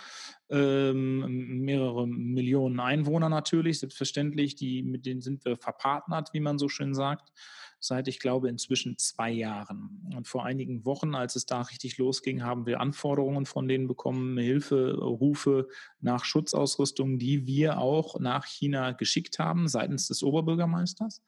Ähm, 0.48 1.60
mehrere 1.60 2.08
Millionen 2.08 2.80
Einwohner 2.80 3.28
natürlich, 3.28 3.78
selbstverständlich. 3.80 4.56
Die, 4.56 4.82
mit 4.82 5.06
denen 5.06 5.20
sind 5.20 5.44
wir 5.44 5.56
verpartnert, 5.56 6.30
wie 6.32 6.40
man 6.40 6.58
so 6.58 6.68
schön 6.68 6.94
sagt 6.94 7.32
seit, 7.80 8.06
ich 8.08 8.20
glaube, 8.20 8.48
inzwischen 8.48 8.98
zwei 8.98 9.30
Jahren. 9.30 10.12
Und 10.14 10.28
vor 10.28 10.44
einigen 10.44 10.84
Wochen, 10.84 11.14
als 11.14 11.34
es 11.34 11.46
da 11.46 11.62
richtig 11.62 11.98
losging, 11.98 12.42
haben 12.42 12.66
wir 12.66 12.80
Anforderungen 12.80 13.46
von 13.46 13.66
denen 13.66 13.88
bekommen, 13.88 14.38
Hilferufe 14.38 15.68
nach 16.00 16.24
Schutzausrüstung, 16.24 17.18
die 17.18 17.46
wir 17.46 17.78
auch 17.78 18.20
nach 18.20 18.44
China 18.44 18.92
geschickt 18.92 19.38
haben, 19.38 19.66
seitens 19.66 20.08
des 20.08 20.22
Oberbürgermeisters. 20.22 21.22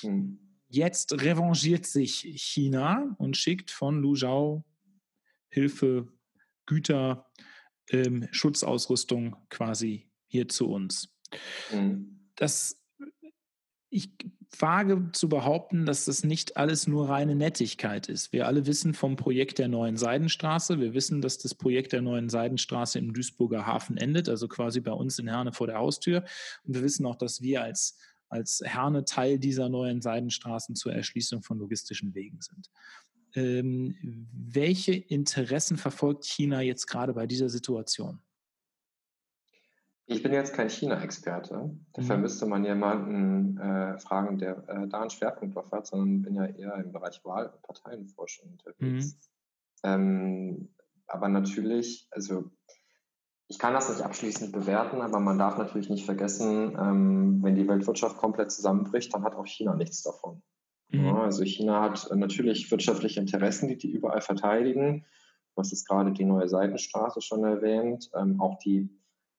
Hm. 0.00 0.38
Jetzt 0.68 1.22
revanchiert 1.22 1.86
sich 1.86 2.20
China 2.36 3.16
und 3.18 3.36
schickt 3.36 3.70
von 3.70 4.02
Luzhou 4.02 4.64
Hilfe, 5.48 6.08
Güter, 6.66 7.26
ähm, 7.90 8.28
Schutzausrüstung 8.32 9.36
quasi 9.48 10.10
hier 10.26 10.48
zu 10.48 10.68
uns. 10.68 11.08
Hm. 11.70 12.28
Das 12.36 12.84
ich 13.90 14.10
wage 14.58 15.10
zu 15.12 15.28
behaupten, 15.28 15.86
dass 15.86 16.06
das 16.06 16.24
nicht 16.24 16.56
alles 16.56 16.86
nur 16.86 17.08
reine 17.08 17.34
Nettigkeit 17.34 18.08
ist. 18.08 18.32
Wir 18.32 18.46
alle 18.46 18.66
wissen 18.66 18.94
vom 18.94 19.16
Projekt 19.16 19.58
der 19.58 19.68
neuen 19.68 19.96
Seidenstraße. 19.96 20.80
Wir 20.80 20.94
wissen, 20.94 21.20
dass 21.20 21.38
das 21.38 21.54
Projekt 21.54 21.92
der 21.92 22.02
neuen 22.02 22.28
Seidenstraße 22.28 22.98
im 22.98 23.12
Duisburger 23.12 23.66
Hafen 23.66 23.96
endet, 23.96 24.28
also 24.28 24.48
quasi 24.48 24.80
bei 24.80 24.92
uns 24.92 25.18
in 25.18 25.28
Herne 25.28 25.52
vor 25.52 25.66
der 25.66 25.78
Haustür. 25.78 26.24
Und 26.64 26.74
wir 26.74 26.82
wissen 26.82 27.06
auch, 27.06 27.16
dass 27.16 27.42
wir 27.42 27.62
als, 27.62 27.98
als 28.28 28.62
Herne 28.64 29.04
Teil 29.04 29.38
dieser 29.38 29.68
neuen 29.68 30.00
Seidenstraßen 30.00 30.74
zur 30.74 30.92
Erschließung 30.92 31.42
von 31.42 31.58
logistischen 31.58 32.14
Wegen 32.14 32.40
sind. 32.40 32.70
ähm, 33.34 34.28
welche 34.32 34.94
Interessen 34.94 35.76
verfolgt 35.76 36.24
China 36.24 36.62
jetzt 36.62 36.86
gerade 36.86 37.12
bei 37.12 37.26
dieser 37.26 37.48
Situation? 37.48 38.20
Ich 40.10 40.22
bin 40.22 40.32
jetzt 40.32 40.54
kein 40.54 40.70
China-Experte. 40.70 41.70
Dafür 41.92 42.16
mhm. 42.16 42.22
müsste 42.22 42.46
man 42.46 42.64
jemanden 42.64 43.58
äh, 43.58 43.98
fragen, 43.98 44.38
der 44.38 44.66
äh, 44.66 44.88
da 44.88 45.02
einen 45.02 45.10
Schwerpunkt 45.10 45.54
drauf 45.54 45.70
hat, 45.70 45.86
sondern 45.86 46.22
bin 46.22 46.34
ja 46.34 46.46
eher 46.46 46.76
im 46.76 46.92
Bereich 46.92 47.22
Wahl- 47.26 47.50
und 47.50 47.60
Parteienforschung 47.62 48.52
unterwegs. 48.52 49.30
Mhm. 49.84 49.90
Ähm, 49.90 50.74
aber 51.06 51.28
natürlich, 51.28 52.08
also 52.10 52.50
ich 53.48 53.58
kann 53.58 53.74
das 53.74 53.90
nicht 53.90 54.00
abschließend 54.00 54.50
bewerten, 54.50 55.02
aber 55.02 55.20
man 55.20 55.38
darf 55.38 55.58
natürlich 55.58 55.90
nicht 55.90 56.06
vergessen, 56.06 56.74
ähm, 56.80 57.42
wenn 57.42 57.54
die 57.54 57.68
Weltwirtschaft 57.68 58.16
komplett 58.16 58.50
zusammenbricht, 58.50 59.12
dann 59.12 59.24
hat 59.24 59.34
auch 59.34 59.46
China 59.46 59.74
nichts 59.74 60.02
davon. 60.02 60.42
Mhm. 60.88 61.04
Ja, 61.04 61.22
also 61.22 61.44
China 61.44 61.82
hat 61.82 62.08
natürlich 62.14 62.70
wirtschaftliche 62.70 63.20
Interessen, 63.20 63.68
die 63.68 63.76
die 63.76 63.92
überall 63.92 64.22
verteidigen. 64.22 65.04
Du 65.54 65.60
hast 65.60 65.70
jetzt 65.70 65.86
gerade 65.86 66.12
die 66.12 66.24
neue 66.24 66.48
Seitenstraße 66.48 67.20
schon 67.20 67.44
erwähnt. 67.44 68.10
Ähm, 68.14 68.40
auch 68.40 68.58
die 68.58 68.88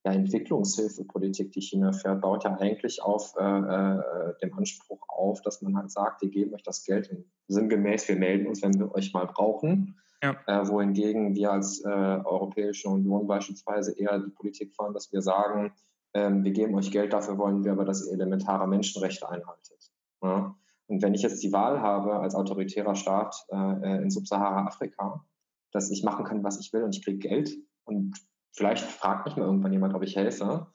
ja, 0.06 0.14
Entwicklungshilfepolitik, 0.14 1.52
die 1.52 1.62
China 1.62 1.92
fährt, 1.92 2.22
baut 2.22 2.46
ja 2.46 2.56
eigentlich 2.56 3.02
auf 3.02 3.36
äh, 3.38 3.44
äh, 3.44 4.34
dem 4.42 4.58
Anspruch 4.58 5.02
auf, 5.10 5.42
dass 5.42 5.62
man 5.62 5.76
halt 5.76 5.92
sagt, 5.92 6.22
wir 6.22 6.30
geben 6.30 6.54
euch 6.54 6.64
das 6.64 6.84
Geld 6.84 7.10
und 7.12 7.26
sinngemäß, 7.48 8.08
wir 8.08 8.16
melden 8.16 8.48
uns, 8.48 8.62
wenn 8.62 8.80
wir 8.80 8.94
euch 8.94 9.14
mal 9.14 9.26
brauchen. 9.26 9.96
Ja. 10.24 10.36
Äh, 10.48 10.68
wohingegen 10.68 11.36
wir 11.36 11.52
als 11.52 11.84
äh, 11.84 11.88
Europäische 11.88 12.90
Union 12.90 13.28
beispielsweise 13.28 13.98
eher 13.98 14.20
die 14.20 14.32
Politik 14.32 14.74
fahren, 14.74 14.94
dass 14.94 15.12
wir 15.12 15.22
sagen, 15.22 15.74
ähm, 16.14 16.44
wir 16.44 16.52
geben 16.52 16.76
euch 16.76 16.92
Geld, 16.92 17.14
dafür 17.14 17.38
wollen 17.38 17.64
wir 17.64 17.74
aber, 17.74 17.86
dass 17.86 18.06
ihr 18.06 18.14
elementare 18.14 18.68
Menschenrechte 18.68 19.30
einhaltet. 19.30 19.92
Ja? 20.22 20.56
Und 20.88 21.02
wenn 21.04 21.14
ich 21.14 21.22
jetzt 21.22 21.44
die 21.44 21.54
Wahl 21.54 21.82
habe 21.82 22.20
als 22.20 22.36
autoritärer 22.36 22.96
Staat 22.96 23.46
äh 23.52 24.02
in 24.02 24.10
Subsahara-Afrika, 24.10 25.24
dass 25.72 25.92
ich 25.92 26.04
machen 26.04 26.26
kann, 26.26 26.44
was 26.44 26.60
ich 26.60 26.74
will 26.74 26.84
und 26.84 26.96
ich 26.96 27.04
kriege 27.04 27.20
Geld 27.20 27.56
und 27.84 28.18
vielleicht 28.52 28.84
fragt 28.84 29.26
mich 29.26 29.36
mal 29.36 29.46
irgendwann 29.46 29.74
jemand, 29.74 29.94
ob 29.96 30.04
ich 30.04 30.16
helfe, 30.16 30.68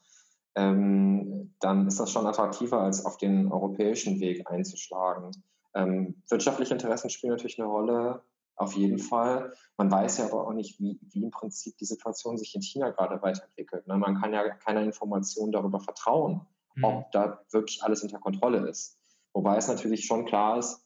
ähm, 0.55 1.55
dann 1.59 1.87
ist 1.87 1.99
das 1.99 2.11
schon 2.11 2.25
attraktiver, 2.25 2.81
als 2.81 3.05
auf 3.05 3.17
den 3.17 3.51
europäischen 3.51 4.19
Weg 4.19 4.49
einzuschlagen. 4.49 5.31
Ähm, 5.73 6.21
wirtschaftliche 6.29 6.73
Interessen 6.73 7.09
spielen 7.09 7.31
natürlich 7.31 7.59
eine 7.59 7.67
Rolle, 7.67 8.23
auf 8.55 8.73
jeden 8.73 8.99
Fall. 8.99 9.53
Man 9.77 9.91
weiß 9.91 10.17
ja 10.19 10.25
aber 10.25 10.47
auch 10.47 10.53
nicht, 10.53 10.79
wie, 10.79 10.99
wie 11.11 11.23
im 11.23 11.31
Prinzip 11.31 11.77
die 11.77 11.85
Situation 11.85 12.37
sich 12.37 12.55
in 12.55 12.61
China 12.61 12.89
gerade 12.91 13.21
weiterentwickelt. 13.21 13.85
Ne? 13.87 13.97
Man 13.97 14.19
kann 14.21 14.33
ja 14.33 14.47
keiner 14.55 14.81
Information 14.81 15.51
darüber 15.51 15.81
vertrauen, 15.81 16.47
mhm. 16.75 16.83
ob 16.85 17.11
da 17.11 17.41
wirklich 17.51 17.83
alles 17.83 18.03
unter 18.03 18.19
Kontrolle 18.19 18.69
ist. 18.69 18.97
Wobei 19.33 19.57
es 19.57 19.67
natürlich 19.67 20.05
schon 20.05 20.25
klar 20.25 20.57
ist, 20.57 20.81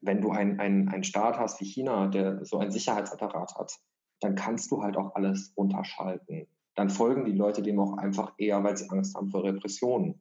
wenn 0.00 0.20
du 0.20 0.32
einen 0.32 0.88
ein 0.88 1.04
Staat 1.04 1.38
hast 1.38 1.60
wie 1.60 1.64
China, 1.64 2.08
der 2.08 2.44
so 2.44 2.58
einen 2.58 2.72
Sicherheitsapparat 2.72 3.54
hat, 3.54 3.78
dann 4.24 4.36
kannst 4.36 4.70
du 4.70 4.82
halt 4.82 4.96
auch 4.96 5.14
alles 5.14 5.52
unterschalten. 5.54 6.46
Dann 6.74 6.88
folgen 6.88 7.26
die 7.26 7.32
Leute 7.32 7.60
dem 7.60 7.78
auch 7.78 7.98
einfach 7.98 8.32
eher, 8.38 8.64
weil 8.64 8.74
sie 8.74 8.88
Angst 8.88 9.14
haben 9.14 9.28
vor 9.28 9.44
Repressionen. 9.44 10.18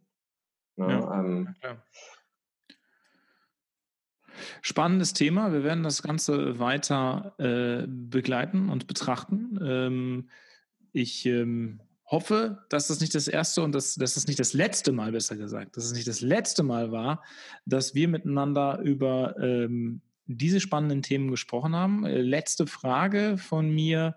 Ne? 0.76 0.90
Ja, 0.90 1.20
ähm, 1.20 1.56
ja. 1.64 1.82
Spannendes 4.62 5.14
Thema. 5.14 5.54
Wir 5.54 5.64
werden 5.64 5.84
das 5.84 6.04
Ganze 6.04 6.60
weiter 6.60 7.34
äh, 7.38 7.88
begleiten 7.88 8.70
und 8.70 8.88
betrachten. 8.88 9.58
Ähm, 9.64 10.30
ich 10.92 11.26
ähm, 11.26 11.80
hoffe, 12.06 12.66
dass 12.68 12.88
das 12.88 13.00
nicht 13.00 13.16
das 13.16 13.30
erste 13.30 13.64
und 13.64 13.74
das, 13.74 13.96
dass 13.96 14.16
das 14.16 14.28
nicht 14.28 14.40
das 14.40 14.54
letzte 14.54 14.92
Mal, 14.92 15.14
besser 15.14 15.38
gesagt, 15.38 15.78
dass 15.78 15.86
es 15.86 15.94
nicht 15.94 16.08
das 16.10 16.20
letzte 16.20 16.64
Mal 16.64 16.92
war, 16.92 17.24
dass 17.66 17.96
wir 17.96 18.10
miteinander 18.10 18.80
über 18.80 19.40
ähm, 19.40 20.02
diese 20.26 20.60
spannenden 20.60 21.02
Themen 21.02 21.30
gesprochen 21.30 21.76
haben. 21.76 22.06
Äh, 22.06 22.22
letzte 22.22 22.68
Frage 22.68 23.38
von 23.38 23.70
mir. 23.70 24.16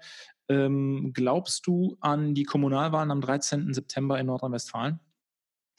Ähm, 0.49 1.13
glaubst 1.13 1.67
du 1.67 1.97
an 2.01 2.35
die 2.35 2.45
Kommunalwahlen 2.45 3.11
am 3.11 3.21
13. 3.21 3.75
September 3.75 4.19
in 4.19 4.27
Nordrhein-Westfalen? 4.27 5.01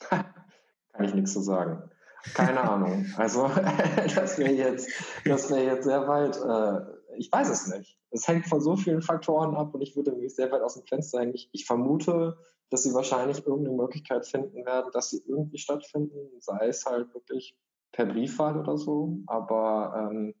Kann 0.00 1.04
ich 1.04 1.14
nichts 1.14 1.32
zu 1.32 1.40
sagen. 1.40 1.90
Keine 2.34 2.60
Ahnung. 2.60 3.06
Also 3.16 3.48
das 4.14 4.38
wäre 4.38 4.52
jetzt, 4.52 4.90
das 5.24 5.48
jetzt 5.48 5.84
sehr 5.84 6.06
weit. 6.06 6.36
Äh, 6.36 7.16
ich 7.16 7.32
weiß 7.32 7.48
es 7.48 7.68
nicht. 7.68 7.98
Es 8.10 8.26
hängt 8.26 8.46
von 8.46 8.60
so 8.60 8.76
vielen 8.76 9.02
Faktoren 9.02 9.54
ab 9.54 9.74
und 9.74 9.80
ich 9.82 9.96
würde 9.96 10.12
mich 10.12 10.34
sehr 10.34 10.50
weit 10.50 10.62
aus 10.62 10.74
dem 10.74 10.86
Fenster 10.86 11.20
hängen. 11.20 11.34
Ich, 11.34 11.48
ich 11.52 11.66
vermute, 11.66 12.38
dass 12.70 12.82
sie 12.82 12.94
wahrscheinlich 12.94 13.46
irgendeine 13.46 13.76
Möglichkeit 13.76 14.26
finden 14.26 14.64
werden, 14.66 14.90
dass 14.92 15.10
sie 15.10 15.22
irgendwie 15.26 15.58
stattfinden, 15.58 16.16
sei 16.40 16.68
es 16.68 16.84
halt 16.84 17.12
wirklich 17.14 17.56
per 17.92 18.06
Briefwahl 18.06 18.58
oder 18.58 18.76
so. 18.76 19.18
Aber 19.26 20.10
ähm, 20.10 20.34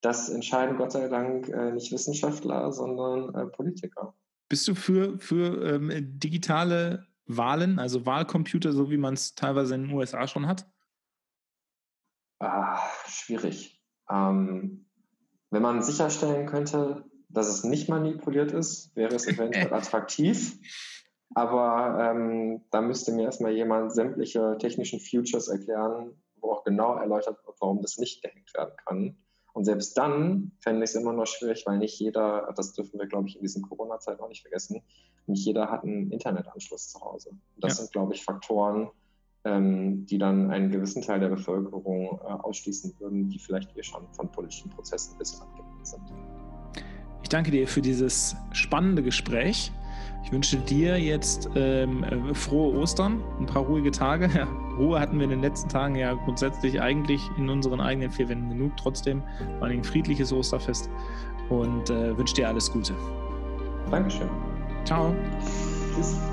das 0.00 0.28
entscheiden 0.28 0.76
Gott 0.76 0.92
sei 0.92 1.08
Dank 1.08 1.48
äh, 1.48 1.72
nicht 1.72 1.92
Wissenschaftler, 1.92 2.72
sondern 2.72 3.34
äh, 3.34 3.46
Politiker. 3.46 4.14
Bist 4.48 4.68
du 4.68 4.74
für, 4.74 5.18
für 5.18 5.74
ähm, 5.74 5.90
digitale 6.18 7.06
Wahlen, 7.26 7.78
also 7.78 8.04
Wahlcomputer, 8.04 8.72
so 8.72 8.90
wie 8.90 8.96
man 8.96 9.14
es 9.14 9.34
teilweise 9.34 9.74
in 9.74 9.86
den 9.86 9.92
USA 9.92 10.26
schon 10.26 10.46
hat? 10.46 10.66
Ah, 12.40 12.80
schwierig. 13.06 13.80
Ähm, 14.10 14.86
wenn 15.50 15.62
man 15.62 15.82
sicherstellen 15.82 16.46
könnte, 16.46 17.04
dass 17.28 17.48
es 17.48 17.64
nicht 17.64 17.88
manipuliert 17.88 18.52
ist, 18.52 18.94
wäre 18.96 19.14
es 19.14 19.26
eventuell 19.26 19.72
attraktiv. 19.72 20.58
Aber 21.34 21.98
ähm, 22.00 22.62
da 22.70 22.80
müsste 22.82 23.12
mir 23.12 23.24
erstmal 23.24 23.52
jemand 23.52 23.92
sämtliche 23.92 24.56
technischen 24.58 25.00
Futures 25.00 25.48
erklären, 25.48 26.21
wo 26.42 26.52
auch 26.52 26.64
genau 26.64 26.96
erläutert 26.96 27.38
wird, 27.46 27.56
warum 27.60 27.80
das 27.80 27.96
nicht 27.98 28.22
gehackt 28.22 28.54
werden 28.54 28.74
kann. 28.84 29.16
Und 29.54 29.64
selbst 29.64 29.96
dann 29.98 30.52
fände 30.60 30.84
ich 30.84 30.90
es 30.90 30.96
immer 30.96 31.12
noch 31.12 31.26
schwierig, 31.26 31.64
weil 31.66 31.78
nicht 31.78 31.98
jeder, 31.98 32.52
das 32.56 32.72
dürfen 32.72 32.98
wir, 32.98 33.06
glaube 33.06 33.28
ich, 33.28 33.36
in 33.36 33.42
diesen 33.42 33.62
Corona-Zeiten 33.62 34.20
auch 34.20 34.28
nicht 34.28 34.42
vergessen, 34.42 34.82
nicht 35.26 35.44
jeder 35.44 35.70
hat 35.70 35.84
einen 35.84 36.10
Internetanschluss 36.10 36.88
zu 36.88 37.00
Hause. 37.00 37.30
Das 37.56 37.72
ja. 37.72 37.82
sind, 37.82 37.92
glaube 37.92 38.14
ich, 38.14 38.24
Faktoren, 38.24 38.90
ähm, 39.44 40.06
die 40.06 40.18
dann 40.18 40.50
einen 40.50 40.70
gewissen 40.70 41.02
Teil 41.02 41.20
der 41.20 41.28
Bevölkerung 41.28 42.20
äh, 42.20 42.32
ausschließen 42.32 42.94
würden, 42.98 43.28
die 43.28 43.38
vielleicht 43.38 43.76
eh 43.76 43.82
schon 43.82 44.06
von 44.12 44.30
politischen 44.30 44.70
Prozessen 44.70 45.14
ein 45.14 45.18
bisschen 45.18 45.42
abgelenkt 45.42 45.86
sind. 45.86 46.02
Ich 47.22 47.28
danke 47.28 47.50
dir 47.50 47.68
für 47.68 47.82
dieses 47.82 48.34
spannende 48.52 49.02
Gespräch. 49.02 49.70
Ich 50.24 50.32
wünsche 50.32 50.56
dir 50.56 50.98
jetzt 50.98 51.50
ähm, 51.56 52.04
äh, 52.04 52.34
frohe 52.34 52.76
Ostern, 52.78 53.22
ein 53.40 53.46
paar 53.46 53.62
ruhige 53.62 53.90
Tage. 53.90 54.28
Ja, 54.34 54.46
Ruhe 54.78 54.98
hatten 54.98 55.18
wir 55.18 55.24
in 55.24 55.30
den 55.30 55.42
letzten 55.42 55.68
Tagen 55.68 55.96
ja 55.96 56.14
grundsätzlich 56.14 56.80
eigentlich 56.80 57.20
in 57.36 57.48
unseren 57.48 57.80
eigenen 57.80 58.10
vier 58.10 58.28
Wänden 58.28 58.48
genug. 58.48 58.72
Trotzdem 58.76 59.22
vor 59.58 59.66
allem 59.66 59.78
ein 59.78 59.84
friedliches 59.84 60.32
Osterfest 60.32 60.88
und 61.50 61.90
äh, 61.90 62.16
wünsche 62.16 62.34
dir 62.34 62.48
alles 62.48 62.72
Gute. 62.72 62.94
Dankeschön. 63.90 64.28
Ciao. 64.84 65.14
Tschüss. 65.94 66.31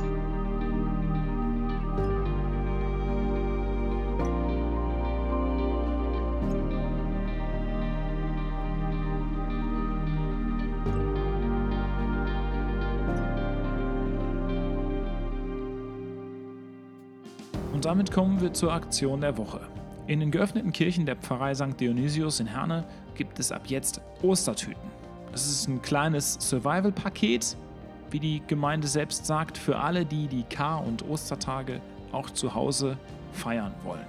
Und 17.80 17.86
damit 17.86 18.12
kommen 18.12 18.42
wir 18.42 18.52
zur 18.52 18.74
Aktion 18.74 19.22
der 19.22 19.38
Woche. 19.38 19.62
In 20.06 20.20
den 20.20 20.32
geöffneten 20.32 20.74
Kirchen 20.74 21.06
der 21.06 21.16
Pfarrei 21.16 21.56
St. 21.56 21.80
Dionysius 21.80 22.42
in 22.42 22.48
Herne 22.48 22.84
gibt 23.16 23.40
es 23.40 23.54
ab 23.54 23.62
jetzt 23.68 24.02
Ostertüten. 24.22 24.92
Das 25.32 25.48
ist 25.48 25.70
ein 25.70 25.82
kleines 25.82 26.34
Survival-Paket, 26.42 27.56
wie 28.12 28.20
die 28.20 28.42
Gemeinde 28.48 28.86
selbst 28.86 29.26
sagt, 29.26 29.58
für 29.58 29.80
alle, 29.80 30.06
die 30.06 30.28
die 30.28 30.44
Kar- 30.44 30.86
und 30.86 31.08
Ostertage 31.08 31.80
auch 32.12 32.30
zu 32.32 32.54
Hause 32.54 32.98
feiern 33.32 33.72
wollen. 33.86 34.08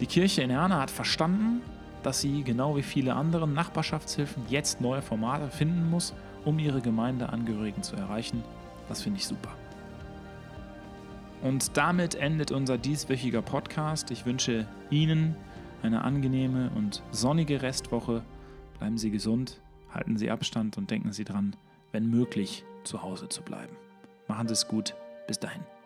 Die 0.00 0.06
Kirche 0.06 0.40
in 0.40 0.48
Herne 0.48 0.78
hat 0.78 0.90
verstanden, 0.90 1.60
dass 2.02 2.22
sie 2.22 2.42
genau 2.44 2.78
wie 2.78 2.82
viele 2.82 3.12
andere 3.12 3.46
Nachbarschaftshilfen 3.46 4.44
jetzt 4.48 4.80
neue 4.80 5.02
Formate 5.02 5.50
finden 5.50 5.90
muss, 5.90 6.14
um 6.46 6.58
ihre 6.58 6.80
Gemeindeangehörigen 6.80 7.82
zu 7.82 7.94
erreichen. 7.96 8.42
Das 8.88 9.02
finde 9.02 9.18
ich 9.18 9.26
super. 9.26 9.50
Und 11.42 11.76
damit 11.76 12.14
endet 12.14 12.50
unser 12.50 12.78
dieswöchiger 12.78 13.42
Podcast. 13.42 14.10
Ich 14.10 14.26
wünsche 14.26 14.66
Ihnen 14.90 15.36
eine 15.82 16.02
angenehme 16.02 16.70
und 16.74 17.02
sonnige 17.10 17.62
Restwoche. 17.62 18.22
Bleiben 18.78 18.98
Sie 18.98 19.10
gesund, 19.10 19.60
halten 19.92 20.16
Sie 20.16 20.30
Abstand 20.30 20.76
und 20.78 20.90
denken 20.90 21.12
Sie 21.12 21.24
dran, 21.24 21.54
wenn 21.92 22.10
möglich, 22.10 22.64
zu 22.84 23.02
Hause 23.02 23.28
zu 23.28 23.42
bleiben. 23.42 23.76
Machen 24.28 24.48
Sie 24.48 24.54
es 24.54 24.66
gut. 24.66 24.94
Bis 25.26 25.38
dahin. 25.38 25.77